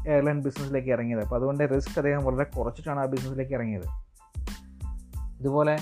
എയർലൈൻ 0.08 0.42
ബിസിനസ്സിലേക്ക് 0.42 0.90
ഇറങ്ങിയത്. 0.90 1.20
അപ്പോൾ 1.20 1.36
അതുകൊണ്ട് 1.36 1.70
റിസ്ക് 1.76 2.00
അദ്ദേഹം 2.00 2.26
വളരെ 2.26 2.44
കുറച്ചിട്ടാണ് 2.44 3.00
ആ 3.00 3.06
ബിസിനസ്സിലേക്ക് 3.06 3.54
ഇറങ്ങിയത്. 3.54 4.06
ഇതുപോലെ 5.40 5.78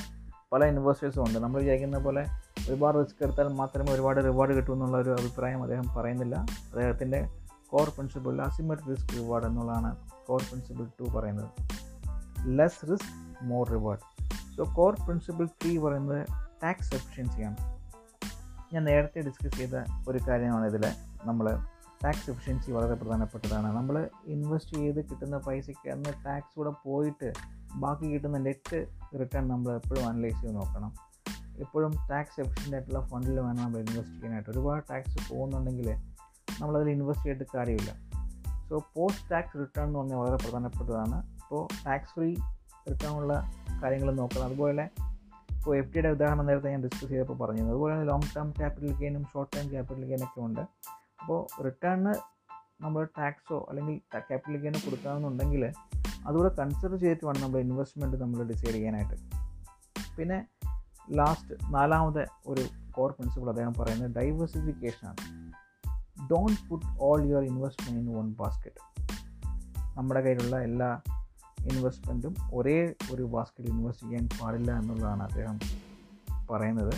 പല 0.54 0.66
ഇൻവെസ്റ്റേഴ്സും 0.66 1.22
ഉണ്ട്. 1.22 1.40
നമ്മൾ 1.40 1.62
വിചാരിക്കുന്ന 1.62 1.98
പോലെ 1.98 2.26
ഒരുപാട് 2.70 2.98
റിസ്ക് 2.98 3.24
എടുത്താൽ 3.24 3.48
മാത്രമേ 3.48 3.94
ഒരുപാട് 3.94 4.24
റിവാർഡ് 4.24 4.54
കിട്ടൂ 4.54 4.74
എന്നുള്ള 4.74 4.98
ഒരു 4.98 5.10
അഭിപ്രായം 5.10 5.64
അദ്ദേഹം 5.64 5.96
പറയുന്നില്ല. 5.98 6.36
അദ്ദേഹത്തിന്റെ 6.36 7.30
core 7.68 7.90
principle 7.90 8.42
asymmetric 8.42 8.82
risk 8.90 9.10
reward 9.10 9.46
എന്നുള്ളതാണ് 9.46 9.98
കോർ 10.26 10.42
പ്രിൻസിപ്പിൾ 10.42 10.86
ടു 10.86 11.20
പറയുന്നത്. 11.20 11.50
Less 12.46 12.92
risk 12.92 13.44
more 13.44 13.70
reward 13.70 14.02
so 14.58 14.76
core 14.76 14.96
principle 15.06 15.46
three 15.46 15.78
പറയുന്നത് 15.78 16.43
ടാക്സ് 16.64 16.96
എഫിഷ്യൻസിയാണ് 16.96 17.58
ഞാൻ 18.74 18.84
നേരത്തെ 18.84 19.22
ഡിസ്കസ് 19.22 19.58
ചെയ്ത 19.58 19.76
ഒരു 20.08 20.20
കാര്യമാണ് 20.30 20.66
ഇതിൽ 20.66 20.86
നമ്മൾ 21.24 21.60
ടാക്സ് 22.04 22.32
എഫിഷ്യൻസി 22.32 22.72
വളരെ 22.72 22.96
പ്രധാനപ്പെട്ടതാണ്. 22.96 23.76
നമ്മൾ 23.76 24.10
ഇൻവെസ്റ്റ് 24.26 24.76
ചെയ്ത് 24.76 24.96
കിട്ടുന്ന 24.96 25.38
പൈസയ്ക്ക് 25.38 25.90
അന്ന് 25.90 26.26
ടാക്സ് 26.26 26.56
കൂടെ 26.56 26.70
പോയിട്ട് 26.70 27.34
ബാക്കി 27.76 28.12
കിട്ടുന്ന 28.12 28.38
നെറ്റ് 28.38 28.88
റിട്ടേൺ 29.20 29.48
നമ്മൾ 29.48 29.76
എപ്പോഴും 29.76 30.08
അനലൈസ് 30.08 30.42
ചെയ്ത് 30.42 30.56
നോക്കണം. 30.56 30.94
എപ്പോഴും 31.60 31.92
ടാക്സ് 32.12 32.42
എഫിഷ്യന്റ് 32.42 32.76
ആയിട്ടുള്ള 32.76 33.08
ഫണ്ടിൽ 33.08 33.40
വേണം 33.40 33.56
നമ്മൾ 33.56 33.78
ഇൻവെസ്റ്റ് 33.78 34.16
ചെയ്യാനായിട്ട്. 34.16 34.50
ഒരുപാട് 34.50 34.84
ടാക്സ് 34.92 35.34
പോകുന്നുണ്ടെങ്കിൽ 35.34 35.96
നമ്മളതിൽ 36.60 36.90
ഇൻവെസ്റ്റ് 36.90 37.26
ചെയ്തിട്ട് 37.26 37.58
കാര്യമില്ല. 37.58 37.94
സോ 38.70 38.84
പോസ്റ്റ് 38.94 39.32
ടാക്സ് 39.32 39.60
റിട്ടേൺ 39.60 39.88
എന്ന് 39.88 40.00
പറഞ്ഞാൽ 40.00 40.18
വളരെ 40.18 40.36
പ്രധാനപ്പെട്ടതാണ്. 40.36 41.16
അപ്പോൾ 41.16 41.68
ടാക്സ് 41.86 42.10
ഫ്രീ 42.10 42.36
റിട്ടേൺ 42.92 43.12
ഉള്ള 43.12 43.52
കാര്യങ്ങൾ 43.84 44.16
നോക്കണം. 44.16 44.46
അതുപോലെ 44.46 44.90
ഇപ്പോൾ 45.64 45.78
എഫ് 45.78 45.92
ഡിയുടെ 45.94 46.10
ഉദാഹരണം 46.10 46.46
നേരത്തെ 46.48 46.70
ഞാൻ 46.70 46.82
ഡിസ്കസ് 46.84 47.10
ചെയ്തപ്പോൾ 47.10 47.38
പറഞ്ഞത് 47.38 47.68
അതുപോലെ 47.68 47.94
തന്നെ 47.94 48.06
ലോങ് 48.06 48.36
ടേം 48.36 48.52
ക്യാപിറ്റൽ 48.52 48.94
ഗെയിനും 48.94 49.26
ഷോർട്ട് 49.34 49.58
ടേം 49.58 49.70
ക്യാപിറ്റൽ 49.72 50.06
ഗെയിനൊക്കെ 50.06 50.40
ഉണ്ട്. 50.42 50.62
അപ്പോൾ 51.22 51.64
റിട്ടേണിന് 51.64 52.14
നമ്മൾ 52.82 53.04
ടാക്സോ 53.18 53.66
അല്ലെങ്കിൽ 53.70 53.96
ക്യാപിറ്റൽ 54.28 54.58
ഗെയിനോ 54.58 54.80
കൊടുക്കാമെന്നുണ്ടെങ്കിൽ 54.86 55.64
അതുകൂടെ 56.28 56.50
കൺസിഡർ 56.50 56.96
ചെയ്തിട്ട് 56.96 57.26
വേണം 57.26 57.42
നമ്മൾ 57.42 57.60
ഇൻവെസ്റ്റ്മെന്റ് 57.60 58.18
നമ്മൾ 58.18 58.44
ഡിസൈഡ് 58.44 58.74
ചെയ്യാനായിട്ട്. 58.74 59.16
പിന്നെ 60.18 60.48
ലാസ്റ്റ് 61.16 61.54
നാലാമത്തെ 61.74 62.26
ഒരു 62.48 62.66
കോർ 62.92 63.12
പ്രിൻസിപ്പിൾ 63.12 63.50
അദ്ദേഹം 63.50 63.74
പറയുന്നത് 63.74 64.16
ഡൈവേഴ്സിഫിക്കേഷനാണ് 64.16 65.18
don't 66.32 66.70
put 66.70 66.86
all 67.02 67.22
your 67.30 67.44
investment 67.44 68.02
in 68.02 68.18
one 68.18 68.30
basket 68.34 68.82
നമ്മുടെ 69.98 70.22
കയ്യിലുള്ള 70.22 70.60
എല്ലാ 70.62 71.02
ഇൻവെസ്റ്റ്മെന്റും 71.68 72.36
ഒരേ 72.54 72.94
ഒരു 73.12 73.24
ബാസ്ക്കറ്റിൽ 73.24 73.72
ഇൻവെസ്റ്റ് 73.72 74.06
ചെയ്യാൻ 74.06 74.30
പാടില്ല 74.42 74.72
എന്നുള്ളതാണ് 74.72 75.24
അദ്ദേഹം 75.24 75.60
പറയുന്നത്. 76.52 76.94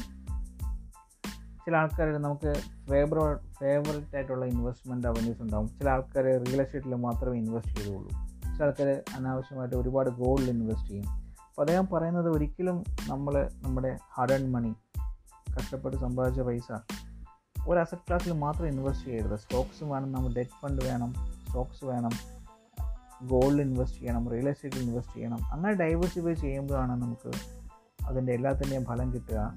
ചില 1.65 1.75
ആൾക്കാർ 1.75 2.08
നമുക്ക് 2.08 2.54
ഫേവറ 2.89 3.36
ഫേവററ്റ് 3.60 4.15
ആയിട്ടുള്ള 4.15 4.45
ഇൻവെസ്റ്റ്മെന്റ് 4.45 5.08
അവന്യൂസ് 5.08 5.41
ഉണ്ടാകും 5.41 5.67
ചില 5.67 5.89
ആൾക്കാർ 5.89 6.23
റിയൽ 6.23 6.62
എസ്റ്റേറ്റിൽ 6.62 6.95
മാത്രമേ 6.95 7.38
ഇൻവെസ്റ്റ് 7.38 7.78
ചെയ്തുള്ളൂ. 7.78 8.10
ചില 8.58 8.63
ആൾക്കാർ 8.63 9.04
അനാവശ്യമായിട്ട് 9.15 9.75
ഒരുപാട് 9.75 10.10
ഗോൾഡിൽ 10.10 10.49
ഇൻവെസ്റ്റ് 10.49 10.88
ചെയ്യും. 10.88 11.06
അപ്പോൾ 11.08 11.62
അദ്ദേഹം 11.62 11.88
പറയുന്നത് 11.93 12.30
ഒരിക്കലും 12.30 12.84
നമ്മൾ 13.08 13.49
നമ്മുടെ 13.54 13.97
ഹാർഡ് 14.13 14.34
ആൻഡ് 14.34 14.49
മണി 14.49 14.73
കഷ്ടപ്പെട്ട് 15.60 15.97
സമ്പാദിച്ച 15.97 16.41
പൈസ 16.41 16.80
ഒരു 17.67 17.80
അസറ്റ് 17.80 18.01
ക്ലാസ്സിൽ 18.08 18.34
മാത്രം 18.34 18.67
ഇൻവെസ്റ്റ് 18.67 19.08
ചെയ്യരുത്. 19.08 19.39
സ്റ്റോക്സ് 19.39 19.84
വേണം 19.84 20.12
നമ്മൾ 20.12 20.34
ഡെറ്റ് 20.34 20.49
ഫണ്ട് 20.49 20.86
വേണം 20.86 21.13
സ്റ്റോക്സ് 21.47 21.86
വേണം. 21.86 22.35
ഗോൾഡിൽ 23.28 23.62
ഇൻവെസ്റ്റ് 23.62 24.00
ചെയ്യണം 24.00 24.30
റിയൽ 24.30 24.50
എസ്റ്റേറ്റ് 24.50 24.78
ഇൻവെസ്റ്റ് 24.78 25.14
ചെയ്യണം. 25.14 25.40
അങ്ങനെ 25.52 25.74
ഡൈവേഴ്സിഫൈ 25.74 26.34
ചെയ്യുമ്പോഴാണ് 26.34 26.92
നമുക്ക് 26.92 27.32
അതിന്റെ 28.06 28.34
എല്ലാത്തിന്റെയും 28.34 28.86
ഫലം 28.86 29.14
കിട്ടുക. 29.14 29.54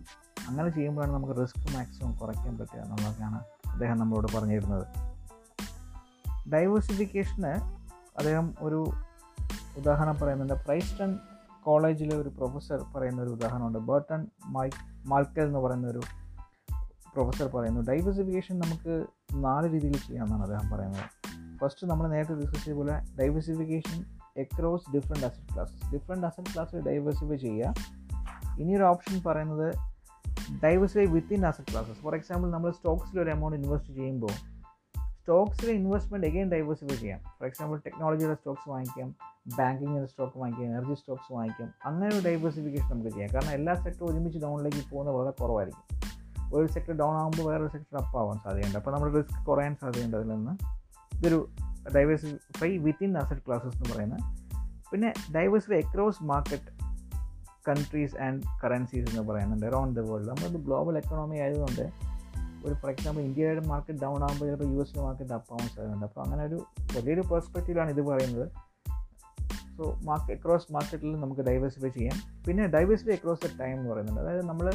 അങ്ങനെ 0.49 0.69
ചെയ്യുമ്പോഴാണ് 0.69 1.13
നമുക്ക് 1.13 1.41
റിസ്ക് 1.41 1.77
മാക്സിമം 1.77 2.17
കുറയ്ക്കാൻ 2.17 2.59
പറ്റുക 2.59 2.81
എന്നുള്ളതൊക്കെയാണ് 2.81 3.41
അദ്ദേഹം 3.71 3.99
നമ്മളോട് 3.99 4.37
പറഞ്ഞിരുന്നത്. 4.37 4.87
ഡൈവേഴ്സിഫിക്കേഷന് 6.53 7.79
അദ്ദേഹം 8.19 8.55
ഒരു 8.61 8.91
ഉദാഹരണം 9.77 10.17
പറയുന്നുണ്ട്. 10.23 10.55
പ്രൈസ്റ്റൺ 10.55 11.19
കോളേജിലെ 11.65 12.17
ഒരു 12.17 12.29
പ്രൊഫസർ 12.29 12.85
പറയുന്ന 12.97 13.23
ഒരു 13.23 13.31
ഉദാഹരണമുണ്ട്. 13.31 13.79
ബേർട്ടൺ 13.79 14.27
മൈ 14.47 14.71
മാൽക്കൽ 15.07 15.43
എന്ന് 15.43 15.59
പറയുന്ന 15.59 15.87
ഒരു 15.87 16.01
പ്രൊഫസർ 17.15 17.49
പറയുന്നു. 17.57 17.81
ഡൈവേഴ്സിഫിക്കേഷൻ 17.81 18.59
നമുക്ക് 18.59 19.07
നാല് 19.35 19.73
രീതിയിൽ 19.73 19.97
ചെയ്യാമെന്നാണ് 19.97 20.43
അദ്ദേഹം 20.43 20.71
പറയുന്നത്. 20.71 21.18
ഫസ്റ്റ് 21.61 21.87
നമ്മൾ 21.87 22.09
നേരത്തെ 22.09 22.35
ഡിസ്കസ് 22.35 22.65
ചെയ്ത 22.65 22.77
പോലെ 22.77 23.01
diversification 23.21 24.05
across 24.37 24.93
different 24.95 25.27
asset 25.27 25.55
classes 25.55 25.93
different 25.93 26.27
asset 26.27 26.55
class 26.55 26.77
diversify 26.77 27.37
ചെയ്യുക. 27.37 27.75
ഇനിയൊരു 28.61 28.83
ഓപ്ഷൻ 28.83 29.23
പറയുന്നത് 29.27 29.75
diversify 30.65 31.05
within 31.05 31.47
asset 31.47 31.71
classes 31.71 31.97
for 31.97 32.15
example 32.15 32.51
നമ്മൾ 32.51 32.71
സ്റ്റോക്സിൽ 32.71 33.21
ഒരു 33.21 33.31
എമൗണ്ട് 33.31 33.57
ഇൻവെസ്റ്റ് 33.57 33.93
ചെയ്യുമ്പോൾ 33.93 34.33
സ്റ്റോക്സിലെ 35.21 35.73
ഇൻവെസ്റ്റ്മെന്റ് 35.73 36.27
എഗെയിൻ 36.27 36.49
ഡൈവേഴ്സിഫൈ 36.49 36.97
ചെയ്യാം. 36.97 37.19
ഫോർ 37.19 37.47
എക്സാമ്പിൾ 37.47 37.79
ടെക്നോളജിയുടെ 37.79 38.35
സ്റ്റോക്സ് 38.35 38.71
വാങ്ങിക്കാം 38.71 39.15
ബാങ്കിങ്ങിന്റെ 39.59 40.07
സ്റ്റോക്ക് 40.07 40.39
വാങ്ങിക്കാം 40.39 40.71
എനർജി 40.71 40.95
സ്റ്റോക്സ് 40.95 41.33
വാങ്ങിക്കാം. 41.33 41.75
അങ്ങനെ 41.85 42.17
ഒരു 42.17 42.25
ഡൈവേഴ്സിഫിക്കേഷൻ 42.25 42.91
നമുക്ക് 42.91 43.11
ചെയ്യാം. 43.11 43.35
കാരണം 43.35 43.51
എല്ലാ 43.51 43.75
സെക്ടറും 43.75 44.11
ഒരുമിച്ച് 44.11 44.39
ഡൗണിലേക്ക് 44.39 44.91
പോകുന്നത് 44.91 45.17
വളരെ 45.17 45.31
കുറവായിരിക്കും. 45.31 46.01
ഒരു 46.55 46.67
സെക്ടർ 46.67 46.93
ഡൗൺ 46.93 47.17
ആകുമ്പോൾ 47.17 47.43
വേറൊരു 47.43 47.69
സെക്ടർ 47.69 48.05
അപ്പ് 48.05 48.19
ആവാൻ 48.19 48.39
സാധ്യതയുണ്ട്. 48.39 48.79
അപ്പോൾ 48.79 48.91
നമ്മുടെ 48.91 49.15
റിസ്ക് 49.15 49.47
കുറയാൻ 49.47 49.77
സാധ്യതയുണ്ട് 49.81 50.17
അതിൽ 50.17 50.29
നിന്ന്. 50.29 50.78
ഇതൊരു 51.19 51.49
ഡൈവേഴ്സിഫൈ 51.97 52.77
വിത്തിൻ 52.77 53.19
അസറ്റ് 53.19 53.41
ക്ലാസ്സസ് 53.47 53.77
എന്ന് 53.77 53.95
പറയുന്നത് 53.95 54.21
പിന്നെ 54.93 55.13
diversify 55.35 55.81
across 55.81 56.25
market 56.25 56.79
countries 57.69 58.17
and 58.17 58.43
currencies 58.65 59.11
എന്ന് 59.11 59.33
പറയുന്നുണ്ട്. 59.33 59.67
അറൗണ്ട് 59.67 60.01
ദ 60.01 60.03
വേൾഡ് 60.03 60.29
നമ്മളത് 60.29 60.65
ഗ്ലോബൽ 60.65 60.97
എക്കണോമി 60.97 61.37
ആയതുകൊണ്ട് 61.37 62.09
ഒരു 62.67 62.75
ഫോർ 62.75 62.91
എക്സാമ്പിൾ 62.91 63.23
ഇന്ത്യയുടെ 63.23 63.67
മാർക്കറ്റ് 63.67 63.99
ഡൗൺ 64.01 64.23
ആകുമ്പോൾ 64.23 64.47
ചിലപ്പോൾ 64.47 64.65
യു 64.65 64.81
എസിന്റെ 64.81 65.01
മാർക്കറ്റ് 65.01 65.33
അപ്പ് 65.33 65.53
ആവാൻ 65.53 65.69
സാധ്യതയുണ്ട്. 65.69 66.07
അപ്പോൾ 66.07 66.25
അങ്ങനെ 66.25 66.45
ഒരു 66.45 66.67
വലിയൊരു 66.97 67.21
പെർസ്പെക്റ്റീവിലാണ് 67.21 67.91
ഇത് 67.91 68.01
പറയുന്നത്. 68.01 68.49
സോ 69.79 70.01
മാർക്കറ്റ് 70.05 70.41
അക്രോസ് 70.41 70.73
മാർക്കറ്റിൽ 70.73 71.21
നമുക്ക് 71.21 71.41
ഡൈവേഴ്സിഫൈ 71.41 71.89
ചെയ്യാം. 71.89 72.45
പിന്നെ 72.49 72.67
ഡൈവേഴ്സിഫൈ 72.67 73.13
അക്രോസ് 73.13 73.47
ദ 73.47 73.61
ടൈം 73.61 73.79
എന്ന് 73.79 73.91
പറയുന്നുണ്ട്. 73.91 74.21
അതായത് 74.21 74.47
നമ്മൾ 74.47 74.73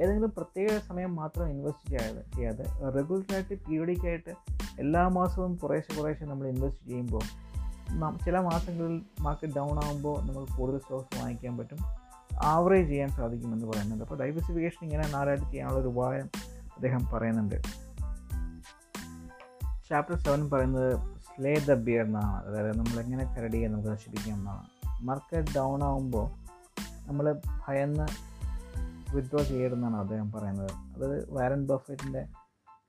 ഏതെങ്കിലും 0.00 0.30
പ്രത്യേക 0.30 0.78
സമയം 0.78 1.16
മാത്രം 1.16 1.48
ഇൻവെസ്റ്റ് 1.48 1.88
ചെയ്യാതെ 1.88 2.22
ചെയ്യാതെ 2.36 2.90
റെഗുലറായിട്ട് 2.90 3.54
പീരിയഡിക്കായിട്ട് 3.54 4.30
എല്ലാ 4.78 5.08
മാസവും 5.08 5.56
കുറേശ്ശെ 5.56 6.00
കുറേശ്ശെ 6.00 6.24
നമ്മൾ 6.24 6.46
ഇൻവെസ്റ്റ് 6.46 6.86
ചെയ്യുമ്പോൾ 6.86 7.22
ചില 8.24 8.38
മാസങ്ങളിൽ 8.38 9.02
മാർക്കറ്റ് 9.20 9.52
ഡൗൺ 9.56 9.84
ആകുമ്പോൾ 9.84 10.20
നമ്മൾ 10.20 10.56
കൂടുതൽ 10.56 10.78
സ്റ്റോക്സ് 10.78 11.18
വാങ്ങിക്കാൻ 11.18 11.58
പറ്റും. 11.58 11.76
ആവറേജ് 12.42 12.88
ചെയ്യാൻ 12.88 13.08
സാധിക്കുമെന്ന് 13.08 13.66
പറയുന്നുണ്ട്. 13.66 14.04
അപ്പോൾ 14.04 14.18
ഡൈവേഴ്സിഫിക്കേഷൻ 14.18 14.86
ഇങ്ങനെ 14.86 15.08
നാലായിട്ട് 15.08 15.44
ചെയ്യാനുള്ള 15.44 15.80
ഒരു 15.80 15.88
ഉപായം 15.88 16.24
അദ്ദേഹം 16.48 17.06
പറയുന്നുണ്ട്. 17.12 17.62
ചാപ്റ്റർ 19.88 20.16
സെവൻ 20.18 20.50
പറയുന്നത് 20.50 20.98
സ്ലേ 21.20 21.54
ദ 21.54 21.74
ബിയർ 21.74 22.04
എന്നാണ്. 22.04 22.44
അതായത് 22.44 22.78
നമ്മൾ 22.78 23.00
എങ്ങനെ 23.00 23.24
കരടിയെ 23.24 23.68
നമുക്ക് 23.68 23.88
നശിപ്പിക്കാം 23.88 24.38
എന്നാണ്. 24.38 24.62
മാർക്കറ്റ് 25.00 25.54
ഡൗൺ 25.56 25.84
ആകുമ്പോൾ 25.84 26.30
നമ്മൾ 27.06 27.40
ഭയന്ന് 27.66 28.34
വിഡ്രോ 29.14 29.42
ചെയ്യരുതെന്നാണ് 29.42 29.96
അദ്ദേഹം 29.96 30.32
പറയുന്നത്. 30.32 30.70
അത് 30.70 31.34
വാരൻ 31.34 31.66
ബഫറ്റിന്റെ 31.66 32.26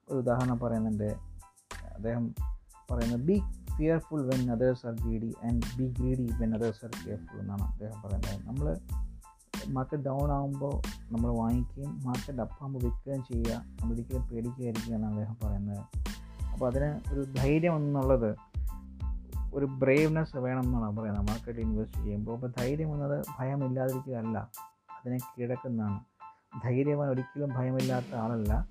ഒരു 0.10 0.17
ഉദാഹരണം 0.17 0.60
പറയുന്നുണ്ട്. 0.60 1.35
അദ്ദേഹം 1.96 2.36
പറയുന്നത് 2.92 3.22
be 3.22 3.42
fearful 3.78 4.22
when 4.22 4.52
others 4.52 4.88
are 4.88 4.94
greedy 4.94 5.36
and 5.43 5.78
be 5.78 5.86
greedy 6.00 6.30
when 6.41 6.56
others 6.56 6.86
are 6.86 6.91
careful 7.08 7.39
എന്നാണ് 7.39 7.62
അദ്ദേഹം 7.62 8.02
പറയുന്നത്. 8.02 8.48
നമ്മൾ 8.48 8.80
മാർക്കറ്റ് 9.68 10.04
ഡൗൺ 10.04 10.32
ആകുമ്പോൾ 10.32 10.82
നമ്മൾ 11.14 11.30
വാങ്ങിക്കുകയും 11.32 12.00
മാർക്കറ്റ് 12.06 12.39
അപ്പ് 12.39 12.64
ആകുമ്പോൾ 12.64 12.80
വിൽക്കുകയും 12.80 13.24
ചെയ്യുക 13.24 13.52
നമ്മളൊരിക്കലും 13.82 14.28
പേടിക്കാതിരിക്കുക 14.28 14.93
എന്നാണ് 14.93 15.14
അദ്ദേഹം 15.14 15.38
പറയുന്നത്. 15.43 15.84
അപ്പോൾ 16.54 16.66
അതിന് 16.70 17.14
ഒരു 17.14 17.26
ധൈര്യം 17.36 17.76
എന്നുള്ളത് 17.76 18.36
ഒരു 19.54 19.66
ബ്രേവ്നെസ് 19.66 20.38
വേണം 20.38 20.64
എന്നാണ് 20.64 20.98
പറയുന്നത്. 20.98 21.28
മാർക്കറ്റ് 21.28 21.60
ഇൻവെസ്റ്റ് 21.60 22.02
ചെയ്യുമ്പോൾ 22.04 22.34
അപ്പോൾ 22.34 22.52
ധൈര്യം 22.60 22.93
എന്നത് 22.93 23.26
ഭയമില്ലാതിരിക്കുകയല്ല 23.39 24.50
അതിനെ 24.98 25.18
കീഴടക്കുന്നതാണ്. 25.18 26.00
ധൈര്യവാൻ 26.64 27.10
ഒരിക്കലും 27.10 27.50
ഭയമില്ലാത്ത 27.50 28.16
ആളല്ല 28.16 28.68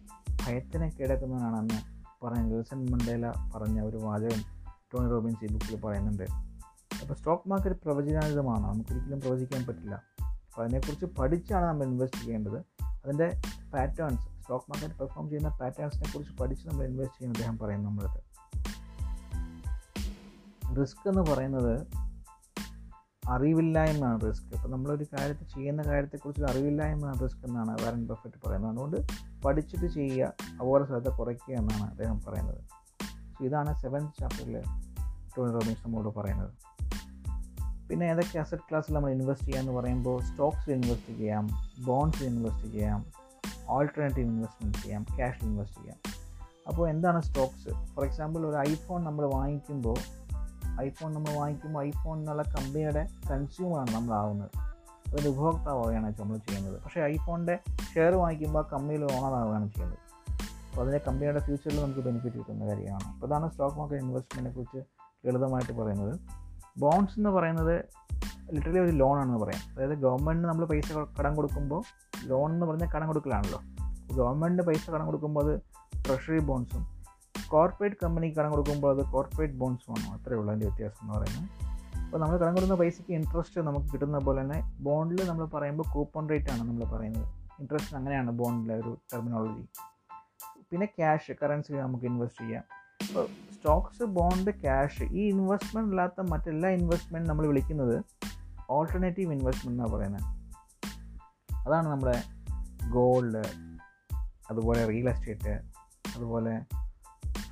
ഭയത്തിനെ 0.47 0.89
കീഴടക്കുന്നവനാണ് 0.89 1.57
അന്ന് 1.57 1.94
പറഞ്ഞ 2.25 2.43
നെൽസൺ 2.43 2.87
മണ്ടേല 2.87 3.33
പറഞ്ഞ 3.55 3.81
ഒരു 3.81 3.97
വാചകം 3.97 4.43
ടോണി 4.95 5.11
റോബിൻസ് 5.11 5.45
ഈ 5.45 5.49
ബുക്കിൽ 5.49 5.81
പറയുന്നുണ്ട്. 5.81 6.23
അപ്പോൾ 7.01 7.15
സ്റ്റോക്ക് 7.15 7.49
മാർക്കറ്റ് 7.49 7.81
പ്രവചനാതീതമാണ്. 7.81 8.75
നമുക്കൊരിക്കലും 8.75 9.21
പ്രവചിക്കാൻ 9.21 9.67
പറ്റില്ല. 9.67 10.03
അപ്പോൾ 10.21 10.63
അതിനെക്കുറിച്ച് 10.63 11.07
പഠിച്ചാണ് 11.07 11.65
നമ്മൾ 11.65 11.85
ഇൻവെസ്റ്റ് 11.85 12.19
ചെയ്യേണ്ടത്. 12.19 12.59
അതിന്റെ 12.83 13.43
പാറ്റേൺസ് 13.75 14.43
സ്റ്റോക്ക് 14.43 14.65
മാർക്കറ്റ് 14.71 14.95
പെർഫോം 14.95 15.29
ചെയ്യുന്ന 15.29 15.49
പാറ്റേൺസിനെ 15.49 16.13
കുറിച്ച് 16.15 16.35
പഠിച്ച് 16.35 16.69
നമ്മൾ 16.69 16.85
ഇൻവെസ്റ്റ് 16.85 17.19
ചെയ്യുന്ന 17.19 17.39
അദ്ദേഹം 17.39 17.59
പറയുന്നു 17.59 17.91
നമ്മളത് 17.91 18.35
റിസ്ക് 20.81 21.09
എന്ന് 21.09 21.23
പറയുന്നത് 21.23 21.87
അറിവില്ലായ്മയാണ് 23.29 24.21
റിസ്ക്. 24.21 24.55
അപ്പോൾ 24.57 24.69
നമ്മളൊരു 24.69 25.05
കാര്യത്തെ 25.05 25.45
ചെയ്യുന്ന 25.45 25.83
കാര്യത്തെക്കുറിച്ച് 25.83 26.45
അറിവില്ലായ്മയാണ് 26.45 27.23
റിസ്ക് 27.23 27.47
എന്നാണ് 27.47 27.71
വാരൻ 27.83 28.07
ബഫറ്റ് 28.07 28.49
പറയുന്നത്. 28.49 28.73
അതുകൊണ്ട് 28.73 28.97
പഠിച്ചിട്ട് 29.45 29.87
ചെയ്യുക 29.87 30.33
അപകട 30.61 30.85
സാധ്യത 30.85 31.09
കുറയ്ക്കുക 31.09 31.55
എന്നാണ് 31.55 31.91
അദ്ദേഹം 31.91 32.21
പറയുന്നത്. 32.29 32.61
ഇതാണ് 33.43 33.81
സെവൻത് 33.83 34.13
ചാപ്റ്ററിൽ 34.21 34.63
ടോണി 35.39 35.53
റോബിൻസ് 35.53 35.87
നമ്മളോട് 35.87 36.15
പറയുന്നത്. 36.15 36.51
പിന്നെ 37.89 38.05
ഏതൊക്കെ 38.05 38.39
അസറ്റ് 38.39 38.63
ക്ലാസ്സിൽ 38.71 38.95
നമ്മൾ 38.95 39.11
ഇൻവെസ്റ്റ് 39.11 39.47
ചെയ്യാമെന്ന് 39.47 39.81
പറയുമ്പോൾ 39.81 40.23
സ്റ്റോക്സിൽ 40.23 40.73
ഇൻവെസ്റ്റ് 40.73 41.17
ചെയ്യാം 41.17 41.49
ബോണ്ട്സിൽ 41.85 42.25
ഇൻവെസ്റ്റ് 42.25 42.73
ചെയ്യാം 42.73 43.07
ഓൾട്ടർനേറ്റീവ് 43.69 44.29
ഇൻവെസ്റ്റ്മെന്റ് 44.29 44.79
ചെയ്യാം 44.79 45.07
ക്യാഷിൽ 45.17 45.45
ഇൻവെസ്റ്റ് 45.45 45.81
ചെയ്യാം. 45.81 45.99
അപ്പോൾ 46.69 46.91
എന്താണ് 46.91 47.23
സ്റ്റോക്സ് 47.23 47.87
ഫോർ 47.87 48.05
എക്സാമ്പിൾ 48.05 48.47
ഒരു 48.47 48.57
ഐഫോൺ 48.57 49.05
നമ്മൾ 49.05 49.27
വാങ്ങിക്കുമ്പോൾ 49.27 49.97
ഐഫോൺ 50.81 51.15
നമ്മൾ 51.15 51.33
വാങ്ങിക്കുമ്പോൾ 51.33 51.85
ഐഫോൺ 51.85 52.19
എന്നുള്ള 52.19 52.43
കമ്പനിയുടെ 52.43 53.09
കൺസ്യൂമറാണ് 53.31 53.95
നമ്മളാവുന്നത് 53.95 54.74
അതിന്റെ 55.07 55.29
ഉപഭോക്താവുകയാണ് 55.29 56.15
നമ്മൾ 56.21 56.37
ചെയ്യുന്നത്. 56.37 56.83
പക്ഷേ 56.83 57.01
ഐഫോണിന്റെ 57.03 57.59
ഷെയർ 57.95 58.15
വാങ്ങിക്കുമ്പോൾ 58.15 58.69
കമ്പനിയിൽ 58.73 59.03
കമ്പനിയിൽ 59.03 59.03
ഓണറാവുകയാണ് 59.03 59.71
ചെയ്യുന്നത്. 59.71 59.99
അപ്പോൾ 60.71 60.81
അതിന്റെ 60.81 61.01
കമ്പനിയുടെ 61.09 61.39
ഫ്യൂച്ചറിൽ 61.39 61.83
നമുക്ക് 61.83 62.01
ബെനിഫിറ്റ് 62.01 62.37
കിട്ടുന്ന 62.37 62.67
കാര്യമാണ്. 62.67 63.15
അപ്പോൾ 63.15 63.27
അതാണ് 63.27 63.51
സ്റ്റോക്ക് 63.51 63.77
മാർക്കറ്റ് 63.77 64.03
ഇൻവെസ്റ്റ്മെന്റിനെ 64.03 64.57
കുറിച്ച് 64.57 64.85
ലളിതമായിട്ട് 65.27 65.73
പറയുന്നത്. 65.73 66.21
ബോൺസ് 66.79 67.19
എന്ന് 67.19 67.31
പറയുന്നത് 67.31 67.85
ലിറ്ററലി 68.53 68.79
ഒരു 68.79 68.91
ലോണാണെന്ന് 68.91 69.39
പറയാം. 69.39 69.75
അതായത് 69.75 69.99
ഗവൺമെന്റിന് 69.99 70.49
നമ്മൾ 70.49 70.65
പൈസ 70.65 70.93
കടം 71.21 71.35
കൊടുക്കുമ്പോൾ 71.35 71.83
ലോൺ 72.25 72.53
എന്ന് 72.53 72.67
പറഞ്ഞാൽ 72.67 72.89
കടം 72.89 73.07
കൊടുക്കലാണല്ലോ. 73.07 73.61
ഗവൺമെന്റിന് 74.17 74.67
പൈസ 74.67 74.91
കടം 74.91 75.07
കൊടുക്കുമ്പോൾ 75.07 75.53
അത് 75.53 75.61
ട്രഷറി 76.05 76.39
ബോൺസും 76.39 76.95
കോർപ്പറേറ്റ് 77.49 77.97
കമ്പനിക്ക് 78.05 78.37
കടം 78.37 78.51
കൊടുക്കുമ്പോൾ 78.51 78.99
അത് 78.99 79.13
കോർപ്പറേറ്റ് 79.13 79.55
ബോൺസും 79.55 80.13
അത്രയേ 80.13 80.39
ഉള്ളൂ 80.39 80.55
അതിന്റെ 80.55 80.69
വ്യത്യാസം 80.69 81.07
എന്ന് 81.07 81.15
പറയുന്നത്. 81.15 81.64
അപ്പോൾ 82.15 82.23
നമ്മൾ 82.23 82.37
കടം 82.41 82.53
കൊടുക്കുന്ന 82.55 82.75
പൈസയ്ക്ക് 82.81 83.13
ഇൻട്രസ്റ്റ് 83.13 83.61
നമുക്ക് 83.61 83.87
കിട്ടുന്ന 83.93 84.19
പോലെ 84.19 84.43
തന്നെ 84.43 84.59
ബോണ്ടിൽ 84.87 85.21
നമ്മൾ 85.29 85.45
പറയുമ്പോൾ 85.55 85.87
കൂപ്പൺ 85.95 86.29
റേറ്റ് 86.31 86.51
ആണ് 86.53 86.63
നമ്മൾ 86.69 86.85
പറയുന്നത്. 86.93 87.25
ഇൻട്രസ്റ്റ് 87.61 87.97
അങ്ങനെയാണ് 87.99 88.31
ബോണ്ടിലെ 88.31 88.75
ഒരു 88.75 88.93
ടെർമിനോളജി 89.13 89.65
പിന്നെ 90.71 90.87
ക്യാഷ് 90.87 91.33
കറൻസി 91.41 91.73
നമുക്ക് 91.73 92.07
ഇൻവെസ്റ്റ് 92.11 92.41
ചെയ്യാം. 92.45 92.65
അപ്പോൾ 93.07 93.27
സ്റ്റോക്സ് 93.55 94.03
ബോണ്ട് 94.19 94.51
ക്യാഷ് 94.51 95.03
ഈ 95.03 95.25
ഇൻവെസ്റ്റ്മെന്റ് 95.31 95.91
അല്ലാത്ത 95.91 96.27
മറ്റെല്ലാ 96.33 96.69
ഇൻവെസ്റ്റ്മെന്റ് 96.69 97.29
നമ്മൾ 97.31 97.47
വിളിക്കുന്നത് 97.47 97.97
ഓൾട്ടർനേറ്റീവ് 98.71 99.33
ഇൻവെസ്റ്റ്മെന്റ് 99.33 99.77
എന്നാണ് 99.77 99.95
പറയുന്നത് 99.97 100.29
അതാണ് 101.67 101.89
നമ്മുടെ 101.89 102.17
ഗോൾഡ് 102.89 103.43
അതുപോലെ 104.51 104.87
റിയൽ 104.93 105.11
എസ്റ്റേറ്റ് 105.15 105.57
അതുപോലെ 106.17 106.55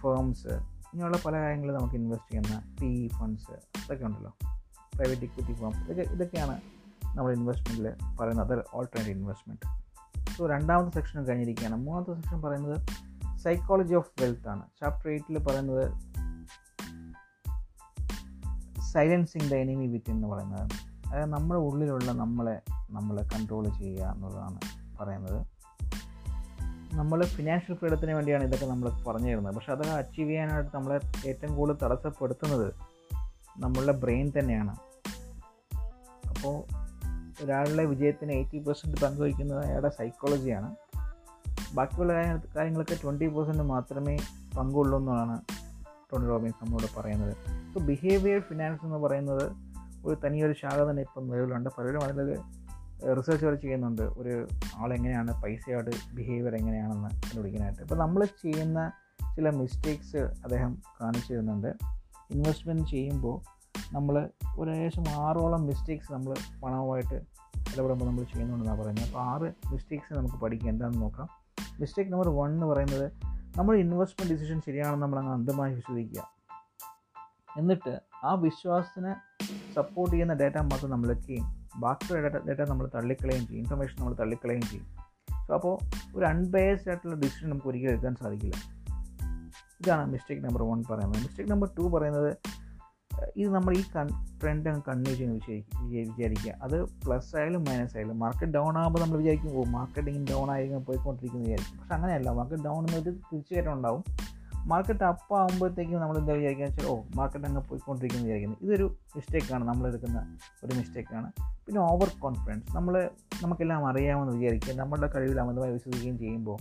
ഫേംസ് 0.02 0.54
ഇങ്ങനെയുള്ള 0.92 1.18
പല 1.26 1.34
കാര്യങ്ങളും 1.36 1.74
നമുക്ക് 1.74 1.94
ഇൻവെസ്റ്റ് 1.94 2.30
ചെയ്യുന്ന 2.30 2.56
പി 2.80 3.10
ഫണ്ട്സ് 3.18 3.54
അതൊക്കെ 3.82 4.04
ഉണ്ടല്ലോ. 4.04 4.32
പ്രൈവറ്റ് 4.96 5.22
ഇക്വിറ്റി 5.22 5.52
ഫേംസ് 5.52 5.78
ഇതൊക്കെ 5.78 6.12
ഇതൊക്കെയാണ് 6.12 6.60
നമ്മൾ 7.04 7.32
ഇൻവെസ്റ്റ്മെന്റിൽ 7.32 8.16
പറയുന്നത്. 8.16 8.46
അതർ 8.46 8.64
ഓൾട്ടർനേറ്റീവ് 8.74 9.18
ഇൻവെസ്റ്റ്മെന്റ് 9.18 9.82
സോ 10.38 10.46
രണ്ടാമത്തെ 10.46 10.90
സെക്ഷൻ 10.90 11.24
കഴിഞ്ഞിരിക്കുകയാണ്. 11.24 11.76
മൂന്നാമത്തെ 11.76 12.14
സെക്ഷൻ 12.14 12.42
പറയുന്നത് 12.42 12.88
സൈക്കോളജി 13.38 13.94
ഓഫ് 13.94 14.22
വെൽത്ത് 14.22 14.48
ആണ്. 14.48 14.62
ചാപ്റ്റർ 14.80 15.10
എയ്റ്റിൽ 15.10 15.38
പറയുന്നത് 15.38 15.92
സൈലൻസിങ് 18.80 19.50
ദ 19.50 19.54
എനിമി 19.54 19.86
വിത്ത് 19.86 20.10
എന്ന് 20.10 20.28
പറയുന്നത്. 20.28 20.70
അതായത് 21.08 21.30
നമ്മുടെ 21.30 21.60
ഉള്ളിലുള്ള 21.60 22.12
നമ്മളെ 22.12 22.62
നമ്മൾ 22.90 23.22
കൺട്രോൾ 23.22 23.68
ചെയ്യുക 23.68 24.04
എന്നുള്ളതാണ് 24.04 24.60
പറയുന്നത്. 25.00 25.46
നമ്മൾ 26.94 27.24
ഫിനാൻഷ്യൽ 27.24 27.76
ഫ്രീഡത്തിന് 27.76 28.12
വേണ്ടിയാണ് 28.12 28.44
ഇതൊക്കെ 28.44 28.66
നമ്മൾ 28.66 29.04
പറഞ്ഞു 29.04 29.28
തരുന്നത് 29.28 29.54
പക്ഷേ 29.54 29.72
അതൊക്കെ 29.72 29.92
അച്ചീവ് 29.92 30.30
ചെയ്യാനായിട്ട് 30.30 30.70
നമ്മളെ 30.74 31.28
ഏറ്റവും 31.28 31.56
കൂടുതൽ 31.56 31.78
തടസ്സപ്പെടുത്തുന്നത് 31.82 32.91
നമ്മളുടെ 33.58 33.92
ബ്രെയിൻ 33.92 34.32
തന്നെയാണ്. 34.38 34.76
അപ്പോൾ 36.28 36.82
ഒരാളുടെ 37.44 37.84
വിജയത്തിന് 37.84 38.32
എയ്റ്റി 38.32 38.58
പെർസെന്റ് 38.58 39.00
പങ്കുവയ്ക്കുന്നത് 39.00 39.66
അയാളുടെ 39.66 39.88
സൈക്കോളജിയാണ്. 39.88 40.76
ബാക്കിയുള്ള 41.74 42.12
കാര്യങ്ങളൊക്കെ 42.56 42.98
ട്വന്റി 43.02 43.28
പെർസെന്റ് 43.28 43.62
മാത്രമേ 43.62 44.18
പങ്കുള്ളൂ 44.58 44.98
എന്നാണ് 44.98 45.40
ടോണി 46.12 46.26
റോബിൻസ് 46.26 46.64
നമ്മളോട് 46.64 47.00
പറയുന്നത്. 47.00 47.36
സോ 47.74 47.86
ബിഹേവിയർ 47.86 48.40
ഫിനാൻസ് 48.40 48.84
എന്ന് 48.84 48.98
പറയുന്നത് 48.98 49.52
ഒരു 50.04 50.26
തനിയൊരു 50.26 50.52
ശാഖ 50.52 50.82
തന്നെ 50.82 51.02
ഇപ്പം 51.02 51.28
നിലവിലുണ്ട്. 51.28 51.70
പലരും 51.78 52.02
അതിൽ 52.04 52.38
റിസർച്ച് 53.14 53.46
വരെ 53.46 53.56
ചെയ്യുന്നുണ്ട്. 53.56 54.02
ഒരു 54.02 54.48
ആളെങ്ങനെയാണ് 54.76 55.42
പൈസയോട് 55.42 56.14
ബിഹേവിയർ 56.14 56.54
എങ്ങനെയാണെന്ന് 56.54 57.08
കണ്ടുപിടിക്കാനായിട്ട്. 57.08 57.82
അപ്പോൾ 57.82 57.94
നമ്മൾ 57.94 58.24
ചെയ്യുന്ന 58.24 58.92
ചില 59.36 59.50
മിസ്റ്റേക്സ് 59.50 60.16
അദ്ദേഹം 60.16 60.82
കാണിച്ചു 61.00 61.32
തരുന്നുണ്ട്. 61.32 62.01
ഇൻവെസ്റ്റ്മെന്റ് 62.32 62.88
ചെയ്യുമ്പോൾ 62.88 63.36
നമ്മൾ 63.92 64.28
ഒരു 64.58 64.70
ഏകദേശം 64.70 65.04
ആറോളം 65.08 65.66
മിസ്റ്റേക്സ് 65.66 66.12
നമ്മൾ 66.12 66.34
പണവുമായിട്ട് 66.62 67.14
ഇടപെടുമ്പോൾ 67.74 68.04
നമ്മൾ 68.04 68.24
ചെയ്യുന്നുണ്ടെന്നാണ് 68.24 68.80
പറയുന്നത്. 68.80 69.06
അപ്പോൾ 69.06 69.20
ആറ് 69.20 69.72
മിസ്റ്റേക്സ് 69.72 70.14
നമുക്ക് 70.14 70.34
പഠിക്കാം. 70.34 70.70
എന്താണെന്ന് 70.70 71.02
നോക്കാം. 71.02 71.28
മിസ്റ്റേക്ക് 71.80 72.12
നമ്പർ 72.12 72.28
വൺ 72.28 72.50
എന്ന് 72.50 72.66
പറയുന്നത് 72.66 73.12
നമ്മൾ 73.58 73.76
ഇൻവെസ്റ്റ്മെന്റ് 73.76 74.34
ഡിസിഷൻ 74.34 74.60
ശരിയാണെന്ന് 74.66 75.02
നമ്മൾ 75.02 75.18
അങ്ങ് 75.18 75.32
അന്ധമായി 75.32 75.74
വിശ്വസിക്കുക. 75.74 76.30
എന്നിട്ട് 77.58 78.00
ആ 78.24 78.34
വിശ്വാസത്തിന് 78.34 79.14
സപ്പോർട്ട് 79.74 80.14
ചെയ്യുന്ന 80.14 80.34
ഡേറ്റ 80.34 80.56
മാത്രം 80.56 80.90
നമ്മൾ 80.90 81.08
വെക്കുകയും 81.08 81.66
ബാക്കിയുള്ള 81.76 82.28
ഡേറ്റ 82.28 82.44
ഡേറ്റ 82.44 82.68
നമ്മൾ 82.68 82.90
തള്ളിക്കളയുകയും 82.94 83.46
ചെയ്യും. 83.46 83.62
ഇൻഫർമേഷൻ 83.62 83.96
നമ്മൾ 83.98 84.14
തള്ളിക്കളയുകയും 84.14 84.68
ചെയ്യും. 84.70 84.86
സോ 85.46 85.54
അപ്പോൾ 85.54 85.78
ഒരു 86.16 86.24
അൺബേസ്ഡ് 86.24 86.88
ആയിട്ടുള്ള 86.88 87.16
ഡിസിഷൻ 87.16 87.50
നമുക്ക് 87.50 87.66
ഒരിക്കലും 87.66 87.92
എടുക്കാൻ 87.92 88.14
സാധിക്കില്ല. 88.14 88.81
ഇതാണ് 89.82 90.12
മിസ്റ്റേക്ക് 90.12 90.44
നമ്പർ 90.44 90.62
വൺ 90.62 90.84
പറയുന്നത്. 90.90 91.22
മിസ്റ്റേക്ക് 91.22 91.52
നമ്പർ 91.52 91.68
ടു 91.78 91.82
പറയുന്നത് 91.82 92.36
ഇത് 93.36 93.48
നമ്മൾ 93.54 93.72
ഈ 93.78 93.82
കൺ 93.96 94.06
ട്രെൻഡ് 94.40 94.68
അങ്ങ് 94.68 94.82
കണ്ടിന്യൂ 94.88 95.14
ചെയ്യുന്ന 95.16 95.34
വിചാരിക്കുക 95.38 96.14
വിചാരിക്കുക. 96.16 96.52
അത് 96.62 96.82
പ്ലസ് 96.82 97.36
ആയാലും 97.36 97.64
മൈനസ് 97.64 97.96
ആയാലും 97.96 98.18
മാർക്കറ്റ് 98.18 98.52
ഡൗൺ 98.52 98.78
ആകുമ്പോൾ 98.78 99.00
നമ്മൾ 99.00 99.16
വിചാരിക്കും 99.16 99.50
ഓ 99.58 99.64
മാർക്കറ്റിങ് 99.64 100.26
ഡൗൺ 100.30 100.50
ആയിരിക്കും 100.50 100.84
പോയിക്കൊണ്ടിരിക്കുന്നത് 100.84 101.48
വിചാരിക്കും. 101.48 101.78
പക്ഷെ 101.80 101.94
അങ്ങനെയല്ല. 101.94 102.30
മാർക്കറ്റ് 102.30 102.64
ഡൗൺ 102.64 102.80
എന്നൊരു 102.84 103.10
തിരിച്ചുകയറ്റം 103.10 103.72
ഉണ്ടാവും. 103.72 104.04
മാർക്കറ്റ് 104.70 105.04
അപ്പ് 105.04 105.34
ആകുമ്പോഴത്തേക്കും 105.34 106.00
നമ്മൾ 106.00 106.18
എന്താ 106.18 106.32
വിചാരിക്കുക 106.32 106.66
വെച്ചാൽ 106.66 106.86
ഓ 106.86 107.02
മാർക്കറ്റ് 107.14 107.46
അങ്ങ് 107.46 107.62
പോയിക്കൊണ്ടിരിക്കുന്നു 107.68 108.26
വിചാരിക്കുന്നത് 108.26 108.60
ഇതൊരു 108.64 108.86
മിസ്റ്റേക്കാണ് 109.16 109.64
നമ്മൾ 109.68 109.86
എടുക്കുന്ന 109.88 110.38
ഒരു 110.64 110.74
മിസ്റ്റേക്കാണ് 110.74 111.32
പിന്നെ 111.66 111.80
ഓവർ 111.80 112.10
കോൺഫിഡൻസ് 112.20 112.76
നമ്മൾ 112.76 113.10
നമുക്കെല്ലാം 113.42 113.86
അറിയാമെന്ന് 113.86 114.34
വിചാരിക്കുക. 114.36 114.74
നമ്മളുടെ 114.74 115.10
കഴിവിൽ 115.16 115.40
അമിതമായി 115.40 115.72
വിശ്വസിക്കുകയും 115.72 116.18
ചെയ്യുമ്പോൾ 116.18 116.58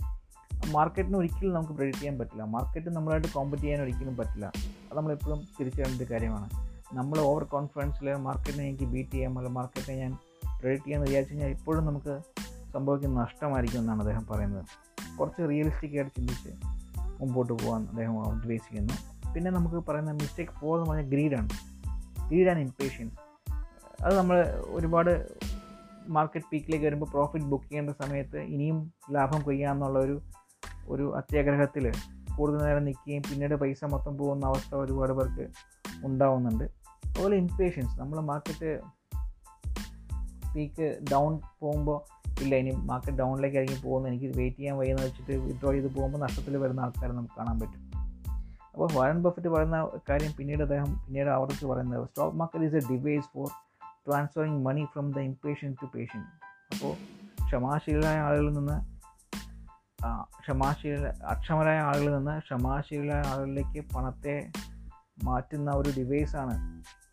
മാർക്കറ്റിന് 0.70 1.16
ഒരിക്കലും 1.16 1.54
നമുക്ക് 1.54 1.72
പ്രെഡിക്റ്റ് 1.72 2.00
ചെയ്യാൻ 2.00 2.18
പറ്റില്ല. 2.18 2.42
മാർക്കറ്റ് 2.42 2.96
നമ്മളായിട്ട് 2.96 3.28
കോമ്പറ്റ് 3.28 3.62
ചെയ്യാൻ 3.62 3.82
ഒരിക്കലും 3.82 4.16
പറ്റില്ല. 4.16 4.46
അത് 4.90 4.96
നമ്മളെപ്പോഴും 4.96 5.48
തിരിച്ചറിയേണ്ട 5.60 6.02
കാര്യമാണ്. 6.02 6.50
നമ്മൾ 6.94 7.18
ഓവർ 7.20 7.44
കോൺഫിഡൻസിൽ 7.44 8.14
മാർക്കറ്റിനെ 8.14 8.64
എനിക്ക് 8.64 8.84
ബീറ്റ് 8.84 9.10
ചെയ്യാം 9.10 9.30
അല്ലെങ്കിൽ 9.30 9.54
മാർക്കറ്റിനെ 9.54 9.96
ഞാൻ 9.96 10.16
പ്രെഡിക്റ്റ് 10.60 10.86
ചെയ്യാമെന്ന് 10.86 11.10
വിചാരിച്ചു 11.10 11.34
കഴിഞ്ഞാൽ 11.34 11.50
ഇപ്പോഴും 11.50 11.86
നമുക്ക് 11.86 12.20
സംഭവിക്കുന്ന 12.72 13.20
നഷ്ടമായിരിക്കും 13.20 13.78
എന്നാണ് 13.78 14.00
അദ്ദേഹം 14.00 14.26
പറയുന്നത്. 14.30 14.64
കുറച്ച് 15.18 15.48
റിയലിസ്റ്റിക് 15.50 15.92
ആയിട്ട് 15.92 16.10
ചിന്തിച്ച് 16.16 16.48
മുമ്പോട്ട് 17.20 17.52
പോകാൻ 17.52 17.88
അദ്ദേഹം 17.88 18.18
ഉദ്ദേശിക്കുന്നു. 18.18 18.94
പിന്നെ 19.34 19.50
നമുക്ക് 19.50 19.74
പറയുന്ന 19.74 20.12
മിസ്റ്റേക്ക് 20.12 20.52
ഫോർ 20.52 20.78
എന്ന് 20.78 20.90
പറഞ്ഞാൽ 20.90 21.10
ഗ്രീഡാണ് 21.10 21.48
ഗ്രീഡ് 22.28 22.48
ആൻഡ് 22.48 22.60
ഇംപേഷ്യൻസ് 22.60 23.16
അത് 24.04 24.18
നമ്മൾ 24.18 24.42
ഒരുപാട് 24.66 25.38
മാർക്കറ്റ് 26.08 26.46
പീക്കിലേക്ക് 26.52 26.86
വരുമ്പോൾ 26.86 27.06
പ്രോഫിറ്റ് 27.06 27.46
ബുക്ക് 27.46 27.64
ചെയ്യേണ്ട 27.64 27.90
സമയത്ത് 27.90 28.38
ഇനിയും 28.38 28.92
ലാഭം 29.10 29.42
കൊയ്യാമെന്നുള്ള 29.42 29.98
ഒരു 29.98 30.20
ഒരു 30.88 31.16
അത്യാഗ്രഹത്തിൽ 31.16 31.92
കൂടുതൽ 32.36 32.64
നേരം 32.64 32.84
നിൽക്കുകയും 32.84 33.22
പിന്നീട് 33.22 33.54
പൈസ 33.54 33.84
മൊത്തം 33.84 34.18
പോകുന്ന 34.18 34.46
അവസ്ഥ 34.46 34.74
ഒരുപാട് 34.74 35.12
പേർക്ക് 35.12 35.48
ഉണ്ടാവുന്നുണ്ട്. 36.04 36.64
അതുപോലെ 37.04 37.36
ഇൻഫ്ലേഷൻസ് 37.36 38.00
നമ്മൾ 38.00 38.20
മാർക്കറ്റ് 38.20 38.80
പീക്ക് 40.54 40.98
ഡൗൺ 41.12 41.40
പോകുമ്പോൾ 41.60 42.22
ഇല്ല 42.42 42.56
ഇനി 42.56 42.70
മാർക്കറ്റ് 42.70 43.18
ഡൗണിലേക്ക് 43.18 43.56
ഇറങ്ങി 43.56 43.82
പോകുന്നത് 43.82 44.12
എനിക്ക് 44.12 44.38
വെയിറ്റ് 44.38 44.56
ചെയ്യാൻ 44.56 44.76
വയ്യെന്ന് 44.76 45.02
വെച്ചിട്ട് 45.02 45.32
വിഡ്രോ 45.32 45.72
ചെയ്ത് 45.72 45.94
പോകുമ്പോൾ 45.94 46.18
നഷ്ടത്തിൽ 46.18 46.56
വരുന്ന 46.56 46.80
ആൾക്കാരെ 46.80 47.12
നമുക്ക് 47.12 47.34
കാണാൻ 47.38 47.60
പറ്റും. 47.60 47.92
അപ്പോൾ 48.74 48.92
വാരൻ 48.92 49.22
ബഫറ്റ് 49.22 49.48
പറയുന്ന 49.48 49.88
കാര്യം 50.10 50.32
പിന്നീട് 50.38 50.62
അദ്ദേഹം 50.62 50.94
പിന്നീട് 50.94 51.28
ആവർത്തിച്ച് 51.28 51.66
പറയുന്നത് 51.66 52.08
stock 52.08 52.36
market 52.36 52.64
is 52.64 52.74
a 52.74 52.88
device 52.90 53.24
for 53.34 53.48
transferring 54.06 54.64
money 54.64 54.84
from 54.84 55.12
the 55.12 55.18
impatient 55.18 55.74
to 55.82 55.86
patient 55.94 56.20
അപ്പോൾ 56.74 56.94
ക്ഷമാശീലരായ 57.44 58.18
ആളുകളിൽ 58.18 58.52
നിന്ന് 58.52 59.01
ക്ഷമാശീല 60.40 61.06
അക്ഷമരായ 61.06 61.78
ആളുകളിൽ 61.80 62.16
നിന്ന് 62.16 62.38
ക്ഷമാശീലരായ 62.38 63.22
ആളുകളിലേക്ക് 63.32 63.80
പണത്തെ 63.94 64.50
മാറ്റുന്ന 65.24 65.70
ഒരു 65.70 65.90
ഡിവൈസാണ് 65.98 66.54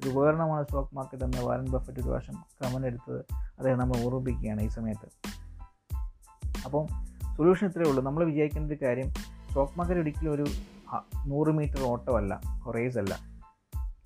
ഒരു 0.02 0.10
ഉപകരണമാണ് 0.10 0.64
സ്റ്റോക്ക് 0.64 0.96
മാർക്കറ്റ് 0.96 1.24
എന്ന് 1.24 1.42
വാരൻ 1.42 1.72
ബഫറ്റ് 1.72 2.00
ഒരു 2.00 2.10
വർഷം 2.10 2.34
കമന്റ് 2.62 2.88
എടുത്തത്. 2.88 3.20
അദ്ദേഹം 3.32 3.80
നമ്മൾ 3.80 3.98
ഓർമ്മിപ്പിക്കുകയാണ് 3.98 4.62
ഈ 4.62 4.68
സമയത്ത്. 4.68 5.08
അപ്പം 6.66 6.88
സൊല്യൂഷൻ 7.38 7.68
ഇത്രയേ 7.68 7.90
ഉള്ളൂ. 7.90 8.04
നമ്മൾ 8.04 8.24
വിചാരിക്കേണ്ട 8.24 8.72
ഒരു 8.72 8.86
കാര്യം 8.86 9.10
സ്റ്റോക്ക് 9.14 9.74
മാർക്കറ്റ് 9.80 10.02
ഒരിക്കലും 10.02 10.32
ഒരു 10.34 10.46
നൂറ് 11.26 11.48
മീറ്റർ 11.48 11.82
ഓട്ടമല്ല 11.82 12.42
റേസ് 12.76 12.98
അല്ല. 12.98 13.14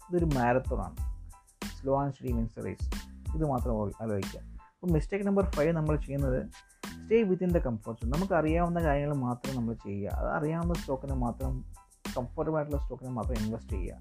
ഇതൊരു 0.09 0.25
മാരത്തോണാണ് 0.25 0.97
slow 1.79 2.01
and 2.01 2.13
steady 2.13 2.31
means 2.31 2.65
race 2.65 2.87
ഇത് 3.35 3.45
മാത്രം 3.49 3.73
ആലോചിക്കുക. 4.01 4.39
അപ്പോൾ 4.73 4.91
മിസ്റ്റേക്ക് 4.91 5.27
നമ്പർ 5.27 5.45
ഫൈവ് 5.45 5.73
നമ്മൾ 5.75 5.95
ചെയ്യുന്നത് 5.95 6.39
stay 7.03 7.23
within 7.23 7.49
the 7.51 7.57
comfort 7.57 8.01
zone 8.01 8.09
നമുക്ക് 8.09 8.33
അറിയാവുന്ന 8.33 8.83
കാര്യങ്ങൾ 8.83 9.15
മാത്രം 9.15 9.55
നമ്മൾ 9.55 9.73
ചെയ്യുക. 9.73 10.15
അത് 10.15 10.27
അറിയാവുന്ന 10.27 10.73
സ്റ്റോക്കിനെ 10.73 11.13
മാത്രം 11.13 11.65
കംഫർട്ടബിൾ 12.17 12.55
ആയിട്ടുള്ള 12.55 12.81
സ്റ്റോക്കിന് 12.81 13.09
മാത്രം 13.09 13.33
ഇൻവെസ്റ്റ് 13.33 13.73
ചെയ്യുക. 13.73 13.95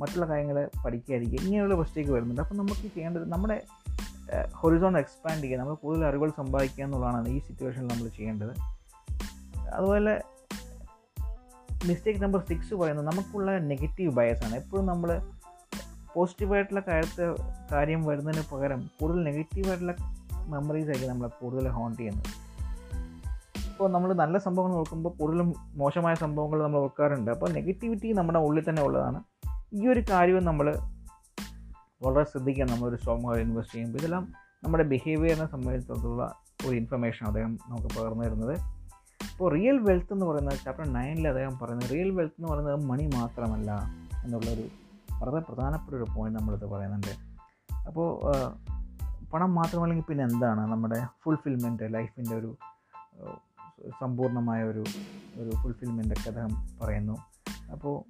മറ്റുള്ള 0.00 0.28
കാര്യങ്ങൾ 0.28 0.70
പഠിക്കാതിരിക്കുക. 0.84 1.40
ഇങ്ങനെയുള്ള 1.40 1.74
മിസ്റ്റേക്ക് 1.74 2.10
വരുന്നുണ്ട്. 2.10 2.42
അപ്പോൾ 2.42 2.54
നമുക്ക് 2.54 2.80
ചെയ്യേണ്ടത് 2.80 3.32
നമ്മുടെ 3.32 3.62
ഹൊറിസോൺ 4.54 4.98
എക്സ്പാൻഡ് 4.98 5.42
ചെയ്യുക. 5.42 5.58
നമ്മൾ 5.58 5.74
കൂടുതൽ 5.74 6.04
അറിവുകൾ 6.06 6.30
സമ്പാദിക്കുക 6.30 6.84
എന്നുള്ളതാണ് 6.84 7.28
ഈ 7.28 7.38
സിറ്റുവേഷനിൽ 7.38 7.86
നമ്മൾ 7.86 8.08
ചെയ്യേണ്ടത്. 8.08 8.54
അതുപോലെ 9.74 10.22
മിസ്റ്റേക്ക് 11.84 12.22
നമ്പർ 12.22 12.40
സിക്സ് 12.40 12.74
പറയുന്നത് 12.74 13.06
നമുക്കുള്ള 13.06 13.58
നെഗറ്റീവ് 13.58 14.12
ബയസാണ് 14.12 14.54
എപ്പോഴും 14.54 14.86
നമ്മൾ 14.86 15.22
പോസിറ്റീവായിട്ടുള്ള 16.14 16.82
കാര്യത്തെ 16.88 17.34
കാര്യം 17.72 18.04
വരുന്നതിന് 18.04 18.42
പകരം 18.52 18.90
കൂടുതൽ 19.00 19.24
നെഗറ്റീവായിട്ടുള്ള 19.24 19.94
മെമ്മറീസ് 20.48 20.86
ആയിരിക്കും 20.86 21.08
നമ്മളെ 21.08 21.30
കൂടുതൽ 21.40 21.68
ഹോണ്ട് 21.68 21.98
ചെയ്യുന്നത് 21.98 22.44
ഇപ്പോൾ 23.70 23.90
നമ്മൾ 23.90 24.14
നല്ല 24.14 24.38
സംഭവങ്ങൾ 24.38 24.76
നോക്കുമ്പോൾ 24.76 25.10
കൂടുതലും 25.10 25.54
മോശമായ 25.74 26.14
സംഭവങ്ങൾ 26.14 26.62
നമ്മൾ 26.62 26.78
ഓർക്കാറുണ്ട്. 26.78 27.30
അപ്പോൾ 27.30 27.50
നെഗറ്റിവിറ്റി 27.50 28.12
നമ്മുടെ 28.12 28.38
ഉള്ളിൽ 28.38 28.68
തന്നെ 28.68 28.82
ഉള്ളതാണ്. 28.82 29.22
ഈ 29.72 29.88
ഒരു 29.88 30.02
കാര്യവും 30.10 30.44
നമ്മൾ 30.44 30.76
വളരെ 32.02 32.24
ശ്രദ്ധിക്കണം. 32.24 32.74
നമ്മളൊരു 32.74 32.96
സ്റ്റോക്ക് 32.96 33.38
ഇൻവെസ്റ്റ് 33.38 33.74
ചെയ്യുമ്പോൾ 33.74 33.98
ഇതെല്ലാം 33.98 34.32
നമ്മുടെ 34.64 34.84
ബിഹേവിയറിനെ 34.84 35.46
സംബന്ധിച്ചിടത്തോളം 35.46 36.30
ഒരു 36.66 36.76
ഇൻഫർമേഷൻ 36.76 37.26
അദ്ദേഹം 37.26 37.58
നമുക്ക് 37.68 38.00
പകർന്നു 38.00 38.24
തരുന്നത്. 38.24 38.58
ഇപ്പോൾ 39.24 39.52
റിയൽ 39.52 39.78
വെൽത്ത് 39.78 40.12
എന്ന് 40.12 40.26
പറയുന്നത് 40.26 40.58
ചാപ്റ്റർ 40.64 40.92
നയനിൽ 40.92 41.28
അദ്ദേഹം 41.28 41.58
പറയുന്നത് 41.58 41.90
റിയൽ 41.90 42.10
വെൽത്ത് 42.10 42.34
എന്ന് 42.38 42.52
പറയുന്നത് 42.52 42.84
മണി 42.84 43.10
മാത്രമല്ല 43.14 43.82
എന്നുള്ളൊരു 44.24 44.68
വളരെ 45.12 45.40
പ്രധാനപ്പെട്ട 45.40 45.96
ഒരു 45.96 46.06
പോയിന്റ് 46.16 46.38
നമ്മളിത് 46.38 46.66
പറയുന്നുണ്ട്. 46.66 47.34
അപ്പോൾ 47.86 48.22
പണം 49.34 49.54
മാത്രമല്ലെങ്കിൽ 49.54 50.04
പിന്നെ 50.04 50.24
എന്താണ് 50.24 50.60
നമ്മുടെ 50.60 51.06
ഫുൾഫിൽമെന്റ് 51.22 51.94
ലൈഫിന്റെ 51.94 52.34
ഒരു 52.36 52.56
സമ്പൂർണമായ 54.00 54.62
ഒരു 54.62 54.84
ഒരു 55.36 55.50
ഫുൾഫിൽമെന്റ് 55.50 56.14
ഒക്കെ 56.14 56.28
അദ്ദേഹം 56.28 56.78
പറയുന്നു. 56.82 57.16
അപ്പോൾ 57.72 58.04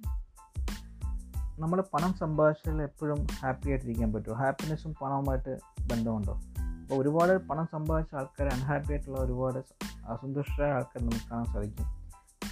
നമ്മൾ 1.59 1.83
പണം 1.93 2.13
സമ്പാദിച്ചാൽ 2.13 2.81
എപ്പോഴും 2.81 3.27
ഹാപ്പി 3.31 3.69
ആയിട്ടിരിക്കാൻ 3.69 4.13
പറ്റുമോ? 4.13 4.35
ഹാപ്പിനെസ്സും 4.35 4.95
പണവുമായിട്ട് 5.01 5.57
ബന്ധമുണ്ടോ? 5.91 6.41
അപ്പോൾ 6.81 6.95
ഒരുപാട് 6.95 7.47
പണം 7.47 7.67
സമ്പാദിച്ച 7.71 8.15
ആൾക്കാർ 8.15 8.47
അൺഹാപ്പി 8.47 8.93
ആയിട്ടുള്ള 8.93 9.17
ഒരുപാട് 9.17 9.59
അസന്തുഷ്ടരായ 10.07 10.71
ആൾക്കാർ 10.71 11.03
നമുക്ക് 11.03 11.29
കാണാൻ 11.31 11.45
സാധിക്കും. 11.45 11.85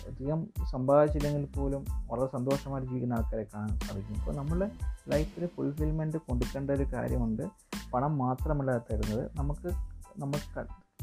അധികം 0.07 0.47
സമ്പാദിച്ചില്ലെങ്കിൽ 0.71 1.45
പോലും 1.45 1.85
വളരെ 2.11 2.31
സന്തോഷമായിട്ട് 2.31 2.89
ജീവിക്കുന്ന 2.89 3.13
ആൾക്കാരെ 3.13 3.47
കാണാൻ 3.55 3.79
സാധിക്കും. 3.79 4.15
അപ്പോൾ 4.19 4.35
നമ്മൾ 4.35 4.69
ലൈഫിൽ 5.07 5.47
ഫുൾഫിൽമെന്റ് 5.47 6.17
കൊടുക്കേണ്ട 6.17 6.71
ഒരു 6.71 6.83
കാര്യമുണ്ട്. 6.83 7.72
പണം 7.93 8.17
മാത്രമല്ല 8.17 8.77
തരുന്നത്. 8.77 9.31
നമുക്ക് 9.35 9.69
നമ്മൾ 10.17 10.39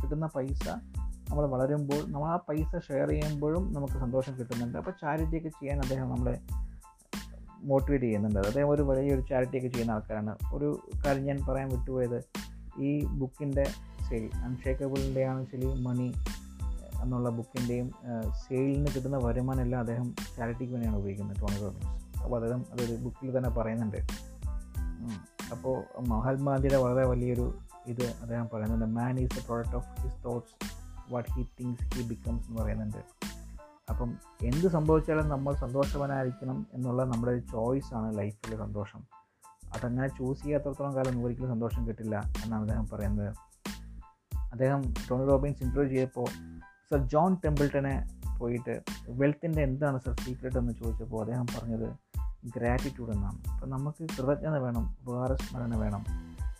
കിട്ടുന്ന 0.02 0.26
പൈസ 0.26 0.68
നമ്മൾ 1.30 1.46
വളരുമ്പോൾ 1.46 2.00
നമ്മൾ 2.12 2.28
ആ 2.28 2.36
പൈസ 2.48 2.70
ഷെയർ 2.88 3.08
ചെയ്യുമ്പോഴും 3.08 3.72
നമുക്ക് 3.74 3.94
സന്തോഷം 3.94 4.38
കിട്ടുന്നുണ്ട്. 4.38 4.78
അപ്പോൾ 4.78 4.90
ചാരിറ്റിയൊക്കെ 4.90 5.48
ചെയ്യാൻ 5.48 5.78
അദ്ദേഹം 5.80 6.10
നമ്മളെ 6.10 6.40
മോട്ടിവേറ്റ് 7.62 8.04
ചെയ്യുന്നുണ്ട്. 8.04 8.38
അദ്ദേഹം 8.38 8.70
ഒരു 8.70 8.82
വലിയൊരു 8.82 9.20
ചാരിറ്റിയൊക്കെ 9.20 9.68
ചെയ്യുന്ന 9.68 9.92
ആൾക്കാരാണ്. 9.92 10.34
ഒരു 10.54 10.68
കാര്യം 11.06 11.24
ഞാൻ 11.24 11.38
പറയാൻ 11.48 11.68
വിട്ടുപോയത് 11.68 12.18
ഈ 12.82 13.04
ബുക്കിന്റെ 13.04 13.64
സെയിൽ 14.08 14.30
അൺഷേക്കബിളിന്റെ 14.44 15.24
ആണ് 15.24 15.46
ശരി 15.52 15.68
മണി 15.82 16.08
എന്നുള്ള 17.02 17.28
ബുക്കിന്റെയും 17.28 17.90
സെയിലിൽ 18.40 18.72
നിന്ന് 18.72 18.90
കിട്ടുന്ന 18.96 19.16
വരുമാനം 19.16 19.62
എല്ലാം 19.62 19.80
അദ്ദേഹം 19.80 20.14
ചാരിറ്റിക്ക് 20.36 20.72
വേണ്ടിയാണ് 20.72 20.98
ഉപയോഗിക്കുന്നത് 20.98 21.36
ടോണി 21.42 21.58
റോബിൻസ് 21.62 22.20
അപ്പോൾ 22.22 22.36
അദ്ദേഹം 22.36 22.64
അതൊരു 22.72 22.92
ബുക്കിൽ 22.92 23.38
തന്നെ 23.38 23.50
പറയുന്നുണ്ട്. 23.50 24.00
അപ്പോൾ 25.52 26.00
മഹാത്മാഗാന്ധിയുടെ 26.08 26.76
വളരെ 26.76 27.06
വലിയൊരു 27.06 27.58
ഇത് 27.86 28.04
അദ്ദേഹം 28.04 28.48
പറയുന്നുണ്ട് 28.54 28.86
man 28.86 29.20
is 29.20 29.40
the 29.40 29.46
product 29.46 29.76
of 29.76 30.00
his 30.00 30.24
thoughts 30.24 30.54
what 31.12 31.30
he 31.30 31.48
thinks 31.60 31.94
he 31.94 32.08
becomes 32.08 32.48
എന്ന് 32.48 32.62
പറയുന്നുണ്ട്. 32.62 32.98
അപ്പം 33.90 34.18
എന്ത് 34.42 34.68
സംഭവിച്ചാലും 34.68 35.28
നമ്മൾ 35.28 35.54
സന്തോഷവാനായിരിക്കണം 35.54 36.66
എന്നുള്ള 36.72 37.04
നമ്മുടെ 37.04 37.32
ഒരു 37.32 37.40
ചോയ്സാണ് 37.40 38.18
ലൈഫിലെ 38.18 38.56
സന്തോഷം. 38.56 39.02
അതങ്ങനെ 39.74 40.08
ചൂസ് 40.08 40.42
ചെയ്യാത്തടത്തോളം 40.42 40.96
കാലം 40.96 41.24
ഒരിക്കലും 41.24 41.48
സന്തോഷം 41.48 41.88
കിട്ടില്ല 41.88 42.32
എന്നാണ് 42.44 42.62
അദ്ദേഹം 42.62 42.88
പറയുന്നത്. 42.92 43.34
അദ്ദേഹം 44.52 44.94
ടോണി 45.10 45.24
റോബിൻസ് 45.24 45.62
ഇൻട്രോ 45.62 45.84
ചെയ്തപ്പോൾ 45.84 46.26
സർ 46.90 47.08
ജോൺ 47.08 47.34
ടെമ്പിൾട്ടനെ 47.34 48.18
പോയിട്ട് 48.38 48.80
വെൽത്തിന്റെ 49.08 49.62
എന്താണ് 49.62 49.98
സർ 49.98 50.20
സീക്രട്ട് 50.20 50.58
എന്ന് 50.58 50.72
ചോദിച്ചപ്പോൾ 50.72 51.20
അദ്ദേഹം 51.20 51.46
പറഞ്ഞത് 51.46 52.09
ഗ്രാറ്റിറ്റ്യൂഡ് 52.46 53.10
എന്നാണ്. 53.10 53.52
അപ്പം 53.52 53.70
നമുക്ക് 53.70 54.08
കൃതജ്ഞത 54.18 54.56
വേണം 54.56 54.96
ഉപകാരസ്മരണ 55.02 55.76
വേണം. 55.76 56.04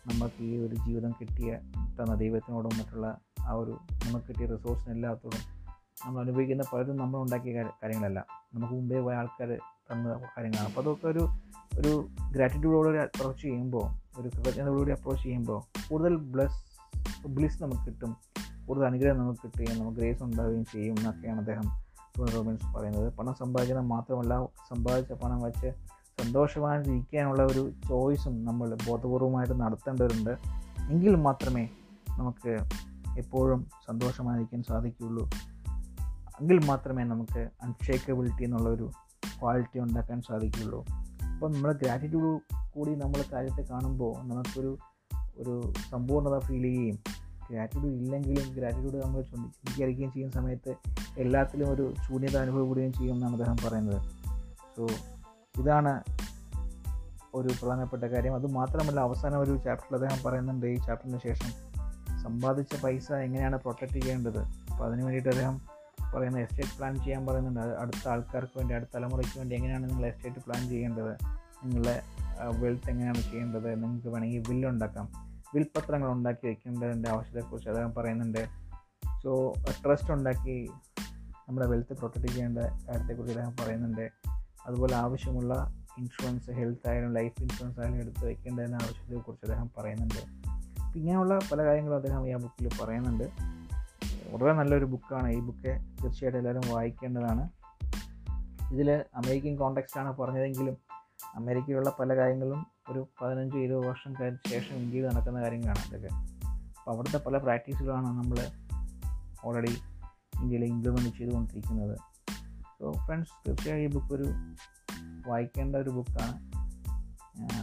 നമുക്ക് 0.06 0.42
ഈ 0.42 0.56
ഒരു 0.56 0.74
ജീവിതം 0.74 1.12
കിട്ടിയ 1.12 1.58
തന്ന 1.76 2.14
ദൈവത്തിനോടും 2.14 2.78
മറ്റുള്ള 2.78 3.18
ആ 3.46 3.52
ഒരു 3.52 3.70
നമുക്ക് 4.08 4.26
കിട്ടിയ 4.26 4.46
റിസോഴ്സിന് 4.46 4.94
എല്ലാത്തോടും 4.94 5.60
നമ്മൾ 6.06 6.20
അനുഭവിക്കുന്ന 6.20 6.62
പലരും 6.72 6.96
നമ്മൾ 6.96 7.20
ഉണ്ടാക്കിയ 7.20 7.62
കാര്യങ്ങളല്ല. 7.62 8.26
നമുക്ക് 8.54 8.74
മുമ്പേ 8.74 9.00
പോയ 9.00 9.14
ആൾക്കാർ 9.14 9.58
തന്ന 9.92 10.08
കാര്യങ്ങളാണ്. 10.08 10.68
അപ്പോൾ 10.68 10.80
അതൊക്കെ 10.80 11.06
ഒരു 11.06 11.28
ഒരു 11.80 12.08
ഗ്രാറ്റിറ്റ്യൂഡോടുകൂടി 12.30 12.98
അപ്രോച്ച് 12.98 13.42
ചെയ്യുമ്പോൾ 13.42 14.20
ഒരു 14.20 14.28
കൃതജ്ഞതയോടുകൂടി 14.28 14.90
അപ്രോച്ച് 14.90 15.22
ചെയ്യുമ്പോൾ 15.22 15.88
കൂടുതൽ 15.90 16.16
ബ്ലസ് 16.16 16.64
ബ്ലിസ് 17.26 17.62
നമുക്ക് 17.62 17.86
കിട്ടും. 17.86 18.16
കൂടുതൽ 18.66 18.84
അനുഗ്രഹം 18.84 19.18
നമുക്ക് 19.18 19.40
കിട്ടുകയും 19.44 19.78
നമുക്ക് 19.78 19.98
ഗ്രേസ് 19.98 20.22
ഉണ്ടാവുകയും 20.22 20.64
ചെയ്യും 20.64 20.94
എന്നൊക്കെയാണ് 20.98 21.38
അദ്ദേഹം 21.38 21.89
റോബിൻസ് 22.18 22.76
പറയുന്നത്. 22.76 23.12
പണം 23.12 23.34
സമ്പാദിക്കണം 23.34 23.88
മാത്രമല്ല 23.88 24.44
സമ്പാദിച്ച 24.44 25.12
പണം 25.12 25.42
വെച്ച് 25.42 25.72
സന്തോഷമായിട്ടിരിക്കാനുള്ള 26.22 27.42
ഒരു 27.42 27.72
ചോയ്സും 27.88 28.44
നമ്മൾ 28.44 28.76
ബോധപൂർവമായിട്ട് 28.86 29.60
നടത്തേണ്ടതുണ്ട് 29.60 30.30
എങ്കിൽ 30.90 31.14
മാത്രമേ 31.14 31.68
നമുക്ക് 32.18 32.58
എപ്പോഴും 33.18 33.66
സന്തോഷമായിരിക്കാൻ 33.88 34.62
സാധിക്കുകയുള്ളൂ. 34.62 35.30
എങ്കിൽ 36.40 36.66
മാത്രമേ 36.66 37.04
നമുക്ക് 37.04 37.48
അൺഷേക്കബിലിറ്റി 37.62 38.44
എന്നുള്ളൊരു 38.44 38.90
ക്വാളിറ്റി 39.40 39.78
ഉണ്ടാക്കാൻ 39.78 40.22
സാധിക്കുകയുള്ളൂ. 40.22 40.84
അപ്പോൾ 41.34 41.52
നമ്മൾ 41.52 41.72
ഗ്രാറ്റിറ്റ്യൂഡ് 41.72 42.40
കൂടി 42.74 42.94
നമ്മൾ 42.94 43.24
കാര്യത്തെ 43.32 43.62
കാണുമ്പോൾ 43.62 44.22
നമുക്കൊരു 44.22 44.78
ഒരു 45.38 45.72
സമ്പൂർണത 45.90 46.38
ഫീൽ 46.38 46.62
ചെയ്യുകയും 46.62 46.98
ഗ്രാറ്റിറ്റ്യൂഡ് 47.50 47.96
ഇല്ലെങ്കിലും 47.96 48.54
ഗ്രാറ്റിറ്റ്യൂഡ് 48.54 49.06
നമ്മൾ 49.06 49.22
ചിന്തിക്കാതിരിക്കുകയും 49.22 50.12
ചെയ്യുന്ന 50.12 50.32
സമയത്ത് 50.32 50.74
എല്ലാത്തിലും 51.18 51.70
ഒരു 51.70 51.94
ശൂന്യത 52.08 52.36
അനുഭവപ്പെടുകയും 52.36 52.92
ചെയ്യും 52.92 53.14
എന്നാണ് 53.14 53.32
അദ്ദേഹം 53.32 53.56
പറയുന്നത്. 53.68 54.02
സോ 54.76 54.86
ഇതാണ് 55.62 56.02
ഒരു 57.34 57.48
പ്രധാനപ്പെട്ട 57.48 58.04
കാര്യം. 58.04 58.34
അത് 58.34 58.46
മാത്രമല്ല 58.46 59.00
അവസാനം 59.00 59.40
ഒരു 59.40 59.56
ചാപ്റ്ററിൽ 59.56 60.02
അദ്ദേഹം 60.02 60.30
പറയുന്നുണ്ട് 60.30 60.66
ഈ 60.66 60.74
ചാപ്റ്ററിന് 60.74 61.18
ശേഷം 61.18 61.70
സമ്പാദിച്ച 62.22 62.84
പൈസ 62.84 63.12
എങ്ങനെയാണ് 63.12 63.56
പ്രൊട്ടക്റ്റ് 63.56 63.94
ചെയ്യേണ്ടത്? 63.94 64.38
അപ്പോൾ 64.38 64.84
അതിന് 64.84 65.02
വേണ്ടിയിട്ട് 65.02 65.28
അദ്ദേഹം 65.28 65.60
പറയുന്ന 66.14 66.38
എസ്റ്റേറ്റ് 66.38 66.78
പ്ലാൻ 66.78 66.94
ചെയ്യാൻ 66.94 67.26
പറയുന്നുണ്ട്. 67.26 67.60
അടുത്ത 67.60 68.08
ആൾക്കാർക്ക് 68.08 68.58
വേണ്ടി 68.58 68.74
അടുത്ത 68.74 68.90
തലമുറയ്ക്ക് 68.94 69.38
വേണ്ടി 69.38 69.56
എങ്ങനെയാണ് 69.56 69.90
നിങ്ങൾ 69.90 70.06
എസ്റ്റേറ്റ് 70.06 70.38
പ്ലാൻ 70.46 70.68
ചെയ്യേണ്ടത്? 70.68 71.12
നിങ്ങളുടെ 71.64 72.02
വെൽത്ത് 72.58 72.90
എങ്ങനെയാണ് 72.90 73.20
ചെയ്യേണ്ടത്? 73.20 73.82
നിങ്ങൾക്ക് 73.82 74.08
വേണമെങ്കിൽ 74.08 74.42
ബില്ലുണ്ടാക്കാം 74.48 75.08
വിൽപത്രങ്ങൾ 75.54 76.12
ഉണ്ടാക്കി 76.12 76.46
വയ്ക്കേണ്ടതിന്റെ 76.46 77.10
ആവശ്യത്തെക്കുറിച്ച് 77.10 77.68
അദ്ദേഹം 77.68 77.94
പറയുന്നുണ്ട്. 77.94 78.48
സോ 79.22 79.52
ട്രസ്റ്റ് 79.84 80.12
ഉണ്ടാക്കി 80.12 80.70
നമ്മുടെ 81.50 81.66
വെൽത്ത് 81.66 81.92
പ്രൊട്ടക്റ്റ് 81.92 82.28
ചെയ്യേണ്ട 82.28 82.58
കാര്യത്തെക്കുറിച്ച് 82.58 83.38
അദ്ദേഹം 83.38 83.56
പറയുന്നുണ്ട്. 83.60 84.10
അതുപോലെ 84.66 84.94
ആവശ്യമുള്ള 84.94 85.74
ഇൻഷുറൻസ് 85.98 86.50
ഹെൽത്ത് 86.50 86.88
ആയാലും 86.88 87.12
ലൈഫ് 87.12 87.42
ഇൻഷുറൻസ് 87.42 87.80
ആയാലും 87.80 87.96
എടുത്ത് 87.96 88.26
വെക്കേണ്ടതിന്റെ 88.26 88.74
ആവശ്യത്തെക്കുറിച്ച് 88.74 89.52
അദ്ദേഹം 89.52 89.70
പറയുന്നുണ്ട്. 89.78 90.20
ഇങ്ങനെയുള്ള 90.98 91.38
പല 91.52 91.64
കാര്യങ്ങളും 91.64 91.96
അദ്ദേഹം 91.96 92.28
ഈ 92.28 92.32
ആ 92.32 92.36
ബുക്കിൽ 92.36 92.70
പറയുന്നുണ്ട്. 92.82 93.24
വളരെ 94.30 94.52
നല്ലൊരു 94.52 94.84
ബുക്കാണ് 94.84 95.30
ഈ 95.30 95.40
ബുക്ക് 95.40 95.80
തീർച്ചയായിട്ടും 96.02 96.38
എല്ലാവരും 96.38 96.74
വായിക്കേണ്ടതാണ്. 96.74 97.48
ഇതിൽ 98.72 98.90
അമേരിക്കൻ 98.90 99.56
കോണ്ടെക്സ്റ്റാണ് 99.56 100.16
പറഞ്ഞതെങ്കിലും 100.16 100.76
അമേരിക്കയിലുള്ള 101.34 101.92
പല 102.00 102.16
കാര്യങ്ങളും 102.16 102.66
ഒരു 102.90 103.08
പതിനഞ്ച് 103.22 103.56
ഇരുപത് 103.56 103.86
വർഷം 103.86 104.14
ശേഷം 104.48 104.76
ഇന്ത്യയിൽ 104.76 105.06
നടക്കുന്ന 105.06 105.40
കാര്യങ്ങളാണ് 105.40 105.88
ഇതൊക്കെ 105.88 106.08
അപ്പോൾ 106.78 106.90
അവിടുത്തെ 106.90 107.18
പല 107.18 107.38
പ്രാക്ടീസുകളാണ് 107.38 108.06
നമ്മൾ 108.06 108.46
ഓൾറെഡി 109.44 109.76
ഇന്ത്യയിൽ 110.40 110.64
ഇംപ്ലിമെന്റ് 110.64 111.16
ചെയ്തുകൊണ്ടിരിക്കുന്നത്. 111.16 111.98
സോ 112.78 112.92
ഫ്രണ്ട്സ് 113.06 113.48
തീർച്ചയായും 113.48 113.90
ഈ 113.90 113.94
ബുക്ക് 113.94 114.14
ഒരു 114.14 114.24
വായിക്കേണ്ട 115.26 115.76
ഒരു 115.76 115.90
ബുക്കാണ് 115.90 116.50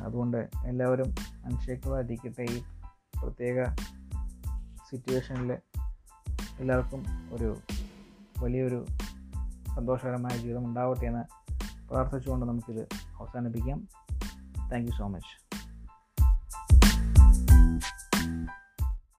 അതുകൊണ്ട് 0.05 0.49
എല്ലാവരും 0.65 1.15
അൺഷേക്കബിളായിരിക്കട്ടെ 1.21 2.41
ഈ 2.41 2.61
പ്രത്യേക 3.21 3.65
സിറ്റുവേഷനിൽ 4.89 5.59
എല്ലാവർക്കും 6.59 7.03
ഒരു 7.31 7.57
വലിയൊരു 8.39 8.85
സന്തോഷകരമായ 9.75 10.37
ജീവിതം 10.37 10.65
ഉണ്ടാവട്ടെ 10.65 11.05
എന്ന് 11.05 11.23
പ്രാർത്ഥിച്ചുകൊണ്ട് 11.89 12.45
നമുക്കിത് 12.45 12.87
അവസാനിപ്പിക്കാം. 13.19 13.87
Thank 14.71 14.91
you 14.91 14.97
so 14.97 15.07
much 15.07 15.46